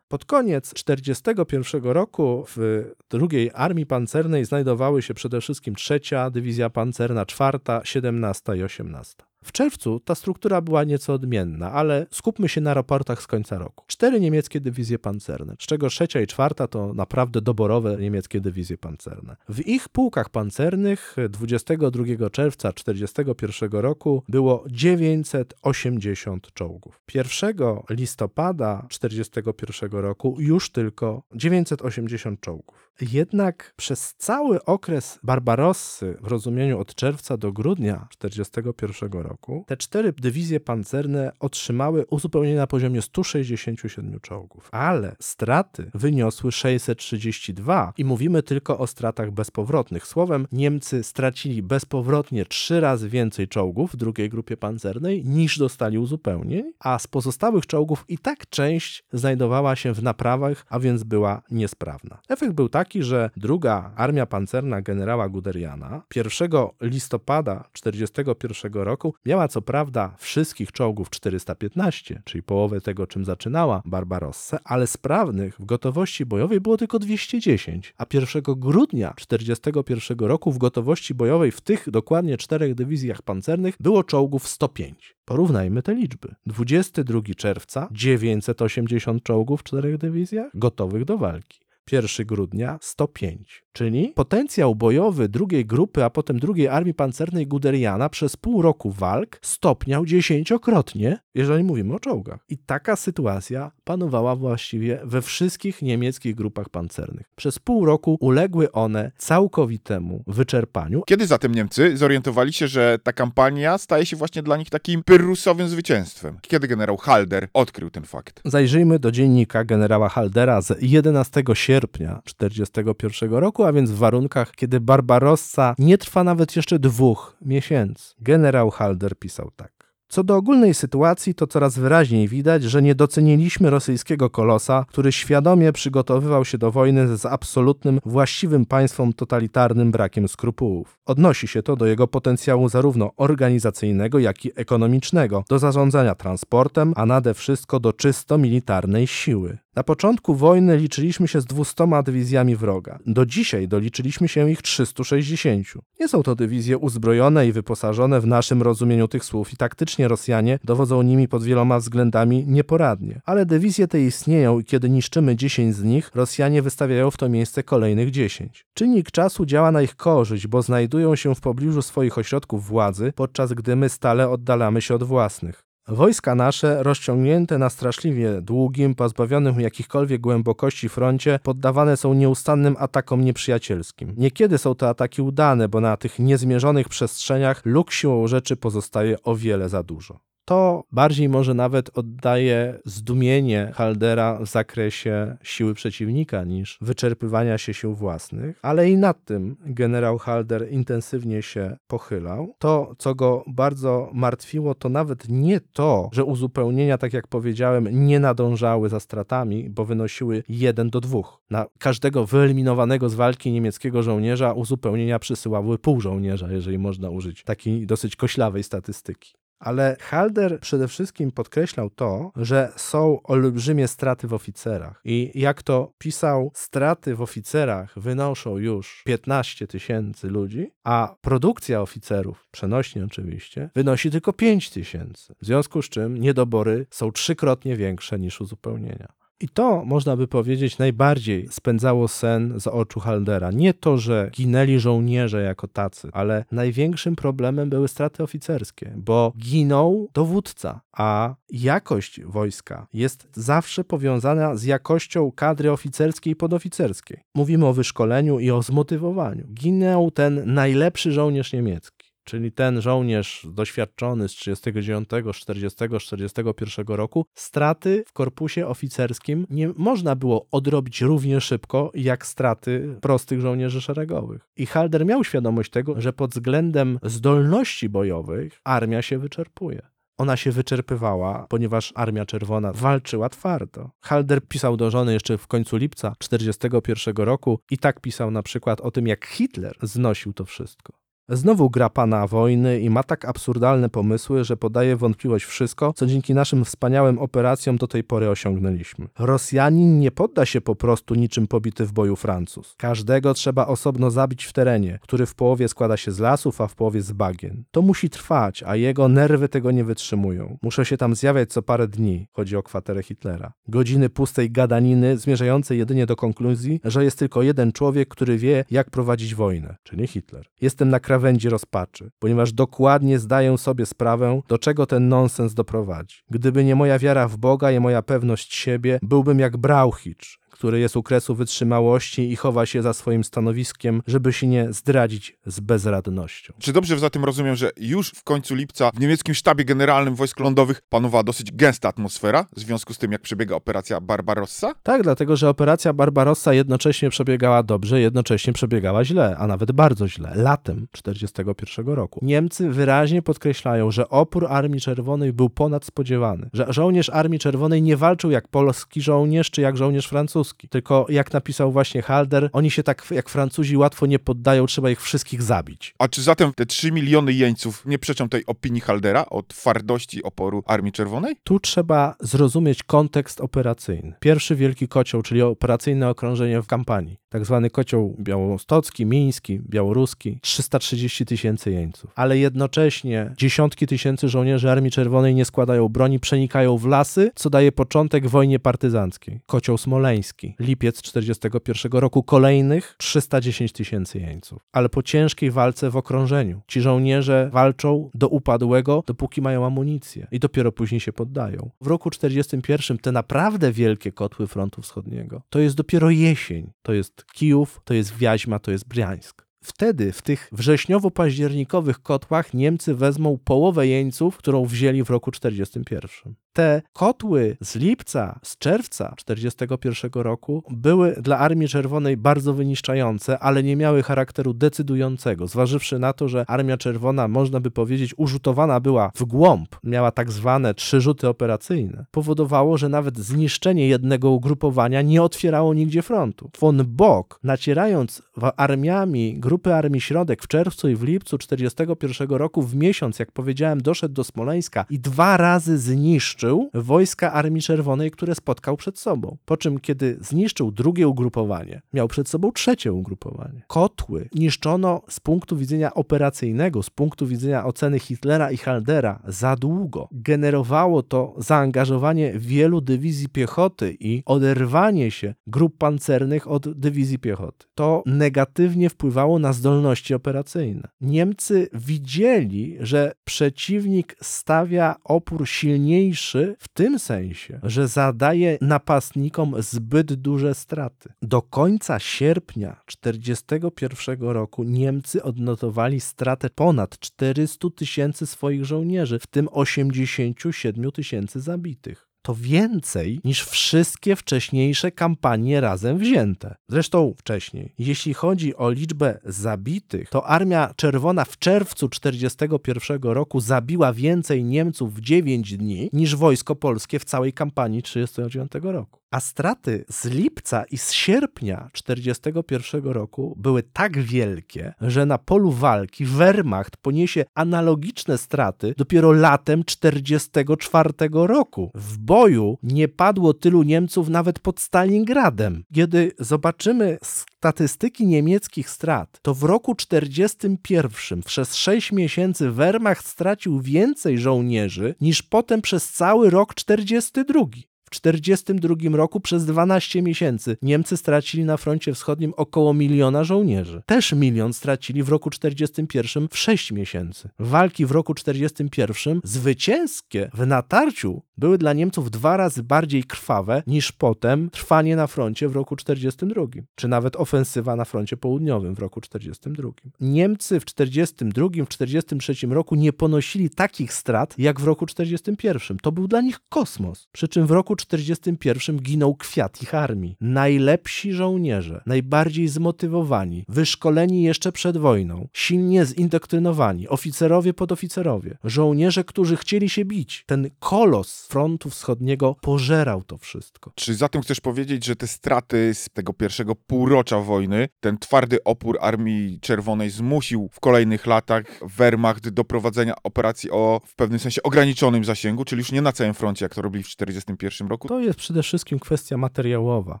Pod 0.08 0.24
koniec 0.24 0.74
1941 0.74 1.90
roku 1.90 2.44
w 2.56 2.84
II 3.12 3.50
Armii 3.50 3.86
Pancernej 3.86 4.44
znajdowały 4.44 5.02
się 5.02 5.14
przede 5.14 5.40
wszystkim 5.40 5.74
trzecia 5.74 6.30
Dywizja 6.30 6.70
Pancerna, 6.70 7.26
czwarta, 7.26 7.80
17 7.84 8.56
i 8.56 8.62
18. 8.62 9.31
W 9.42 9.52
czerwcu 9.52 10.00
ta 10.00 10.14
struktura 10.14 10.60
była 10.60 10.84
nieco 10.84 11.12
odmienna, 11.14 11.72
ale 11.72 12.06
skupmy 12.10 12.48
się 12.48 12.60
na 12.60 12.74
raportach 12.74 13.22
z 13.22 13.26
końca 13.26 13.58
roku. 13.58 13.84
Cztery 13.86 14.20
niemieckie 14.20 14.60
dywizje 14.60 14.98
pancerne, 14.98 15.54
z 15.58 15.66
czego 15.66 15.88
trzecia 15.88 16.20
i 16.20 16.26
czwarta 16.26 16.68
to 16.68 16.94
naprawdę 16.94 17.40
doborowe 17.40 17.96
niemieckie 17.96 18.40
dywizje 18.40 18.78
pancerne. 18.78 19.36
W 19.48 19.66
ich 19.66 19.88
pułkach 19.88 20.28
pancernych 20.28 21.16
22 21.28 22.30
czerwca 22.30 22.72
1941 22.72 23.80
roku 23.80 24.22
było 24.28 24.64
980 24.70 26.52
czołgów. 26.54 27.00
1 27.14 27.56
listopada 27.90 28.86
1941 28.88 30.00
roku 30.00 30.36
już 30.38 30.70
tylko 30.70 31.22
980 31.34 32.40
czołgów. 32.40 32.91
Jednak 33.00 33.74
przez 33.76 34.14
cały 34.14 34.64
okres 34.64 35.18
Barbarossy 35.22 36.16
w 36.20 36.26
rozumieniu 36.26 36.78
od 36.78 36.94
czerwca 36.94 37.36
do 37.36 37.52
grudnia 37.52 38.06
1941 38.18 39.22
roku 39.22 39.64
te 39.66 39.76
cztery 39.76 40.12
dywizje 40.12 40.60
pancerne 40.60 41.32
otrzymały 41.40 42.06
uzupełnienie 42.06 42.56
na 42.56 42.66
poziomie 42.66 43.02
167 43.02 44.20
czołgów, 44.20 44.68
ale 44.72 45.16
straty 45.20 45.90
wyniosły 45.94 46.52
632 46.52 47.92
i 47.98 48.04
mówimy 48.04 48.42
tylko 48.42 48.78
o 48.78 48.86
stratach 48.86 49.30
bezpowrotnych. 49.30 50.06
Słowem, 50.06 50.46
Niemcy 50.52 51.02
stracili 51.02 51.62
bezpowrotnie 51.62 52.44
trzy 52.44 52.80
razy 52.80 53.08
więcej 53.08 53.48
czołgów 53.48 53.92
w 53.92 53.96
drugiej 53.96 54.28
grupie 54.28 54.56
pancernej 54.56 55.24
niż 55.24 55.58
dostali 55.58 55.98
uzupełnień, 55.98 56.72
a 56.78 56.98
z 56.98 57.06
pozostałych 57.06 57.66
czołgów 57.66 58.04
i 58.08 58.18
tak 58.18 58.48
część 58.50 59.04
znajdowała 59.12 59.76
się 59.76 59.94
w 59.94 60.02
naprawach, 60.02 60.66
a 60.68 60.80
więc 60.80 61.02
była 61.04 61.42
niesprawna. 61.50 62.18
Efekt 62.28 62.52
był 62.52 62.68
taki, 62.68 62.81
taki, 62.82 63.02
że 63.02 63.30
druga 63.36 63.92
armia 63.96 64.26
pancerna 64.26 64.82
generała 64.82 65.28
Guderiana 65.28 66.02
1 66.16 66.50
listopada 66.80 67.64
1941 67.72 68.72
roku 68.82 69.14
miała 69.26 69.48
co 69.48 69.62
prawda 69.62 70.14
wszystkich 70.18 70.72
czołgów 70.72 71.10
415, 71.10 72.22
czyli 72.24 72.42
połowę 72.42 72.80
tego, 72.80 73.06
czym 73.06 73.24
zaczynała 73.24 73.82
Barbarossa, 73.84 74.58
ale 74.64 74.86
sprawnych 74.86 75.56
w 75.60 75.64
gotowości 75.64 76.26
bojowej 76.26 76.60
było 76.60 76.76
tylko 76.76 76.98
210, 76.98 77.94
a 77.98 78.06
1 78.14 78.42
grudnia 78.46 79.14
1941 79.16 80.28
roku 80.28 80.52
w 80.52 80.58
gotowości 80.58 81.14
bojowej 81.14 81.50
w 81.50 81.60
tych 81.60 81.90
dokładnie 81.90 82.36
czterech 82.36 82.74
dywizjach 82.74 83.22
pancernych 83.22 83.74
było 83.80 84.04
czołgów 84.04 84.48
105. 84.48 85.16
Porównajmy 85.24 85.82
te 85.82 85.94
liczby. 85.94 86.34
22 86.46 87.20
czerwca 87.36 87.88
980 87.90 89.22
czołgów 89.22 89.60
w 89.60 89.64
czterech 89.64 89.98
dywizjach 89.98 90.50
gotowych 90.54 91.04
do 91.04 91.18
walki. 91.18 91.61
1 91.90 92.26
grudnia 92.26 92.78
105 92.80 93.62
czyli 93.72 94.12
potencjał 94.14 94.74
bojowy 94.74 95.28
drugiej 95.28 95.66
grupy, 95.66 96.04
a 96.04 96.10
potem 96.10 96.38
drugiej 96.38 96.68
armii 96.68 96.94
pancernej 96.94 97.46
Guderiana 97.46 98.08
przez 98.08 98.36
pół 98.36 98.62
roku 98.62 98.90
walk 98.90 99.38
stopniał 99.42 100.06
dziesięciokrotnie, 100.06 101.18
jeżeli 101.34 101.64
mówimy 101.64 101.94
o 101.94 102.00
czołgach. 102.00 102.44
I 102.48 102.58
taka 102.58 102.96
sytuacja 102.96 103.72
panowała 103.84 104.36
właściwie 104.36 105.00
we 105.04 105.22
wszystkich 105.22 105.82
niemieckich 105.82 106.34
grupach 106.34 106.68
pancernych. 106.68 107.30
Przez 107.36 107.58
pół 107.58 107.84
roku 107.84 108.16
uległy 108.20 108.72
one 108.72 109.12
całkowitemu 109.18 110.24
wyczerpaniu. 110.26 111.02
Kiedy 111.06 111.26
zatem 111.26 111.54
Niemcy 111.54 111.96
zorientowali 111.96 112.52
się, 112.52 112.68
że 112.68 112.98
ta 113.02 113.12
kampania 113.12 113.78
staje 113.78 114.06
się 114.06 114.16
właśnie 114.16 114.42
dla 114.42 114.56
nich 114.56 114.70
takim 114.70 115.02
pyrrusowym 115.02 115.68
zwycięstwem? 115.68 116.38
Kiedy 116.42 116.68
generał 116.68 116.96
Halder 116.96 117.48
odkrył 117.54 117.90
ten 117.90 118.04
fakt? 118.04 118.40
Zajrzyjmy 118.44 118.98
do 118.98 119.12
dziennika 119.12 119.64
generała 119.64 120.08
Haldera 120.08 120.62
z 120.62 120.82
11 120.82 121.42
sierpnia 121.54 121.71
sierpnia 121.72 122.22
1941 122.24 123.34
roku, 123.34 123.64
a 123.64 123.72
więc 123.72 123.90
w 123.90 123.98
warunkach, 123.98 124.52
kiedy 124.52 124.80
Barbarossa 124.80 125.74
nie 125.78 125.98
trwa 125.98 126.24
nawet 126.24 126.56
jeszcze 126.56 126.78
dwóch 126.78 127.36
miesięcy. 127.42 128.14
Generał 128.20 128.70
Halder 128.70 129.18
pisał 129.18 129.50
tak. 129.56 129.72
Co 130.08 130.24
do 130.24 130.36
ogólnej 130.36 130.74
sytuacji, 130.74 131.34
to 131.34 131.46
coraz 131.46 131.78
wyraźniej 131.78 132.28
widać, 132.28 132.62
że 132.62 132.82
nie 132.82 132.94
doceniliśmy 132.94 133.70
rosyjskiego 133.70 134.30
kolosa, 134.30 134.84
który 134.88 135.12
świadomie 135.12 135.72
przygotowywał 135.72 136.44
się 136.44 136.58
do 136.58 136.70
wojny 136.70 137.16
z 137.16 137.26
absolutnym, 137.26 138.00
właściwym 138.04 138.66
państwom 138.66 139.12
totalitarnym 139.12 139.90
brakiem 139.90 140.28
skrupułów. 140.28 140.98
Odnosi 141.06 141.48
się 141.48 141.62
to 141.62 141.76
do 141.76 141.86
jego 141.86 142.08
potencjału 142.08 142.68
zarówno 142.68 143.10
organizacyjnego, 143.16 144.18
jak 144.18 144.44
i 144.44 144.50
ekonomicznego, 144.56 145.44
do 145.48 145.58
zarządzania 145.58 146.14
transportem, 146.14 146.92
a 146.96 147.06
nade 147.06 147.34
wszystko 147.34 147.80
do 147.80 147.92
czysto 147.92 148.38
militarnej 148.38 149.06
siły. 149.06 149.58
Na 149.76 149.82
początku 149.82 150.34
wojny 150.34 150.76
liczyliśmy 150.76 151.28
się 151.28 151.40
z 151.40 151.44
200 151.44 152.02
dywizjami 152.04 152.56
wroga. 152.56 152.98
Do 153.06 153.26
dzisiaj 153.26 153.68
doliczyliśmy 153.68 154.28
się 154.28 154.50
ich 154.50 154.62
360. 154.62 155.66
Nie 156.00 156.08
są 156.08 156.22
to 156.22 156.34
dywizje 156.34 156.78
uzbrojone 156.78 157.46
i 157.46 157.52
wyposażone 157.52 158.20
w 158.20 158.26
naszym 158.26 158.62
rozumieniu 158.62 159.08
tych 159.08 159.24
słów 159.24 159.52
i 159.52 159.56
taktycznie 159.56 160.08
Rosjanie 160.08 160.58
dowodzą 160.64 161.02
nimi 161.02 161.28
pod 161.28 161.44
wieloma 161.44 161.78
względami 161.78 162.44
nieporadnie. 162.46 163.20
Ale 163.24 163.46
dywizje 163.46 163.88
te 163.88 164.00
istnieją 164.00 164.58
i 164.58 164.64
kiedy 164.64 164.90
niszczymy 164.90 165.36
10 165.36 165.74
z 165.74 165.82
nich, 165.82 166.10
Rosjanie 166.14 166.62
wystawiają 166.62 167.10
w 167.10 167.16
to 167.16 167.28
miejsce 167.28 167.62
kolejnych 167.62 168.10
10. 168.10 168.66
Czynnik 168.74 169.10
czasu 169.10 169.46
działa 169.46 169.72
na 169.72 169.82
ich 169.82 169.96
korzyść, 169.96 170.46
bo 170.46 170.62
znajdują 170.62 171.16
się 171.16 171.34
w 171.34 171.40
pobliżu 171.40 171.82
swoich 171.82 172.18
ośrodków 172.18 172.66
władzy, 172.66 173.12
podczas 173.16 173.52
gdy 173.52 173.76
my 173.76 173.88
stale 173.88 174.30
oddalamy 174.30 174.82
się 174.82 174.94
od 174.94 175.02
własnych. 175.02 175.71
Wojska 175.88 176.34
nasze, 176.34 176.82
rozciągnięte 176.82 177.58
na 177.58 177.70
straszliwie 177.70 178.40
długim, 178.40 178.94
pozbawionym 178.94 179.60
jakichkolwiek 179.60 180.20
głębokości 180.20 180.88
froncie, 180.88 181.38
poddawane 181.42 181.96
są 181.96 182.14
nieustannym 182.14 182.76
atakom 182.78 183.24
nieprzyjacielskim. 183.24 184.14
Niekiedy 184.16 184.58
są 184.58 184.74
to 184.74 184.88
ataki 184.88 185.22
udane, 185.22 185.68
bo 185.68 185.80
na 185.80 185.96
tych 185.96 186.18
niezmierzonych 186.18 186.88
przestrzeniach 186.88 187.62
luk 187.64 187.92
siłą 187.92 188.26
rzeczy 188.26 188.56
pozostaje 188.56 189.22
o 189.22 189.36
wiele 189.36 189.68
za 189.68 189.82
dużo. 189.82 190.31
To 190.44 190.84
bardziej 190.92 191.28
może 191.28 191.54
nawet 191.54 191.98
oddaje 191.98 192.80
zdumienie 192.84 193.72
Haldera 193.74 194.38
w 194.38 194.46
zakresie 194.46 195.36
siły 195.42 195.74
przeciwnika 195.74 196.44
niż 196.44 196.78
wyczerpywania 196.80 197.58
się 197.58 197.74
sił 197.74 197.94
własnych, 197.94 198.58
ale 198.62 198.90
i 198.90 198.96
nad 198.96 199.24
tym 199.24 199.56
generał 199.66 200.18
Halder 200.18 200.70
intensywnie 200.70 201.42
się 201.42 201.76
pochylał. 201.86 202.54
To, 202.58 202.94
co 202.98 203.14
go 203.14 203.44
bardzo 203.46 204.10
martwiło, 204.14 204.74
to 204.74 204.88
nawet 204.88 205.28
nie 205.28 205.60
to, 205.60 206.08
że 206.12 206.24
uzupełnienia, 206.24 206.98
tak 206.98 207.12
jak 207.12 207.28
powiedziałem, 207.28 208.06
nie 208.06 208.20
nadążały 208.20 208.88
za 208.88 209.00
stratami, 209.00 209.70
bo 209.70 209.84
wynosiły 209.84 210.42
jeden 210.48 210.90
do 210.90 211.00
dwóch. 211.00 211.42
Na 211.50 211.66
każdego 211.78 212.26
wyeliminowanego 212.26 213.08
z 213.08 213.14
walki 213.14 213.52
niemieckiego 213.52 214.02
żołnierza 214.02 214.52
uzupełnienia 214.52 215.18
przysyłały 215.18 215.78
pół 215.78 216.00
żołnierza, 216.00 216.52
jeżeli 216.52 216.78
można 216.78 217.10
użyć 217.10 217.44
takiej 217.44 217.86
dosyć 217.86 218.16
koślawej 218.16 218.62
statystyki. 218.62 219.32
Ale 219.62 219.96
Halder 220.00 220.60
przede 220.60 220.88
wszystkim 220.88 221.30
podkreślał 221.30 221.90
to, 221.90 222.32
że 222.36 222.72
są 222.76 223.22
olbrzymie 223.22 223.88
straty 223.88 224.28
w 224.28 224.34
oficerach. 224.34 225.00
I 225.04 225.30
jak 225.34 225.62
to 225.62 225.92
pisał, 225.98 226.50
straty 226.54 227.14
w 227.14 227.22
oficerach 227.22 227.98
wynoszą 227.98 228.58
już 228.58 229.02
15 229.06 229.66
tysięcy 229.66 230.28
ludzi, 230.28 230.70
a 230.84 231.14
produkcja 231.20 231.80
oficerów, 231.80 232.46
przenośnie 232.50 233.04
oczywiście, 233.04 233.70
wynosi 233.74 234.10
tylko 234.10 234.32
5 234.32 234.70
tysięcy. 234.70 235.34
W 235.42 235.46
związku 235.46 235.82
z 235.82 235.88
czym 235.88 236.16
niedobory 236.16 236.86
są 236.90 237.12
trzykrotnie 237.12 237.76
większe 237.76 238.18
niż 238.18 238.40
uzupełnienia. 238.40 239.21
I 239.42 239.48
to, 239.48 239.84
można 239.84 240.16
by 240.16 240.28
powiedzieć, 240.28 240.78
najbardziej 240.78 241.48
spędzało 241.50 242.08
sen 242.08 242.60
z 242.60 242.66
oczu 242.66 243.00
Haldera. 243.00 243.50
Nie 243.50 243.74
to, 243.74 243.98
że 243.98 244.30
ginęli 244.32 244.78
żołnierze 244.78 245.42
jako 245.42 245.68
tacy, 245.68 246.08
ale 246.12 246.44
największym 246.52 247.16
problemem 247.16 247.70
były 247.70 247.88
straty 247.88 248.22
oficerskie, 248.22 248.92
bo 248.96 249.32
ginął 249.38 250.08
dowódca, 250.14 250.80
a 250.92 251.34
jakość 251.50 252.20
wojska 252.24 252.86
jest 252.92 253.28
zawsze 253.32 253.84
powiązana 253.84 254.56
z 254.56 254.64
jakością 254.64 255.32
kadry 255.32 255.72
oficerskiej 255.72 256.32
i 256.32 256.36
podoficerskiej. 256.36 257.20
Mówimy 257.34 257.66
o 257.66 257.72
wyszkoleniu 257.72 258.38
i 258.38 258.50
o 258.50 258.62
zmotywowaniu. 258.62 259.44
Ginął 259.54 260.10
ten 260.10 260.54
najlepszy 260.54 261.12
żołnierz 261.12 261.52
niemiecki 261.52 262.01
czyli 262.24 262.52
ten 262.52 262.80
żołnierz 262.80 263.46
doświadczony 263.50 264.28
z 264.28 264.32
39, 264.32 265.08
40, 265.34 265.78
41 266.00 266.86
roku, 266.86 267.26
straty 267.34 268.04
w 268.06 268.12
korpusie 268.12 268.66
oficerskim 268.66 269.46
nie 269.50 269.70
można 269.76 270.16
było 270.16 270.46
odrobić 270.50 271.00
równie 271.00 271.40
szybko 271.40 271.90
jak 271.94 272.26
straty 272.26 272.96
prostych 273.00 273.40
żołnierzy 273.40 273.80
szeregowych. 273.80 274.48
I 274.56 274.66
Halder 274.66 275.06
miał 275.06 275.24
świadomość 275.24 275.70
tego, 275.70 276.00
że 276.00 276.12
pod 276.12 276.30
względem 276.30 276.98
zdolności 277.02 277.88
bojowych 277.88 278.60
armia 278.64 279.02
się 279.02 279.18
wyczerpuje 279.18 279.92
ona 280.22 280.36
się 280.36 280.50
wyczerpywała, 280.50 281.46
ponieważ 281.48 281.92
Armia 281.96 282.26
Czerwona 282.26 282.72
walczyła 282.72 283.28
twardo. 283.28 283.90
Halder 284.00 284.48
pisał 284.48 284.76
do 284.76 284.90
żony 284.90 285.12
jeszcze 285.12 285.38
w 285.38 285.46
końcu 285.46 285.76
lipca 285.76 286.14
1941 286.18 287.24
roku 287.24 287.60
i 287.70 287.78
tak 287.78 288.00
pisał 288.00 288.30
na 288.30 288.42
przykład 288.42 288.80
o 288.80 288.90
tym, 288.90 289.06
jak 289.06 289.26
Hitler 289.26 289.76
znosił 289.82 290.32
to 290.32 290.44
wszystko. 290.44 291.01
Znowu 291.28 291.70
gra 291.70 291.90
pana 291.90 292.26
wojny 292.26 292.80
i 292.80 292.90
ma 292.90 293.02
tak 293.02 293.24
absurdalne 293.24 293.88
pomysły, 293.88 294.44
że 294.44 294.56
podaje 294.56 294.96
wątpliwość 294.96 295.44
wszystko, 295.44 295.92
co 295.92 296.06
dzięki 296.06 296.34
naszym 296.34 296.64
wspaniałym 296.64 297.18
operacjom 297.18 297.76
do 297.76 297.86
tej 297.86 298.04
pory 298.04 298.30
osiągnęliśmy. 298.30 299.06
Rosjanin 299.18 299.98
nie 299.98 300.10
podda 300.10 300.46
się 300.46 300.60
po 300.60 300.76
prostu 300.76 301.14
niczym 301.14 301.46
pobity 301.46 301.86
w 301.86 301.92
boju 301.92 302.16
Francuz. 302.16 302.74
Każdego 302.78 303.34
trzeba 303.34 303.66
osobno 303.66 304.10
zabić 304.10 304.44
w 304.44 304.52
terenie, 304.52 304.98
który 305.02 305.26
w 305.26 305.34
połowie 305.34 305.68
składa 305.68 305.96
się 305.96 306.12
z 306.12 306.18
lasów, 306.18 306.60
a 306.60 306.66
w 306.66 306.74
połowie 306.74 307.02
z 307.02 307.12
bagien. 307.12 307.64
To 307.70 307.82
musi 307.82 308.10
trwać, 308.10 308.62
a 308.62 308.76
jego 308.76 309.08
nerwy 309.08 309.48
tego 309.48 309.70
nie 309.70 309.84
wytrzymują. 309.84 310.58
Muszę 310.62 310.84
się 310.84 310.96
tam 310.96 311.14
zjawiać 311.14 311.52
co 311.52 311.62
parę 311.62 311.88
dni. 311.88 312.26
Chodzi 312.32 312.56
o 312.56 312.62
kwaterę 312.62 313.02
Hitlera. 313.02 313.52
Godziny 313.68 314.08
pustej 314.08 314.50
gadaniny, 314.50 315.16
zmierzającej 315.18 315.78
jedynie 315.78 316.06
do 316.06 316.16
konkluzji, 316.16 316.80
że 316.84 317.04
jest 317.04 317.18
tylko 317.18 317.42
jeden 317.42 317.72
człowiek, 317.72 318.08
który 318.08 318.38
wie, 318.38 318.64
jak 318.70 318.90
prowadzić 318.90 319.34
wojnę, 319.34 319.76
czyli 319.82 320.06
Hitler. 320.06 320.46
Jestem 320.60 320.88
na 320.88 321.00
krawędzi 321.00 321.21
rozpaczy, 321.50 322.10
ponieważ 322.18 322.52
dokładnie 322.52 323.18
zdaję 323.18 323.58
sobie 323.58 323.86
sprawę, 323.86 324.40
do 324.48 324.58
czego 324.58 324.86
ten 324.86 325.08
nonsens 325.08 325.54
doprowadzi. 325.54 326.16
Gdyby 326.30 326.64
nie 326.64 326.74
moja 326.74 326.98
wiara 326.98 327.28
w 327.28 327.36
Boga 327.36 327.70
i 327.70 327.80
moja 327.80 328.02
pewność 328.02 328.54
siebie, 328.54 328.98
byłbym 329.02 329.38
jak 329.38 329.56
Brauchicz, 329.56 330.41
który 330.52 330.80
jest 330.80 330.96
u 330.96 331.02
kresu 331.02 331.34
wytrzymałości 331.34 332.32
i 332.32 332.36
chowa 332.36 332.66
się 332.66 332.82
za 332.82 332.92
swoim 332.92 333.24
stanowiskiem, 333.24 334.02
żeby 334.06 334.32
się 334.32 334.46
nie 334.46 334.72
zdradzić 334.72 335.36
z 335.46 335.60
bezradnością. 335.60 336.54
Czy 336.58 336.72
dobrze 336.72 336.98
zatem 336.98 337.24
rozumiem, 337.24 337.56
że 337.56 337.70
już 337.76 338.10
w 338.10 338.24
końcu 338.24 338.54
lipca 338.54 338.90
w 338.94 339.00
niemieckim 339.00 339.34
sztabie 339.34 339.64
generalnym 339.64 340.14
wojsk 340.14 340.40
lądowych 340.40 340.82
panowała 340.88 341.22
dosyć 341.22 341.52
gęsta 341.52 341.88
atmosfera 341.88 342.46
w 342.56 342.60
związku 342.60 342.94
z 342.94 342.98
tym, 342.98 343.12
jak 343.12 343.22
przebiega 343.22 343.54
operacja 343.54 344.00
Barbarossa? 344.00 344.74
Tak, 344.82 345.02
dlatego 345.02 345.36
że 345.36 345.48
operacja 345.48 345.92
Barbarossa 345.92 346.54
jednocześnie 346.54 347.10
przebiegała 347.10 347.62
dobrze, 347.62 348.00
jednocześnie 348.00 348.52
przebiegała 348.52 349.04
źle, 349.04 349.36
a 349.38 349.46
nawet 349.46 349.72
bardzo 349.72 350.08
źle, 350.08 350.32
latem 350.34 350.86
1941 350.92 351.94
roku. 351.94 352.20
Niemcy 352.22 352.70
wyraźnie 352.70 353.22
podkreślają, 353.22 353.90
że 353.90 354.08
opór 354.08 354.46
Armii 354.46 354.80
Czerwonej 354.80 355.32
był 355.32 355.50
ponad 355.50 355.84
spodziewany, 355.84 356.50
że 356.52 356.66
żołnierz 356.68 357.10
Armii 357.10 357.38
Czerwonej 357.38 357.82
nie 357.82 357.96
walczył 357.96 358.30
jak 358.30 358.48
polski 358.48 359.02
żołnierz 359.02 359.50
czy 359.50 359.60
jak 359.60 359.76
żołnierz 359.76 360.06
francuski, 360.06 360.41
tylko 360.70 361.06
jak 361.08 361.32
napisał 361.32 361.72
właśnie 361.72 362.02
Halder, 362.02 362.50
oni 362.52 362.70
się 362.70 362.82
tak 362.82 363.06
jak 363.10 363.28
Francuzi 363.28 363.76
łatwo 363.76 364.06
nie 364.06 364.18
poddają, 364.18 364.66
trzeba 364.66 364.90
ich 364.90 365.02
wszystkich 365.02 365.42
zabić. 365.42 365.94
A 365.98 366.08
czy 366.08 366.22
zatem 366.22 366.52
te 366.54 366.66
3 366.66 366.92
miliony 366.92 367.32
jeńców 367.32 367.82
nie 367.86 367.98
przeczą 367.98 368.28
tej 368.28 368.46
opinii 368.46 368.80
Haldera 368.80 369.26
o 369.26 369.42
twardości 369.42 370.22
oporu 370.22 370.62
Armii 370.66 370.92
Czerwonej? 370.92 371.36
Tu 371.44 371.60
trzeba 371.60 372.14
zrozumieć 372.20 372.82
kontekst 372.82 373.40
operacyjny. 373.40 374.14
Pierwszy 374.20 374.56
wielki 374.56 374.88
kocioł, 374.88 375.22
czyli 375.22 375.42
operacyjne 375.42 376.08
okrążenie 376.08 376.62
w 376.62 376.66
kampanii 376.66 377.22
tak 377.32 377.44
zwany 377.44 377.70
kocioł 377.70 378.16
białostocki, 378.20 379.06
miński, 379.06 379.60
białoruski, 379.70 380.38
330 380.42 381.26
tysięcy 381.26 381.70
jeńców. 381.70 382.12
Ale 382.14 382.38
jednocześnie 382.38 383.34
dziesiątki 383.38 383.86
tysięcy 383.86 384.28
żołnierzy 384.28 384.70
Armii 384.70 384.90
Czerwonej 384.90 385.34
nie 385.34 385.44
składają 385.44 385.88
broni, 385.88 386.20
przenikają 386.20 386.76
w 386.78 386.86
lasy, 386.86 387.30
co 387.34 387.50
daje 387.50 387.72
początek 387.72 388.28
wojnie 388.28 388.58
partyzanckiej. 388.58 389.40
Kocioł 389.46 389.78
smoleński, 389.78 390.31
lipiec 390.60 391.02
41 391.02 391.92
roku, 391.92 392.22
kolejnych 392.22 392.94
310 392.98 393.72
tysięcy 393.72 394.18
jeńców. 394.18 394.62
Ale 394.72 394.88
po 394.88 395.02
ciężkiej 395.02 395.50
walce 395.50 395.90
w 395.90 395.96
okrążeniu. 395.96 396.60
Ci 396.68 396.80
żołnierze 396.80 397.50
walczą 397.52 398.10
do 398.14 398.28
upadłego, 398.28 399.04
dopóki 399.06 399.42
mają 399.42 399.66
amunicję 399.66 400.26
i 400.30 400.38
dopiero 400.38 400.72
później 400.72 401.00
się 401.00 401.12
poddają. 401.12 401.70
W 401.80 401.86
roku 401.86 402.10
41 402.10 402.98
te 402.98 403.12
naprawdę 403.12 403.72
wielkie 403.72 404.12
kotły 404.12 404.46
frontu 404.46 404.82
wschodniego 404.82 405.42
to 405.50 405.58
jest 405.58 405.76
dopiero 405.76 406.10
jesień. 406.10 406.70
To 406.82 406.92
jest 406.92 407.26
Kijów, 407.32 407.80
to 407.84 407.94
jest 407.94 408.16
Wiaźma, 408.16 408.58
to 408.58 408.70
jest 408.70 408.88
Briańsk. 408.88 409.46
wtedy 409.64 410.12
w 410.12 410.22
tych 410.22 410.48
wrześniowo-październikowych 410.52 412.02
kotłach 412.02 412.54
Niemcy 412.54 412.94
wezmą 412.94 413.38
połowę 413.44 413.86
jeńców, 413.86 414.36
którą 414.36 414.64
wzięli 414.64 415.04
w 415.04 415.10
roku 415.10 415.30
41. 415.30 416.34
Te 416.52 416.82
kotły 416.92 417.56
z 417.60 417.76
lipca, 417.76 418.40
z 418.42 418.58
czerwca 418.58 419.14
41 419.16 420.10
roku 420.14 420.62
były 420.70 421.16
dla 421.20 421.38
Armii 421.38 421.68
Czerwonej 421.68 422.16
bardzo 422.16 422.54
wyniszczające, 422.54 423.38
ale 423.38 423.62
nie 423.62 423.76
miały 423.76 424.02
charakteru 424.02 424.54
decydującego, 424.54 425.46
zważywszy 425.46 425.98
na 425.98 426.12
to, 426.12 426.28
że 426.28 426.44
Armia 426.48 426.76
Czerwona, 426.76 427.28
można 427.28 427.60
by 427.60 427.70
powiedzieć, 427.70 428.14
urzutowana 428.16 428.80
była 428.80 429.10
w 429.14 429.24
głąb, 429.24 429.76
miała 429.84 430.10
tak 430.10 430.30
zwane 430.30 430.74
trzy 430.74 431.00
rzuty 431.00 431.28
operacyjne, 431.28 432.06
powodowało, 432.10 432.78
że 432.78 432.88
nawet 432.88 433.18
zniszczenie 433.18 433.88
jednego 433.88 434.30
ugrupowania 434.30 435.02
nie 435.02 435.22
otwierało 435.22 435.74
nigdzie 435.74 436.02
frontu. 436.02 436.50
Von 436.60 436.82
Bock, 436.86 437.38
nacierając 437.42 438.22
armiami 438.56 439.40
grupy 439.40 439.74
Armii 439.74 440.00
Środek 440.00 440.42
w 440.42 440.48
czerwcu 440.48 440.88
i 440.88 440.96
w 440.96 441.02
lipcu 441.02 441.38
41 441.38 442.28
roku 442.28 442.62
w 442.62 442.74
miesiąc, 442.74 443.18
jak 443.18 443.32
powiedziałem, 443.32 443.80
doszedł 443.80 444.14
do 444.14 444.24
Smoleńska 444.24 444.84
i 444.90 444.98
dwa 444.98 445.36
razy 445.36 445.78
zniszczył 445.78 446.41
wojska 446.74 447.32
Armii 447.32 447.62
Czerwonej, 447.62 448.10
które 448.10 448.34
spotkał 448.34 448.76
przed 448.76 448.98
sobą. 448.98 449.36
Po 449.44 449.56
czym, 449.56 449.80
kiedy 449.80 450.16
zniszczył 450.20 450.72
drugie 450.72 451.08
ugrupowanie, 451.08 451.82
miał 451.92 452.08
przed 452.08 452.28
sobą 452.28 452.52
trzecie 452.52 452.92
ugrupowanie. 452.92 453.62
Kotły 453.66 454.28
niszczono 454.34 455.02
z 455.08 455.20
punktu 455.20 455.56
widzenia 455.56 455.94
operacyjnego, 455.94 456.82
z 456.82 456.90
punktu 456.90 457.26
widzenia 457.26 457.64
oceny 457.64 457.98
Hitlera 457.98 458.50
i 458.50 458.56
Haldera 458.56 459.22
za 459.28 459.56
długo. 459.56 460.08
Generowało 460.12 461.02
to 461.02 461.34
zaangażowanie 461.38 462.32
wielu 462.36 462.80
dywizji 462.80 463.28
piechoty 463.28 463.96
i 464.00 464.22
oderwanie 464.26 465.10
się 465.10 465.34
grup 465.46 465.78
pancernych 465.78 466.50
od 466.50 466.78
dywizji 466.78 467.18
piechoty. 467.18 467.66
To 467.74 468.02
negatywnie 468.06 468.90
wpływało 468.90 469.38
na 469.38 469.52
zdolności 469.52 470.14
operacyjne. 470.14 470.88
Niemcy 471.00 471.68
widzieli, 471.72 472.76
że 472.80 473.12
przeciwnik 473.24 474.16
stawia 474.22 474.96
opór 475.04 475.48
silniejszy 475.48 476.31
w 476.58 476.68
tym 476.68 476.98
sensie, 476.98 477.60
że 477.62 477.88
zadaje 477.88 478.58
napastnikom 478.60 479.54
zbyt 479.58 480.12
duże 480.12 480.54
straty. 480.54 481.12
Do 481.22 481.42
końca 481.42 481.98
sierpnia 481.98 482.80
1941 482.86 484.28
roku 484.28 484.64
Niemcy 484.64 485.22
odnotowali 485.22 486.00
stratę 486.00 486.50
ponad 486.50 486.98
400 486.98 487.70
tysięcy 487.70 488.26
swoich 488.26 488.64
żołnierzy, 488.64 489.18
w 489.18 489.26
tym 489.26 489.48
87 489.52 490.92
tysięcy 490.92 491.40
zabitych 491.40 492.11
to 492.22 492.34
więcej 492.34 493.20
niż 493.24 493.44
wszystkie 493.44 494.16
wcześniejsze 494.16 494.92
kampanie 494.92 495.60
razem 495.60 495.98
wzięte. 495.98 496.54
Zresztą 496.68 497.14
wcześniej. 497.18 497.74
Jeśli 497.78 498.14
chodzi 498.14 498.56
o 498.56 498.70
liczbę 498.70 499.18
zabitych, 499.24 500.08
to 500.08 500.26
Armia 500.26 500.74
Czerwona 500.76 501.24
w 501.24 501.38
czerwcu 501.38 501.88
1941 501.88 503.12
roku 503.12 503.40
zabiła 503.40 503.92
więcej 503.92 504.44
Niemców 504.44 504.94
w 504.94 505.00
9 505.00 505.56
dni 505.56 505.90
niż 505.92 506.16
wojsko 506.16 506.56
polskie 506.56 506.98
w 506.98 507.04
całej 507.04 507.32
kampanii 507.32 507.82
1939 507.82 508.74
roku 508.74 509.02
a 509.12 509.20
straty 509.20 509.84
z 509.88 510.04
lipca 510.04 510.64
i 510.64 510.78
z 510.78 510.92
sierpnia 510.92 511.68
1941 511.72 512.92
roku 512.92 513.34
były 513.38 513.62
tak 513.62 513.98
wielkie, 513.98 514.74
że 514.80 515.06
na 515.06 515.18
polu 515.18 515.50
walki 515.50 516.04
Wehrmacht 516.04 516.76
poniesie 516.76 517.24
analogiczne 517.34 518.18
straty 518.18 518.74
dopiero 518.76 519.12
latem 519.12 519.64
1944 519.64 521.08
roku. 521.12 521.70
W 521.74 521.98
boju 522.12 522.58
nie 522.62 522.88
padło 522.88 523.34
tylu 523.34 523.62
Niemców 523.62 524.08
nawet 524.08 524.38
pod 524.38 524.60
Stalingradem. 524.60 525.64
Kiedy 525.74 526.12
zobaczymy 526.18 526.98
statystyki 527.02 528.06
niemieckich 528.06 528.70
strat, 528.70 529.18
to 529.22 529.34
w 529.34 529.42
roku 529.42 529.74
1941 529.74 531.22
przez 531.22 531.54
6 531.54 531.92
miesięcy 531.92 532.50
Wehrmacht 532.50 533.06
stracił 533.06 533.60
więcej 533.60 534.18
żołnierzy 534.18 534.94
niż 535.00 535.22
potem 535.22 535.62
przez 535.62 535.90
cały 535.90 536.30
rok 536.30 536.54
1942. 536.54 537.72
W 537.92 538.00
1942 538.00 538.96
roku 538.96 539.20
przez 539.20 539.44
12 539.44 540.02
miesięcy 540.02 540.56
Niemcy 540.62 540.96
stracili 540.96 541.44
na 541.44 541.56
froncie 541.56 541.94
wschodnim 541.94 542.32
około 542.36 542.74
miliona 542.74 543.24
żołnierzy. 543.24 543.82
Też 543.86 544.12
milion 544.12 544.52
stracili 544.52 545.02
w 545.02 545.08
roku 545.08 545.30
1941 545.30 546.28
w 546.28 546.38
6 546.38 546.72
miesięcy. 546.72 547.28
Walki 547.38 547.86
w 547.86 547.90
roku 547.90 548.14
1941 548.14 549.20
zwycięskie 549.24 550.30
w 550.34 550.46
natarciu 550.46 551.22
były 551.38 551.58
dla 551.58 551.72
Niemców 551.72 552.10
dwa 552.10 552.36
razy 552.36 552.62
bardziej 552.62 553.04
krwawe 553.04 553.62
niż 553.66 553.92
potem 553.92 554.50
trwanie 554.50 554.96
na 554.96 555.06
froncie 555.06 555.48
w 555.48 555.56
roku 555.56 555.76
1942, 555.76 556.62
czy 556.74 556.88
nawet 556.88 557.16
ofensywa 557.16 557.76
na 557.76 557.84
froncie 557.84 558.16
południowym 558.16 558.74
w 558.74 558.78
roku 558.78 559.00
1942. 559.00 559.90
Niemcy 560.00 560.60
w 560.60 560.64
1942, 560.64 561.64
w 561.64 561.68
1943 561.68 562.46
roku 562.46 562.74
nie 562.74 562.92
ponosili 562.92 563.50
takich 563.50 563.92
strat 563.92 564.34
jak 564.38 564.60
w 564.60 564.64
roku 564.64 564.86
1941. 564.86 565.78
To 565.82 565.92
był 565.92 566.08
dla 566.08 566.20
nich 566.20 566.40
kosmos. 566.48 567.08
Przy 567.12 567.28
czym 567.28 567.46
w 567.46 567.50
roku 567.50 567.76
1941 567.76 568.76
ginął 568.82 569.14
kwiat 569.14 569.62
ich 569.62 569.74
armii. 569.74 570.16
Najlepsi 570.20 571.12
żołnierze, 571.12 571.82
najbardziej 571.86 572.48
zmotywowani, 572.48 573.44
wyszkoleni 573.48 574.22
jeszcze 574.22 574.52
przed 574.52 574.76
wojną, 574.76 575.28
silnie 575.32 575.84
zindoktrynowani, 575.84 576.88
oficerowie, 576.88 577.54
podoficerowie, 577.54 578.38
żołnierze, 578.44 579.04
którzy 579.04 579.36
chcieli 579.36 579.68
się 579.68 579.84
bić. 579.84 580.24
Ten 580.26 580.50
kolos 580.58 581.21
frontu 581.26 581.70
wschodniego 581.70 582.36
pożerał 582.40 583.02
to 583.02 583.18
wszystko. 583.18 583.72
Czy 583.74 583.94
zatem 583.94 584.22
chcesz 584.22 584.40
powiedzieć, 584.40 584.84
że 584.84 584.96
te 584.96 585.06
straty 585.06 585.74
z 585.74 585.88
tego 585.92 586.12
pierwszego 586.12 586.54
półrocza 586.54 587.20
wojny, 587.20 587.68
ten 587.80 587.98
twardy 587.98 588.44
opór 588.44 588.78
Armii 588.80 589.40
Czerwonej 589.40 589.90
zmusił 589.90 590.48
w 590.52 590.60
kolejnych 590.60 591.06
latach 591.06 591.44
Wehrmacht 591.76 592.28
do 592.28 592.44
prowadzenia 592.44 592.94
operacji 593.02 593.50
o 593.50 593.80
w 593.86 593.94
pewnym 593.94 594.18
sensie 594.18 594.42
ograniczonym 594.42 595.04
zasięgu, 595.04 595.44
czyli 595.44 595.60
już 595.60 595.72
nie 595.72 595.82
na 595.82 595.92
całym 595.92 596.14
froncie, 596.14 596.44
jak 596.44 596.54
to 596.54 596.62
robili 596.62 596.84
w 596.84 596.86
1941 596.86 597.68
roku? 597.68 597.88
To 597.88 598.00
jest 598.00 598.18
przede 598.18 598.42
wszystkim 598.42 598.78
kwestia 598.78 599.16
materiałowa, 599.16 600.00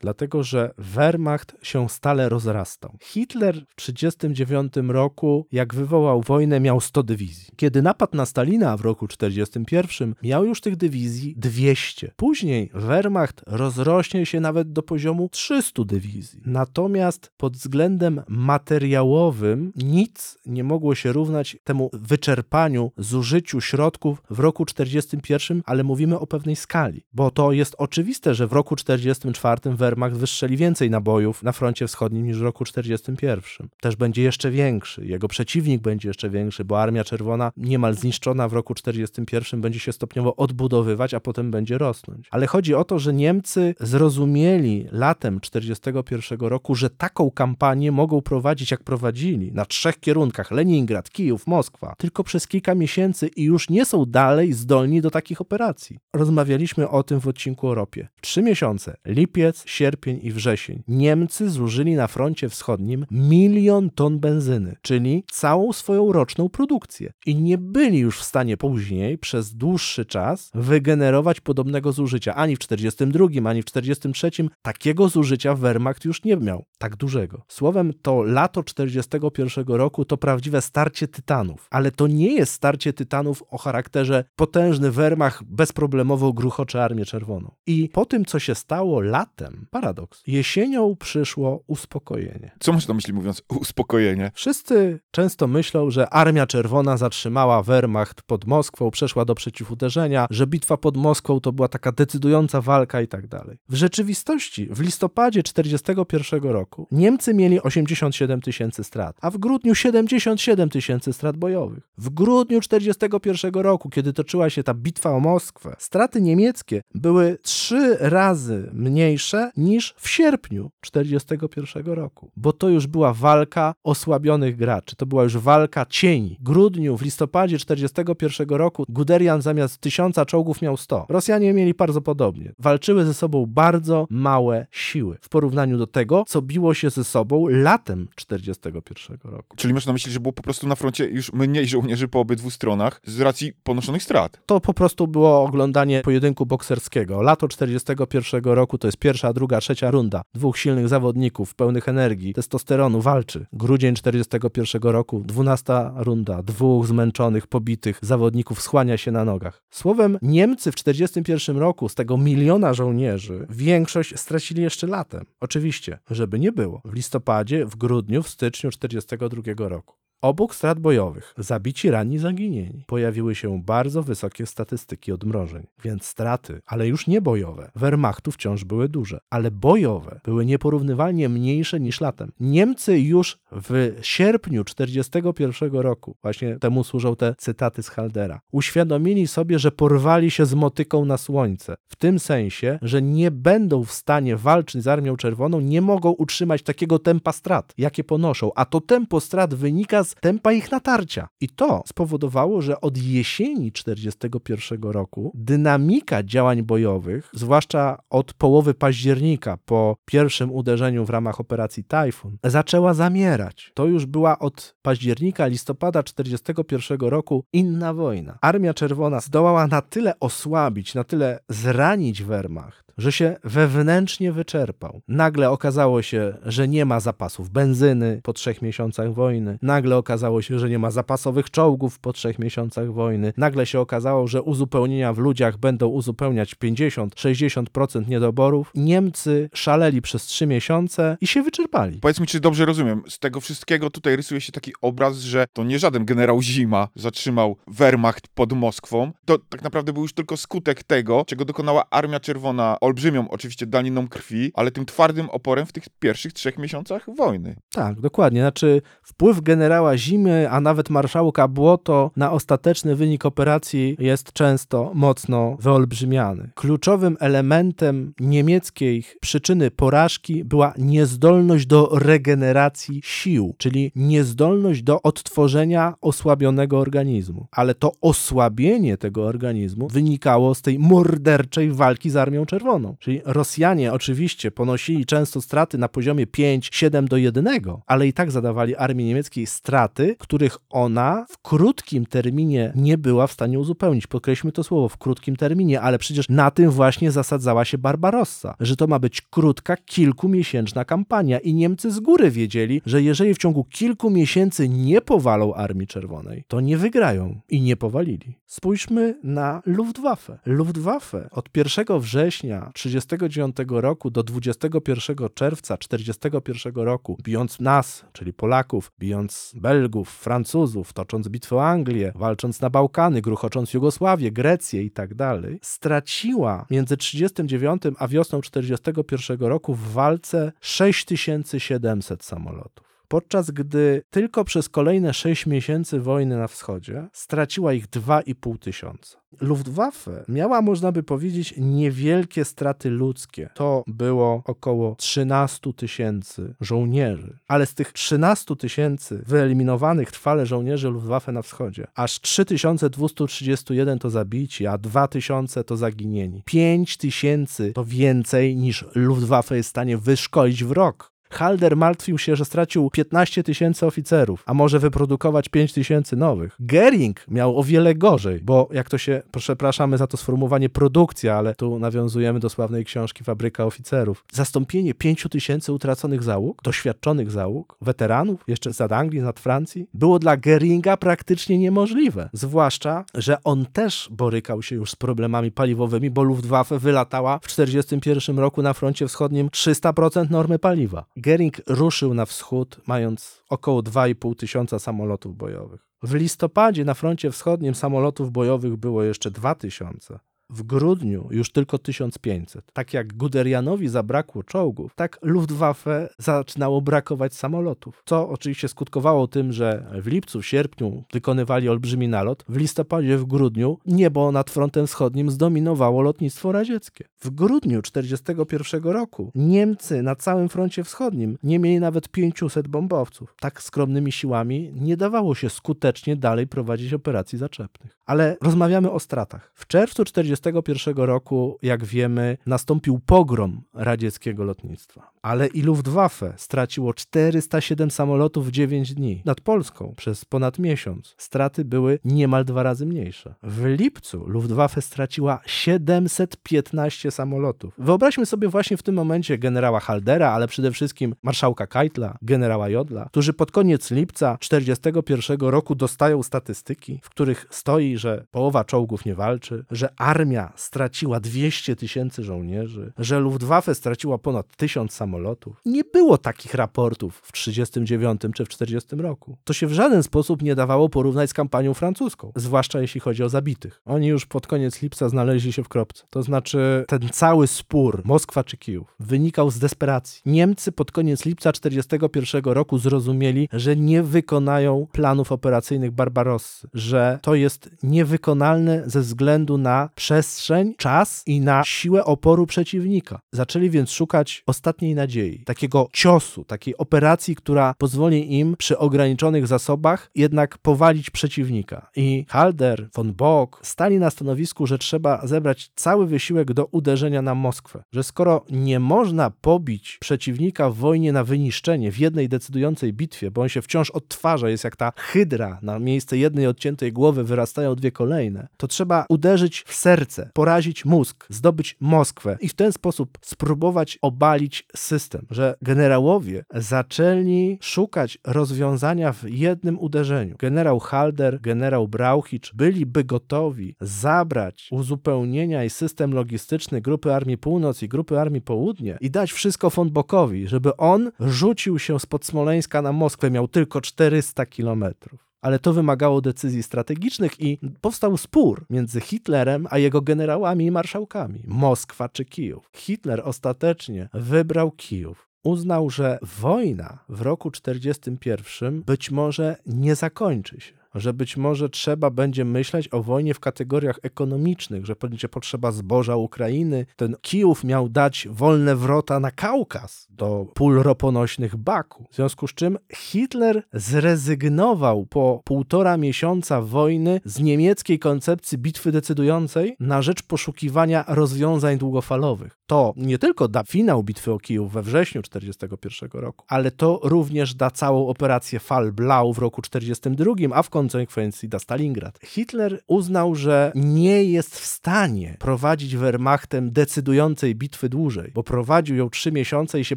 dlatego 0.00 0.42
że 0.42 0.70
Wehrmacht 0.78 1.56
się 1.62 1.88
stale 1.88 2.28
rozrastał. 2.28 2.96
Hitler 3.02 3.54
w 3.54 3.76
1939 3.76 4.72
roku, 4.88 5.46
jak 5.52 5.74
wywołał 5.74 6.22
wojnę, 6.22 6.60
miał 6.60 6.80
100 6.80 7.02
dywizji. 7.02 7.46
Kiedy 7.56 7.82
napadł 7.82 8.16
na 8.16 8.26
Stalina 8.26 8.76
w 8.76 8.80
roku 8.80 9.08
1941, 9.08 10.14
miał 10.22 10.44
już 10.44 10.60
tych 10.60 10.76
dywizji 10.76 11.05
200. 11.36 12.12
Później 12.16 12.70
Wehrmacht 12.74 13.42
rozrośnie 13.46 14.26
się 14.26 14.40
nawet 14.40 14.72
do 14.72 14.82
poziomu 14.82 15.28
300 15.32 15.84
dywizji. 15.84 16.40
Natomiast 16.46 17.32
pod 17.36 17.56
względem 17.56 18.22
materiałowym 18.28 19.72
nic 19.76 20.38
nie 20.46 20.64
mogło 20.64 20.94
się 20.94 21.12
równać 21.12 21.56
temu 21.64 21.90
wyczerpaniu, 21.92 22.92
zużyciu 22.98 23.60
środków 23.60 24.22
w 24.30 24.38
roku 24.38 24.66
1941, 24.66 25.62
ale 25.66 25.84
mówimy 25.84 26.18
o 26.18 26.26
pewnej 26.26 26.56
skali, 26.56 27.04
bo 27.12 27.30
to 27.30 27.52
jest 27.52 27.74
oczywiste, 27.78 28.34
że 28.34 28.46
w 28.46 28.52
roku 28.52 28.76
1944 28.76 29.76
Wehrmacht 29.76 30.16
wystrzeli 30.16 30.56
więcej 30.56 30.90
nabojów 30.90 31.42
na 31.42 31.52
froncie 31.52 31.86
wschodnim 31.86 32.26
niż 32.26 32.38
w 32.38 32.42
roku 32.42 32.64
1941. 32.64 33.68
Też 33.80 33.96
będzie 33.96 34.22
jeszcze 34.22 34.50
większy, 34.50 35.06
jego 35.06 35.28
przeciwnik 35.28 35.82
będzie 35.82 36.08
jeszcze 36.08 36.30
większy, 36.30 36.64
bo 36.64 36.82
Armia 36.82 37.04
Czerwona 37.04 37.52
niemal 37.56 37.94
zniszczona 37.94 38.48
w 38.48 38.52
roku 38.52 38.74
1941 38.74 39.60
będzie 39.60 39.80
się 39.80 39.92
stopniowo 39.92 40.36
odbudowywać, 40.36 40.95
a 41.14 41.20
potem 41.20 41.50
będzie 41.50 41.78
rosnąć. 41.78 42.28
Ale 42.30 42.46
chodzi 42.46 42.74
o 42.74 42.84
to, 42.84 42.98
że 42.98 43.12
Niemcy 43.12 43.74
zrozumieli 43.80 44.88
latem 44.92 45.40
1941 45.40 46.48
roku, 46.48 46.74
że 46.74 46.90
taką 46.90 47.30
kampanię 47.30 47.92
mogą 47.92 48.22
prowadzić 48.22 48.70
jak 48.70 48.84
prowadzili, 48.84 49.52
na 49.52 49.64
trzech 49.64 50.00
kierunkach, 50.00 50.50
Leningrad, 50.50 51.10
Kijów, 51.10 51.46
Moskwa, 51.46 51.94
tylko 51.98 52.24
przez 52.24 52.48
kilka 52.48 52.74
miesięcy 52.74 53.28
i 53.28 53.42
już 53.42 53.70
nie 53.70 53.84
są 53.84 54.04
dalej 54.06 54.52
zdolni 54.52 55.00
do 55.00 55.10
takich 55.10 55.40
operacji. 55.40 55.98
Rozmawialiśmy 56.12 56.88
o 56.88 57.02
tym 57.02 57.20
w 57.20 57.28
odcinku 57.28 57.68
o 57.68 57.74
ropie. 57.74 58.08
Trzy 58.20 58.42
miesiące, 58.42 58.96
lipiec, 59.06 59.62
sierpień 59.66 60.20
i 60.22 60.32
wrzesień, 60.32 60.82
Niemcy 60.88 61.50
zużyli 61.50 61.94
na 61.94 62.06
froncie 62.06 62.48
wschodnim 62.48 63.06
milion 63.10 63.90
ton 63.90 64.18
benzyny, 64.18 64.76
czyli 64.82 65.24
całą 65.30 65.72
swoją 65.72 66.12
roczną 66.12 66.48
produkcję. 66.48 67.12
I 67.26 67.34
nie 67.34 67.58
byli 67.58 67.98
już 67.98 68.18
w 68.18 68.24
stanie 68.24 68.56
później 68.56 69.18
przez 69.18 69.54
dłuższy 69.54 70.04
czas 70.04 70.50
wygenerować 70.86 71.40
podobnego 71.40 71.92
zużycia. 71.92 72.34
Ani 72.34 72.56
w 72.56 72.58
42, 72.58 73.26
ani 73.50 73.62
w 73.62 73.64
43 73.64 74.30
takiego 74.62 75.08
zużycia 75.08 75.54
Wehrmacht 75.54 76.04
już 76.04 76.24
nie 76.24 76.36
miał, 76.36 76.64
tak 76.78 76.96
dużego. 76.96 77.42
Słowem, 77.48 77.92
to 78.02 78.22
lato 78.22 78.62
41 78.62 79.64
roku 79.66 80.04
to 80.04 80.16
prawdziwe 80.16 80.62
starcie 80.62 81.08
tytanów. 81.08 81.66
Ale 81.70 81.90
to 81.90 82.06
nie 82.06 82.34
jest 82.34 82.52
starcie 82.52 82.92
tytanów 82.92 83.42
o 83.50 83.58
charakterze 83.58 84.24
potężny 84.36 84.90
Wehrmacht 84.90 85.44
bezproblemowo 85.44 86.32
gruchocze 86.32 86.84
Armię 86.84 87.04
Czerwoną 87.04 87.16
Czerwoną. 87.16 87.54
I 87.66 87.88
po 87.92 88.04
tym, 88.04 88.24
co 88.24 88.38
się 88.38 88.54
stało 88.54 89.00
latem, 89.00 89.66
paradoks, 89.70 90.22
jesienią 90.26 90.96
przyszło 90.96 91.64
uspokojenie. 91.66 92.50
Co 92.60 92.72
masz 92.72 92.88
na 92.88 92.94
myśli 92.94 93.12
mówiąc 93.12 93.42
uspokojenie? 93.48 94.30
Wszyscy 94.34 95.00
często 95.10 95.46
myślą, 95.46 95.90
że 95.90 96.10
Armia 96.10 96.46
Czerwona 96.46 96.96
zatrzymała 96.96 97.62
Wehrmacht 97.62 98.22
pod 98.22 98.44
Moskwą, 98.46 98.90
przeszła 98.90 99.24
do 99.24 99.34
przeciwuderzenia, 99.34 100.26
że 100.30 100.46
bitwa 100.46 100.75
pod 100.76 100.96
Moskwą 100.96 101.40
to 101.40 101.52
była 101.52 101.68
taka 101.68 101.92
decydująca 101.92 102.60
walka 102.60 103.00
i 103.00 103.08
tak 103.08 103.26
dalej. 103.26 103.58
W 103.68 103.74
rzeczywistości 103.74 104.68
w 104.70 104.80
listopadzie 104.80 105.42
1941 105.42 106.50
roku 106.52 106.88
Niemcy 106.90 107.34
mieli 107.34 107.62
87 107.62 108.40
tysięcy 108.40 108.84
strat, 108.84 109.16
a 109.20 109.30
w 109.30 109.38
grudniu 109.38 109.74
77 109.74 110.68
tysięcy 110.68 111.12
strat 111.12 111.36
bojowych. 111.36 111.88
W 111.98 112.10
grudniu 112.10 112.60
1941 112.60 113.62
roku, 113.62 113.90
kiedy 113.90 114.12
toczyła 114.12 114.50
się 114.50 114.62
ta 114.62 114.74
bitwa 114.74 115.10
o 115.10 115.20
Moskwę, 115.20 115.76
straty 115.78 116.20
niemieckie 116.20 116.82
były 116.94 117.38
trzy 117.42 117.96
razy 118.00 118.70
mniejsze 118.72 119.50
niż 119.56 119.94
w 119.98 120.08
sierpniu 120.08 120.70
1941 120.80 121.94
roku, 121.94 122.30
bo 122.36 122.52
to 122.52 122.68
już 122.68 122.86
była 122.86 123.12
walka 123.12 123.74
osłabionych 123.84 124.56
graczy, 124.56 124.96
to 124.96 125.06
była 125.06 125.22
już 125.22 125.36
walka 125.36 125.86
cieni. 125.86 126.36
W 126.40 126.42
grudniu, 126.42 126.96
w 126.96 127.02
listopadzie 127.02 127.58
1941 127.58 128.58
roku 128.58 128.84
Guderian 128.88 129.42
zamiast 129.42 129.78
tysiąca 129.78 130.24
czołgów 130.24 130.62
miał 130.62 130.65
100. 130.76 131.06
Rosjanie 131.08 131.52
mieli 131.52 131.74
bardzo 131.74 132.00
podobnie. 132.00 132.52
Walczyły 132.58 133.04
ze 133.04 133.14
sobą 133.14 133.46
bardzo 133.48 134.06
małe 134.10 134.66
siły 134.70 135.18
w 135.20 135.28
porównaniu 135.28 135.78
do 135.78 135.86
tego, 135.86 136.24
co 136.28 136.42
biło 136.42 136.74
się 136.74 136.90
ze 136.90 137.04
sobą 137.04 137.48
latem 137.48 138.08
1941 138.16 139.32
roku. 139.32 139.56
Czyli 139.56 139.74
masz 139.74 139.86
na 139.86 139.92
myśli, 139.92 140.12
że 140.12 140.20
było 140.20 140.32
po 140.32 140.42
prostu 140.42 140.68
na 140.68 140.74
froncie 140.74 141.08
już 141.08 141.32
mniej 141.32 141.66
żołnierzy 141.66 142.08
po 142.08 142.20
obydwu 142.20 142.50
stronach 142.50 143.00
z 143.04 143.20
racji 143.20 143.52
ponoszonych 143.62 144.02
strat. 144.02 144.40
To 144.46 144.60
po 144.60 144.74
prostu 144.74 145.08
było 145.08 145.42
oglądanie 145.42 146.00
pojedynku 146.04 146.46
bokserskiego. 146.46 147.22
Lato 147.22 147.48
41 147.48 148.44
roku 148.44 148.78
to 148.78 148.88
jest 148.88 148.98
pierwsza, 148.98 149.32
druga, 149.32 149.60
trzecia 149.60 149.90
runda. 149.90 150.22
Dwóch 150.34 150.58
silnych 150.58 150.88
zawodników, 150.88 151.54
pełnych 151.54 151.88
energii, 151.88 152.34
testosteronu 152.34 153.00
walczy. 153.00 153.46
Grudzień 153.52 153.94
41 153.94 154.82
roku, 154.82 155.22
dwunasta 155.24 155.94
runda. 155.96 156.42
Dwóch 156.42 156.86
zmęczonych, 156.86 157.46
pobitych 157.46 157.98
zawodników 158.02 158.62
schłania 158.62 158.96
się 158.96 159.10
na 159.10 159.24
nogach. 159.24 159.62
Słowem, 159.70 160.18
Niemcy 160.22 160.55
w 160.64 160.74
41 160.74 161.56
roku 161.56 161.88
z 161.88 161.94
tego 161.94 162.16
miliona 162.16 162.74
żołnierzy 162.74 163.46
większość 163.50 164.18
stracili 164.18 164.62
jeszcze 164.62 164.86
latem. 164.86 165.24
Oczywiście, 165.40 165.98
żeby 166.10 166.38
nie 166.38 166.52
było. 166.52 166.82
W 166.84 166.94
listopadzie, 166.94 167.66
w 167.66 167.76
grudniu, 167.76 168.22
w 168.22 168.28
styczniu 168.28 168.70
42 168.70 169.68
roku. 169.68 170.05
Obok 170.22 170.54
strat 170.54 170.78
bojowych, 170.78 171.34
zabici, 171.38 171.90
ranni, 171.90 172.18
zaginieni, 172.18 172.84
pojawiły 172.86 173.34
się 173.34 173.62
bardzo 173.62 174.02
wysokie 174.02 174.46
statystyki 174.46 175.12
odmrożeń, 175.12 175.66
więc 175.84 176.04
straty, 176.04 176.60
ale 176.66 176.88
już 176.88 177.06
nie 177.06 177.20
bojowe, 177.20 177.70
Wehrmachtu 177.74 178.32
wciąż 178.32 178.64
były 178.64 178.88
duże, 178.88 179.20
ale 179.30 179.50
bojowe 179.50 180.20
były 180.24 180.46
nieporównywalnie 180.46 181.28
mniejsze 181.28 181.80
niż 181.80 182.00
latem. 182.00 182.32
Niemcy 182.40 182.98
już 182.98 183.38
w 183.52 183.98
sierpniu 184.02 184.64
1941 184.64 185.80
roku, 185.80 186.16
właśnie 186.22 186.58
temu 186.58 186.84
służą 186.84 187.16
te 187.16 187.34
cytaty 187.38 187.82
z 187.82 187.88
Haldera, 187.88 188.40
uświadomili 188.52 189.26
sobie, 189.26 189.58
że 189.58 189.72
porwali 189.72 190.30
się 190.30 190.46
z 190.46 190.54
motyką 190.54 191.04
na 191.04 191.16
słońce, 191.16 191.76
w 191.88 191.96
tym 191.96 192.18
sensie, 192.18 192.78
że 192.82 193.02
nie 193.02 193.30
będą 193.30 193.84
w 193.84 193.92
stanie 193.92 194.36
walczyć 194.36 194.82
z 194.82 194.88
Armią 194.88 195.16
Czerwoną, 195.16 195.60
nie 195.60 195.80
mogą 195.80 196.10
utrzymać 196.10 196.62
takiego 196.62 196.98
tempa 196.98 197.32
strat, 197.32 197.72
jakie 197.78 198.04
ponoszą, 198.04 198.50
a 198.54 198.64
to 198.64 198.80
tempo 198.80 199.20
strat 199.20 199.54
wynika 199.54 200.05
z 200.06 200.14
tempa 200.14 200.52
ich 200.52 200.72
natarcia. 200.72 201.28
I 201.40 201.48
to 201.48 201.82
spowodowało, 201.86 202.62
że 202.62 202.80
od 202.80 202.98
jesieni 202.98 203.72
1941 203.72 204.90
roku 204.90 205.32
dynamika 205.34 206.22
działań 206.22 206.62
bojowych, 206.62 207.30
zwłaszcza 207.34 207.98
od 208.10 208.34
połowy 208.34 208.74
października 208.74 209.58
po 209.64 209.96
pierwszym 210.04 210.52
uderzeniu 210.52 211.04
w 211.04 211.10
ramach 211.10 211.40
operacji 211.40 211.84
Tajfun, 211.84 212.36
zaczęła 212.44 212.94
zamierać. 212.94 213.72
To 213.74 213.86
już 213.86 214.06
była 214.06 214.38
od 214.38 214.76
października, 214.82 215.46
listopada 215.46 216.02
1941 216.02 217.08
roku 217.08 217.44
inna 217.52 217.94
wojna. 217.94 218.38
Armia 218.40 218.74
Czerwona 218.74 219.20
zdołała 219.20 219.66
na 219.66 219.82
tyle 219.82 220.20
osłabić, 220.20 220.94
na 220.94 221.04
tyle 221.04 221.38
zranić 221.48 222.22
Wehrmacht, 222.22 222.85
że 222.98 223.12
się 223.12 223.36
wewnętrznie 223.44 224.32
wyczerpał. 224.32 225.00
Nagle 225.08 225.50
okazało 225.50 226.02
się, 226.02 226.34
że 226.42 226.68
nie 226.68 226.84
ma 226.84 227.00
zapasów 227.00 227.50
benzyny 227.50 228.20
po 228.22 228.32
trzech 228.32 228.62
miesiącach 228.62 229.14
wojny. 229.14 229.58
Nagle 229.62 229.96
okazało 229.96 230.42
się, 230.42 230.58
że 230.58 230.70
nie 230.70 230.78
ma 230.78 230.90
zapasowych 230.90 231.50
czołgów 231.50 231.98
po 231.98 232.12
trzech 232.12 232.38
miesiącach 232.38 232.92
wojny. 232.92 233.32
Nagle 233.36 233.66
się 233.66 233.80
okazało, 233.80 234.28
że 234.28 234.42
uzupełnienia 234.42 235.12
w 235.12 235.18
ludziach 235.18 235.58
będą 235.58 235.86
uzupełniać 235.86 236.54
50-60% 236.54 238.08
niedoborów. 238.08 238.70
Niemcy 238.74 239.50
szaleli 239.54 240.02
przez 240.02 240.26
trzy 240.26 240.46
miesiące 240.46 241.16
i 241.20 241.26
się 241.26 241.42
wyczerpali. 241.42 241.98
Powiedz 241.98 242.20
mi, 242.20 242.26
czy 242.26 242.40
dobrze 242.40 242.64
rozumiem, 242.64 243.02
z 243.08 243.18
tego 243.18 243.40
wszystkiego 243.40 243.90
tutaj 243.90 244.16
rysuje 244.16 244.40
się 244.40 244.52
taki 244.52 244.72
obraz, 244.80 245.18
że 245.18 245.46
to 245.52 245.64
nie 245.64 245.78
żaden 245.78 246.04
generał 246.04 246.42
Zima 246.42 246.88
zatrzymał 246.94 247.56
Wehrmacht 247.66 248.28
pod 248.28 248.52
Moskwą, 248.52 249.12
to 249.24 249.38
tak 249.48 249.62
naprawdę 249.62 249.92
był 249.92 250.02
już 250.02 250.12
tylko 250.12 250.36
skutek 250.36 250.82
tego, 250.82 251.24
czego 251.26 251.44
dokonała 251.44 251.84
Armia 251.90 252.20
Czerwona, 252.20 252.76
olbrzymią 252.86 253.28
oczywiście 253.28 253.66
daniną 253.66 254.08
krwi, 254.08 254.52
ale 254.54 254.70
tym 254.70 254.86
twardym 254.86 255.30
oporem 255.30 255.66
w 255.66 255.72
tych 255.72 255.84
pierwszych 255.98 256.32
trzech 256.32 256.58
miesiącach 256.58 257.06
wojny. 257.16 257.56
Tak, 257.70 258.00
dokładnie. 258.00 258.40
Znaczy 258.40 258.82
wpływ 259.02 259.40
generała 259.40 259.98
Zimy, 259.98 260.50
a 260.50 260.60
nawet 260.60 260.90
marszałka 260.90 261.48
Błoto 261.48 262.10
na 262.16 262.32
ostateczny 262.32 262.96
wynik 262.96 263.26
operacji 263.26 263.96
jest 263.98 264.32
często 264.32 264.90
mocno 264.94 265.56
wyolbrzymiany. 265.60 266.50
Kluczowym 266.54 267.16
elementem 267.20 268.12
niemieckiej 268.20 269.04
przyczyny 269.20 269.70
porażki 269.70 270.44
była 270.44 270.74
niezdolność 270.78 271.66
do 271.66 271.88
regeneracji 271.92 273.00
sił, 273.04 273.54
czyli 273.58 273.92
niezdolność 273.94 274.82
do 274.82 275.02
odtworzenia 275.02 275.94
osłabionego 276.00 276.78
organizmu. 276.78 277.46
Ale 277.52 277.74
to 277.74 277.92
osłabienie 278.00 278.96
tego 278.96 279.24
organizmu 279.24 279.88
wynikało 279.88 280.54
z 280.54 280.62
tej 280.62 280.78
morderczej 280.78 281.70
walki 281.70 282.10
z 282.10 282.16
Armią 282.16 282.46
Czerwoną. 282.46 282.75
Czyli 283.00 283.20
Rosjanie 283.24 283.92
oczywiście 283.92 284.50
ponosili 284.50 285.06
często 285.06 285.40
straty 285.40 285.78
na 285.78 285.88
poziomie 285.88 286.26
5-7 286.26 287.04
do 287.04 287.16
1, 287.16 287.48
ale 287.86 288.08
i 288.08 288.12
tak 288.12 288.30
zadawali 288.30 288.76
armii 288.76 289.06
niemieckiej 289.06 289.46
straty, 289.46 290.16
których 290.18 290.58
ona 290.70 291.26
w 291.28 291.38
krótkim 291.38 292.06
terminie 292.06 292.72
nie 292.76 292.98
była 292.98 293.26
w 293.26 293.32
stanie 293.32 293.58
uzupełnić. 293.58 294.06
Podkreślmy 294.06 294.52
to 294.52 294.64
słowo 294.64 294.88
w 294.88 294.96
krótkim 294.96 295.36
terminie, 295.36 295.80
ale 295.80 295.98
przecież 295.98 296.28
na 296.28 296.50
tym 296.50 296.70
właśnie 296.70 297.10
zasadzała 297.10 297.64
się 297.64 297.78
Barbarossa, 297.78 298.54
że 298.60 298.76
to 298.76 298.86
ma 298.86 298.98
być 298.98 299.20
krótka, 299.20 299.76
kilkumiesięczna 299.76 300.84
kampania 300.84 301.38
i 301.38 301.54
Niemcy 301.54 301.90
z 301.90 302.00
góry 302.00 302.30
wiedzieli, 302.30 302.82
że 302.86 303.02
jeżeli 303.02 303.34
w 303.34 303.38
ciągu 303.38 303.64
kilku 303.64 304.10
miesięcy 304.10 304.68
nie 304.68 305.00
powalą 305.00 305.54
Armii 305.54 305.86
Czerwonej, 305.86 306.44
to 306.48 306.60
nie 306.60 306.76
wygrają 306.76 307.40
i 307.48 307.60
nie 307.60 307.76
powalili. 307.76 308.38
Spójrzmy 308.46 309.14
na 309.22 309.62
Luftwaffe. 309.66 310.38
Luftwaffe 310.46 311.28
od 311.30 311.48
1 311.56 312.00
września 312.00 312.65
1939 312.74 313.56
roku 313.82 314.10
do 314.10 314.22
21 314.22 315.16
czerwca 315.34 315.76
1941 315.76 316.84
roku, 316.84 317.18
bijąc 317.22 317.60
nas, 317.60 318.04
czyli 318.12 318.32
Polaków, 318.32 318.92
bijąc 318.98 319.52
Belgów, 319.56 320.10
Francuzów, 320.10 320.92
tocząc 320.92 321.28
bitwę 321.28 321.56
o 321.56 321.66
Anglię, 321.66 322.12
walcząc 322.14 322.60
na 322.60 322.70
Bałkany, 322.70 323.22
gruchocząc 323.22 323.74
Jugosławię, 323.74 324.32
Grecję 324.32 324.82
i 324.82 324.90
tak 324.90 325.14
dalej, 325.14 325.58
straciła 325.62 326.66
między 326.70 326.96
39 326.96 327.82
a 327.98 328.08
wiosną 328.08 328.40
1941 328.40 329.48
roku 329.48 329.74
w 329.74 329.92
walce 329.92 330.52
6700 330.60 332.24
samolotów 332.24 332.85
podczas 333.08 333.50
gdy 333.50 334.02
tylko 334.10 334.44
przez 334.44 334.68
kolejne 334.68 335.14
6 335.14 335.46
miesięcy 335.46 336.00
wojny 336.00 336.36
na 336.36 336.48
wschodzie 336.48 337.08
straciła 337.12 337.72
ich 337.72 337.86
2,5 337.88 338.58
tysiąca. 338.58 339.26
Luftwaffe 339.40 340.24
miała, 340.28 340.62
można 340.62 340.92
by 340.92 341.02
powiedzieć, 341.02 341.54
niewielkie 341.58 342.44
straty 342.44 342.90
ludzkie. 342.90 343.50
To 343.54 343.84
było 343.86 344.42
około 344.44 344.94
13 344.94 345.72
tysięcy 345.72 346.54
żołnierzy. 346.60 347.38
Ale 347.48 347.66
z 347.66 347.74
tych 347.74 347.92
13 347.92 348.56
tysięcy 348.56 349.22
wyeliminowanych 349.26 350.10
trwale 350.10 350.46
żołnierzy 350.46 350.88
Luftwaffe 350.88 351.32
na 351.32 351.42
wschodzie, 351.42 351.86
aż 351.94 352.20
3231 352.20 353.98
to 353.98 354.10
zabici, 354.10 354.66
a 354.66 354.78
2000 354.78 355.64
to 355.64 355.76
zaginieni. 355.76 356.42
5 356.44 356.96
tysięcy 356.96 357.72
to 357.72 357.84
więcej 357.84 358.56
niż 358.56 358.84
Luftwaffe 358.94 359.56
jest 359.56 359.68
w 359.68 359.70
stanie 359.70 359.98
wyszkolić 359.98 360.64
w 360.64 360.70
rok. 360.70 361.15
Halder 361.30 361.76
martwił 361.76 362.18
się, 362.18 362.36
że 362.36 362.44
stracił 362.44 362.90
15 362.90 363.42
tysięcy 363.42 363.86
oficerów, 363.86 364.42
a 364.46 364.54
może 364.54 364.78
wyprodukować 364.78 365.48
5 365.48 365.72
tysięcy 365.72 366.16
nowych. 366.16 366.56
Gering 366.60 367.24
miał 367.28 367.58
o 367.58 367.64
wiele 367.64 367.94
gorzej, 367.94 368.40
bo 368.42 368.68
jak 368.72 368.88
to 368.88 368.98
się, 368.98 369.22
przepraszamy 369.36 369.98
za 369.98 370.06
to 370.06 370.16
sformułowanie 370.16 370.68
produkcja, 370.68 371.36
ale 371.36 371.54
tu 371.54 371.78
nawiązujemy 371.78 372.40
do 372.40 372.50
sławnej 372.50 372.84
książki 372.84 373.24
Fabryka 373.24 373.64
Oficerów. 373.64 374.24
Zastąpienie 374.32 374.94
5 374.94 375.26
tysięcy 375.30 375.72
utraconych 375.72 376.22
załóg, 376.22 376.62
doświadczonych 376.62 377.30
załóg, 377.30 377.76
weteranów, 377.80 378.44
jeszcze 378.48 378.72
z 378.72 378.92
Anglii, 378.92 379.22
nad 379.22 379.40
Francji, 379.40 379.88
było 379.94 380.18
dla 380.18 380.36
Geringa 380.36 380.96
praktycznie 380.96 381.58
niemożliwe. 381.58 382.28
Zwłaszcza, 382.32 383.04
że 383.14 383.42
on 383.44 383.66
też 383.72 384.08
borykał 384.10 384.62
się 384.62 384.76
już 384.76 384.90
z 384.90 384.96
problemami 384.96 385.52
paliwowymi, 385.52 386.10
bo 386.10 386.22
Luftwaffe 386.22 386.78
wylatała 386.78 387.38
w 387.38 387.46
1941 387.46 388.38
roku 388.38 388.62
na 388.62 388.72
froncie 388.72 389.08
wschodnim 389.08 389.48
300% 389.48 390.30
normy 390.30 390.58
paliwa. 390.58 391.04
Gering 391.16 391.56
ruszył 391.66 392.14
na 392.14 392.26
wschód, 392.26 392.80
mając 392.86 393.42
około 393.48 393.82
2,5 393.82 394.36
tysiąca 394.36 394.78
samolotów 394.78 395.36
bojowych. 395.36 395.86
W 396.02 396.14
listopadzie 396.14 396.84
na 396.84 396.94
froncie 396.94 397.30
wschodnim 397.30 397.74
samolotów 397.74 398.32
bojowych 398.32 398.76
było 398.76 399.02
jeszcze 399.02 399.30
2000. 399.30 400.18
W 400.50 400.62
grudniu 400.62 401.28
już 401.30 401.52
tylko 401.52 401.78
1500. 401.78 402.72
Tak 402.72 402.94
jak 402.94 403.16
Guderianowi 403.16 403.88
zabrakło 403.88 404.42
czołgów, 404.42 404.92
tak 404.94 405.18
Luftwaffe 405.22 406.08
zaczynało 406.18 406.80
brakować 406.80 407.34
samolotów. 407.34 408.02
Co 408.04 408.28
oczywiście 408.28 408.68
skutkowało 408.68 409.28
tym, 409.28 409.52
że 409.52 409.90
w 410.02 410.06
lipcu, 410.06 410.42
w 410.42 410.46
sierpniu 410.46 411.04
wykonywali 411.12 411.68
olbrzymi 411.68 412.08
nalot. 412.08 412.44
W 412.48 412.56
listopadzie, 412.56 413.18
w 413.18 413.24
grudniu 413.24 413.78
niebo 413.86 414.32
nad 414.32 414.50
frontem 414.50 414.86
wschodnim 414.86 415.30
zdominowało 415.30 416.02
lotnictwo 416.02 416.52
radzieckie. 416.52 417.04
W 417.20 417.30
grudniu 417.30 417.82
1941 417.82 418.92
roku 418.92 419.30
Niemcy 419.34 420.02
na 420.02 420.16
całym 420.16 420.48
froncie 420.48 420.84
wschodnim 420.84 421.38
nie 421.42 421.58
mieli 421.58 421.80
nawet 421.80 422.08
500 422.08 422.68
bombowców. 422.68 423.34
Tak 423.40 423.62
skromnymi 423.62 424.12
siłami 424.12 424.72
nie 424.74 424.96
dawało 424.96 425.34
się 425.34 425.50
skutecznie 425.50 426.16
dalej 426.16 426.46
prowadzić 426.46 426.94
operacji 426.94 427.38
zaczepnych. 427.38 427.95
Ale 428.06 428.36
rozmawiamy 428.42 428.90
o 428.90 429.00
stratach. 429.00 429.50
W 429.54 429.66
czerwcu 429.66 430.04
1941 430.04 431.04
roku, 431.04 431.58
jak 431.62 431.84
wiemy, 431.84 432.38
nastąpił 432.46 433.00
pogrom 433.06 433.62
radzieckiego 433.74 434.44
lotnictwa. 434.44 435.10
Ale 435.22 435.46
i 435.46 435.62
Luftwaffe 435.62 436.34
straciło 436.36 436.94
407 436.94 437.90
samolotów 437.90 438.46
w 438.46 438.50
9 438.50 438.94
dni. 438.94 439.22
Nad 439.24 439.40
Polską 439.40 439.94
przez 439.96 440.24
ponad 440.24 440.58
miesiąc 440.58 441.14
straty 441.18 441.64
były 441.64 441.98
niemal 442.04 442.44
dwa 442.44 442.62
razy 442.62 442.86
mniejsze. 442.86 443.34
W 443.42 443.64
lipcu 443.64 444.24
Luftwaffe 444.28 444.82
straciła 444.82 445.40
715 445.46 447.10
samolotów. 447.10 447.74
Wyobraźmy 447.78 448.26
sobie 448.26 448.48
właśnie 448.48 448.76
w 448.76 448.82
tym 448.82 448.94
momencie 448.94 449.38
generała 449.38 449.80
Haldera, 449.80 450.30
ale 450.30 450.48
przede 450.48 450.70
wszystkim 450.70 451.14
marszałka 451.22 451.66
Keitla, 451.66 452.18
generała 452.22 452.68
Jodla, 452.68 453.06
którzy 453.10 453.32
pod 453.32 453.50
koniec 453.50 453.90
lipca 453.90 454.36
1941 454.40 455.48
roku 455.48 455.74
dostają 455.74 456.22
statystyki, 456.22 457.00
w 457.02 457.10
których 457.10 457.46
stoi, 457.50 457.95
że 457.98 458.26
połowa 458.30 458.64
czołgów 458.64 459.04
nie 459.04 459.14
walczy, 459.14 459.64
że 459.70 459.88
armia 459.96 460.52
straciła 460.56 461.20
200 461.20 461.76
tysięcy 461.76 462.22
żołnierzy, 462.22 462.92
że 462.98 463.20
Luftwaffe 463.20 463.74
straciła 463.74 464.18
ponad 464.18 464.56
1000 464.56 464.92
samolotów. 464.92 465.60
Nie 465.64 465.84
było 465.84 466.18
takich 466.18 466.54
raportów 466.54 467.20
w 467.24 467.32
1939 467.32 468.20
czy 468.20 468.44
w 468.44 468.48
1940 468.48 468.96
roku. 468.96 469.36
To 469.44 469.52
się 469.52 469.66
w 469.66 469.72
żaden 469.72 470.02
sposób 470.02 470.42
nie 470.42 470.54
dawało 470.54 470.88
porównać 470.88 471.30
z 471.30 471.34
kampanią 471.34 471.74
francuską, 471.74 472.32
zwłaszcza 472.36 472.80
jeśli 472.80 473.00
chodzi 473.00 473.22
o 473.22 473.28
zabitych. 473.28 473.80
Oni 473.84 474.06
już 474.06 474.26
pod 474.26 474.46
koniec 474.46 474.82
lipca 474.82 475.08
znaleźli 475.08 475.52
się 475.52 475.64
w 475.64 475.68
kropce. 475.68 476.04
To 476.10 476.22
znaczy 476.22 476.84
ten 476.88 477.08
cały 477.12 477.46
spór 477.46 478.02
Moskwa 478.04 478.44
czy 478.44 478.56
Kijów 478.56 478.94
wynikał 479.00 479.50
z 479.50 479.58
desperacji. 479.58 480.22
Niemcy 480.26 480.72
pod 480.72 480.92
koniec 480.92 481.24
lipca 481.24 481.52
1941 481.52 482.52
roku 482.52 482.78
zrozumieli, 482.78 483.48
że 483.52 483.76
nie 483.76 484.02
wykonają 484.02 484.86
planów 484.92 485.32
operacyjnych 485.32 485.90
Barbarossy, 485.90 486.68
że 486.74 487.18
to 487.22 487.34
jest 487.34 487.70
niewykonalne 487.86 488.82
ze 488.86 489.00
względu 489.00 489.58
na 489.58 489.88
przestrzeń, 489.94 490.74
czas 490.76 491.22
i 491.26 491.40
na 491.40 491.64
siłę 491.64 492.04
oporu 492.04 492.46
przeciwnika. 492.46 493.20
Zaczęli 493.32 493.70
więc 493.70 493.90
szukać 493.90 494.42
ostatniej 494.46 494.94
nadziei, 494.94 495.44
takiego 495.44 495.88
ciosu, 495.92 496.44
takiej 496.44 496.76
operacji, 496.76 497.36
która 497.36 497.74
pozwoli 497.78 498.38
im 498.38 498.56
przy 498.56 498.78
ograniczonych 498.78 499.46
zasobach 499.46 500.10
jednak 500.14 500.58
powalić 500.58 501.10
przeciwnika. 501.10 501.90
I 501.96 502.26
Halder, 502.28 502.88
von 502.94 503.14
Bock 503.14 503.66
stali 503.66 503.98
na 503.98 504.10
stanowisku, 504.10 504.66
że 504.66 504.78
trzeba 504.78 505.26
zebrać 505.26 505.70
cały 505.74 506.06
wysiłek 506.06 506.52
do 506.52 506.66
uderzenia 506.66 507.22
na 507.22 507.34
Moskwę, 507.34 507.82
że 507.92 508.02
skoro 508.02 508.44
nie 508.50 508.80
można 508.80 509.30
pobić 509.30 509.98
przeciwnika 510.00 510.70
w 510.70 510.76
wojnie 510.76 511.12
na 511.12 511.24
wyniszczenie 511.24 511.92
w 511.92 511.98
jednej 511.98 512.28
decydującej 512.28 512.92
bitwie, 512.92 513.30
bo 513.30 513.42
on 513.42 513.48
się 513.48 513.62
wciąż 513.62 513.90
odtwarza, 513.90 514.48
jest 514.48 514.64
jak 514.64 514.76
ta 514.76 514.92
hydra, 514.96 515.58
na 515.62 515.78
miejsce 515.78 516.18
jednej 516.18 516.46
odciętej 516.46 516.92
głowy 516.92 517.24
wyrastają 517.24 517.75
dwie 517.76 517.92
kolejne, 517.92 518.48
to 518.56 518.68
trzeba 518.68 519.06
uderzyć 519.08 519.64
w 519.66 519.74
serce, 519.74 520.30
porazić 520.34 520.84
mózg, 520.84 521.26
zdobyć 521.30 521.76
Moskwę 521.80 522.36
i 522.40 522.48
w 522.48 522.54
ten 522.54 522.72
sposób 522.72 523.18
spróbować 523.22 523.98
obalić 524.02 524.66
system, 524.76 525.26
że 525.30 525.54
generałowie 525.62 526.44
zaczęli 526.54 527.58
szukać 527.60 528.18
rozwiązania 528.26 529.12
w 529.12 529.24
jednym 529.28 529.78
uderzeniu. 529.78 530.36
Generał 530.38 530.78
Halder, 530.80 531.40
generał 531.40 531.88
Brauchicz 531.88 532.54
byliby 532.54 533.04
gotowi 533.04 533.76
zabrać 533.80 534.68
uzupełnienia 534.70 535.64
i 535.64 535.70
system 535.70 536.14
logistyczny 536.14 536.80
Grupy 536.80 537.14
Armii 537.14 537.38
Północ 537.38 537.82
i 537.82 537.88
Grupy 537.88 538.20
Armii 538.20 538.40
Południe 538.40 538.98
i 539.00 539.10
dać 539.10 539.32
wszystko 539.32 539.70
von 539.70 539.90
Bockowi, 539.90 540.48
żeby 540.48 540.76
on 540.76 541.10
rzucił 541.20 541.78
się 541.78 542.00
spod 542.00 542.24
Smoleńska 542.24 542.82
na 542.82 542.92
Moskwę, 542.92 543.30
miał 543.30 543.48
tylko 543.48 543.80
400 543.80 544.46
kilometrów 544.46 545.25
ale 545.46 545.58
to 545.58 545.72
wymagało 545.72 546.20
decyzji 546.20 546.62
strategicznych 546.62 547.40
i 547.40 547.58
powstał 547.80 548.16
spór 548.16 548.66
między 548.70 549.00
Hitlerem 549.00 549.66
a 549.70 549.78
jego 549.78 550.02
generałami 550.02 550.66
i 550.66 550.70
marszałkami 550.70 551.42
Moskwa 551.46 552.08
czy 552.08 552.24
Kijów. 552.24 552.70
Hitler 552.76 553.22
ostatecznie 553.24 554.08
wybrał 554.14 554.70
Kijów. 554.70 555.28
Uznał, 555.42 555.90
że 555.90 556.18
wojna 556.22 556.98
w 557.08 557.22
roku 557.22 557.50
1941 557.50 558.82
być 558.82 559.10
może 559.10 559.56
nie 559.66 559.94
zakończy 559.94 560.60
się 560.60 560.75
że 560.96 561.12
być 561.12 561.36
może 561.36 561.68
trzeba 561.68 562.10
będzie 562.10 562.44
myśleć 562.44 562.88
o 562.92 563.02
wojnie 563.02 563.34
w 563.34 563.40
kategoriach 563.40 563.98
ekonomicznych, 564.02 564.86
że 564.86 564.96
będzie 564.96 565.28
potrzeba 565.28 565.72
zboża 565.72 566.16
Ukrainy. 566.16 566.86
Ten 566.96 567.16
Kijów 567.22 567.64
miał 567.64 567.88
dać 567.88 568.28
wolne 568.30 568.76
wrota 568.76 569.20
na 569.20 569.30
Kaukaz 569.30 570.06
do 570.10 570.46
pól 570.54 570.82
roponośnych 570.82 571.56
Baku. 571.56 572.04
W 572.10 572.16
związku 572.16 572.48
z 572.48 572.54
czym 572.54 572.78
Hitler 572.94 573.62
zrezygnował 573.72 575.06
po 575.06 575.40
półtora 575.44 575.96
miesiąca 575.96 576.62
wojny 576.62 577.20
z 577.24 577.40
niemieckiej 577.40 577.98
koncepcji 577.98 578.58
bitwy 578.58 578.92
decydującej 578.92 579.76
na 579.80 580.02
rzecz 580.02 580.22
poszukiwania 580.22 581.04
rozwiązań 581.08 581.78
długofalowych. 581.78 582.58
To 582.66 582.94
nie 582.96 583.18
tylko 583.18 583.48
da 583.48 583.64
finał 583.64 584.02
bitwy 584.02 584.32
o 584.32 584.38
Kijów 584.38 584.72
we 584.72 584.82
wrześniu 584.82 585.22
1941 585.22 586.20
roku, 586.20 586.44
ale 586.48 586.70
to 586.70 587.00
również 587.02 587.54
da 587.54 587.70
całą 587.70 588.08
operację 588.08 588.60
Fall 588.60 588.92
Blau 588.92 589.32
w 589.32 589.38
roku 589.38 589.62
1942, 589.62 590.56
a 590.56 590.62
w 590.62 590.70
konsekwencji 590.86 591.48
da 591.48 591.58
Stalingrad. 591.58 592.18
Hitler 592.24 592.80
uznał, 592.86 593.34
że 593.34 593.72
nie 593.74 594.24
jest 594.24 594.58
w 594.58 594.66
stanie 594.66 595.36
prowadzić 595.38 595.96
Wehrmachtem 595.96 596.72
decydującej 596.72 597.54
bitwy 597.54 597.88
dłużej, 597.88 598.30
bo 598.34 598.42
prowadził 598.42 598.96
ją 598.96 599.10
trzy 599.10 599.32
miesiące 599.32 599.80
i 599.80 599.84
się 599.84 599.96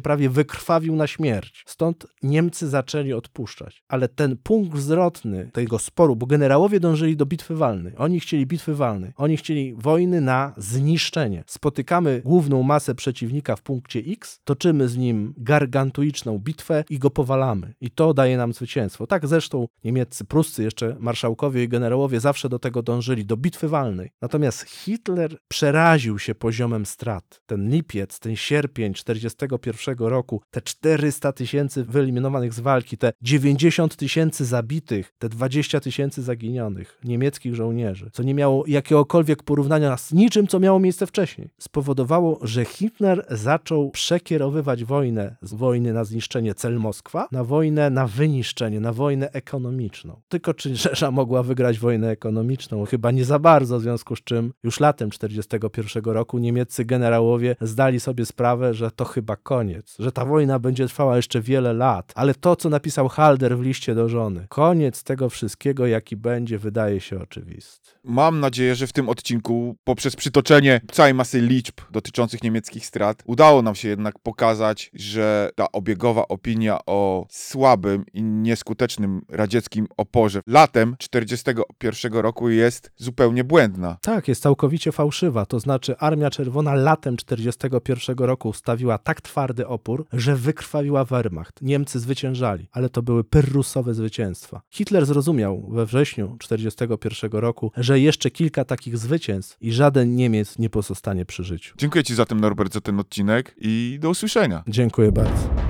prawie 0.00 0.30
wykrwawił 0.30 0.96
na 0.96 1.06
śmierć. 1.06 1.64
Stąd 1.66 2.06
Niemcy 2.22 2.68
zaczęli 2.68 3.12
odpuszczać. 3.12 3.82
Ale 3.88 4.08
ten 4.08 4.36
punkt 4.36 4.78
zwrotny 4.78 5.50
tego 5.52 5.78
sporu, 5.78 6.16
bo 6.16 6.26
generałowie 6.26 6.80
dążyli 6.80 7.16
do 7.16 7.26
bitwy 7.26 7.56
walnej. 7.56 7.92
Oni 7.96 8.20
chcieli 8.20 8.46
bitwy 8.46 8.74
walnej. 8.74 9.12
Oni 9.16 9.36
chcieli 9.36 9.74
wojny 9.74 10.20
na 10.20 10.52
zniszczenie. 10.56 11.44
Spotykamy 11.46 12.22
główną 12.24 12.62
masę 12.62 12.94
przeciwnika 12.94 13.56
w 13.56 13.62
punkcie 13.62 14.02
X, 14.06 14.40
toczymy 14.44 14.88
z 14.88 14.96
nim 14.96 15.34
gargantuiczną 15.36 16.38
bitwę 16.38 16.84
i 16.90 16.98
go 16.98 17.10
powalamy. 17.10 17.74
I 17.80 17.90
to 17.90 18.14
daje 18.14 18.36
nam 18.36 18.52
zwycięstwo. 18.52 19.06
Tak 19.06 19.26
zresztą 19.26 19.68
niemieccy, 19.84 20.24
pruscy, 20.24 20.62
jeszcze 20.62 20.79
marszałkowie 21.00 21.64
i 21.64 21.68
generałowie 21.68 22.20
zawsze 22.20 22.48
do 22.48 22.58
tego 22.58 22.82
dążyli, 22.82 23.26
do 23.26 23.36
bitwy 23.36 23.68
walnej. 23.68 24.10
Natomiast 24.22 24.62
Hitler 24.62 25.38
przeraził 25.48 26.18
się 26.18 26.34
poziomem 26.34 26.86
strat. 26.86 27.40
Ten 27.46 27.70
lipiec, 27.70 28.18
ten 28.18 28.36
sierpień 28.36 28.94
41 28.94 29.96
roku, 29.98 30.42
te 30.50 30.60
400 30.60 31.32
tysięcy 31.32 31.84
wyeliminowanych 31.84 32.54
z 32.54 32.60
walki, 32.60 32.98
te 32.98 33.12
90 33.22 33.96
tysięcy 33.96 34.44
zabitych, 34.44 35.12
te 35.18 35.28
20 35.28 35.80
tysięcy 35.80 36.22
zaginionych 36.22 37.00
niemieckich 37.04 37.54
żołnierzy, 37.54 38.10
co 38.12 38.22
nie 38.22 38.34
miało 38.34 38.64
jakiegokolwiek 38.66 39.42
porównania 39.42 39.96
z 39.96 40.12
niczym, 40.12 40.46
co 40.46 40.60
miało 40.60 40.78
miejsce 40.78 41.06
wcześniej, 41.06 41.50
spowodowało, 41.58 42.38
że 42.42 42.64
Hitler 42.64 43.26
zaczął 43.30 43.90
przekierowywać 43.90 44.84
wojnę 44.84 45.36
z 45.42 45.54
wojny 45.54 45.92
na 45.92 46.04
zniszczenie 46.04 46.54
cel 46.54 46.78
Moskwa 46.78 47.28
na 47.32 47.44
wojnę 47.44 47.90
na 47.90 48.06
wyniszczenie, 48.06 48.80
na 48.80 48.92
wojnę 48.92 49.32
ekonomiczną. 49.32 50.20
Tylko 50.28 50.54
czy 50.54 50.69
Rzesza 50.84 51.10
mogła 51.10 51.42
wygrać 51.42 51.78
wojnę 51.78 52.10
ekonomiczną? 52.10 52.84
Chyba 52.84 53.10
nie 53.10 53.24
za 53.24 53.38
bardzo, 53.38 53.78
w 53.78 53.82
związku 53.82 54.16
z 54.16 54.24
czym 54.24 54.52
już 54.62 54.80
latem 54.80 55.10
1941 55.10 56.14
roku 56.14 56.38
niemieccy 56.38 56.84
generałowie 56.84 57.56
zdali 57.60 58.00
sobie 58.00 58.26
sprawę, 58.26 58.74
że 58.74 58.90
to 58.90 59.04
chyba 59.04 59.36
koniec, 59.36 59.96
że 59.98 60.12
ta 60.12 60.24
wojna 60.24 60.58
będzie 60.58 60.86
trwała 60.86 61.16
jeszcze 61.16 61.40
wiele 61.40 61.72
lat. 61.72 62.12
Ale 62.14 62.34
to, 62.34 62.56
co 62.56 62.68
napisał 62.68 63.08
Halder 63.08 63.58
w 63.58 63.62
liście 63.62 63.94
do 63.94 64.08
żony, 64.08 64.46
koniec 64.48 65.04
tego 65.04 65.28
wszystkiego, 65.28 65.86
jaki 65.86 66.16
będzie, 66.16 66.58
wydaje 66.58 67.00
się 67.00 67.20
oczywisty. 67.20 67.90
Mam 68.04 68.40
nadzieję, 68.40 68.74
że 68.74 68.86
w 68.86 68.92
tym 68.92 69.08
odcinku, 69.08 69.76
poprzez 69.84 70.16
przytoczenie 70.16 70.80
całej 70.92 71.14
masy 71.14 71.40
liczb 71.40 71.74
dotyczących 71.90 72.42
niemieckich 72.42 72.86
strat, 72.86 73.22
udało 73.26 73.62
nam 73.62 73.74
się 73.74 73.88
jednak 73.88 74.18
pokazać, 74.18 74.90
że 74.94 75.50
ta 75.54 75.72
obiegowa 75.72 76.28
opinia 76.28 76.78
o 76.86 77.26
słabym 77.30 78.04
i 78.12 78.22
nieskutecznym 78.22 79.22
radzieckim 79.28 79.86
oporze 79.96 80.40
latem 80.50 80.96
1941 80.96 82.12
roku 82.12 82.48
jest 82.48 82.92
zupełnie 82.96 83.44
błędna. 83.44 83.96
Tak, 84.02 84.28
jest 84.28 84.42
całkowicie 84.42 84.92
fałszywa. 84.92 85.46
To 85.46 85.60
znaczy, 85.60 85.96
Armia 85.98 86.30
Czerwona 86.30 86.74
latem 86.74 87.16
1941 87.16 88.26
roku 88.26 88.48
ustawiła 88.48 88.98
tak 88.98 89.20
twardy 89.20 89.66
opór, 89.66 90.06
że 90.12 90.36
wykrwawiła 90.36 91.04
Wehrmacht. 91.04 91.62
Niemcy 91.62 92.00
zwyciężali, 92.00 92.68
ale 92.72 92.88
to 92.88 93.02
były 93.02 93.24
pyrrusowe 93.24 93.94
zwycięstwa. 93.94 94.60
Hitler 94.70 95.06
zrozumiał 95.06 95.68
we 95.70 95.86
wrześniu 95.86 96.36
1941 96.40 97.40
roku, 97.40 97.72
że 97.76 98.00
jeszcze 98.00 98.30
kilka 98.30 98.64
takich 98.64 98.98
zwycięstw 98.98 99.56
i 99.60 99.72
żaden 99.72 100.16
Niemiec 100.16 100.58
nie 100.58 100.70
pozostanie 100.70 101.26
przy 101.26 101.44
życiu. 101.44 101.74
Dziękuję 101.78 102.04
Ci 102.04 102.14
zatem, 102.14 102.40
Norbert, 102.40 102.72
za 102.72 102.80
ten 102.80 103.00
odcinek 103.00 103.54
i 103.60 103.98
do 104.00 104.10
usłyszenia. 104.10 104.62
Dziękuję 104.68 105.12
bardzo. 105.12 105.69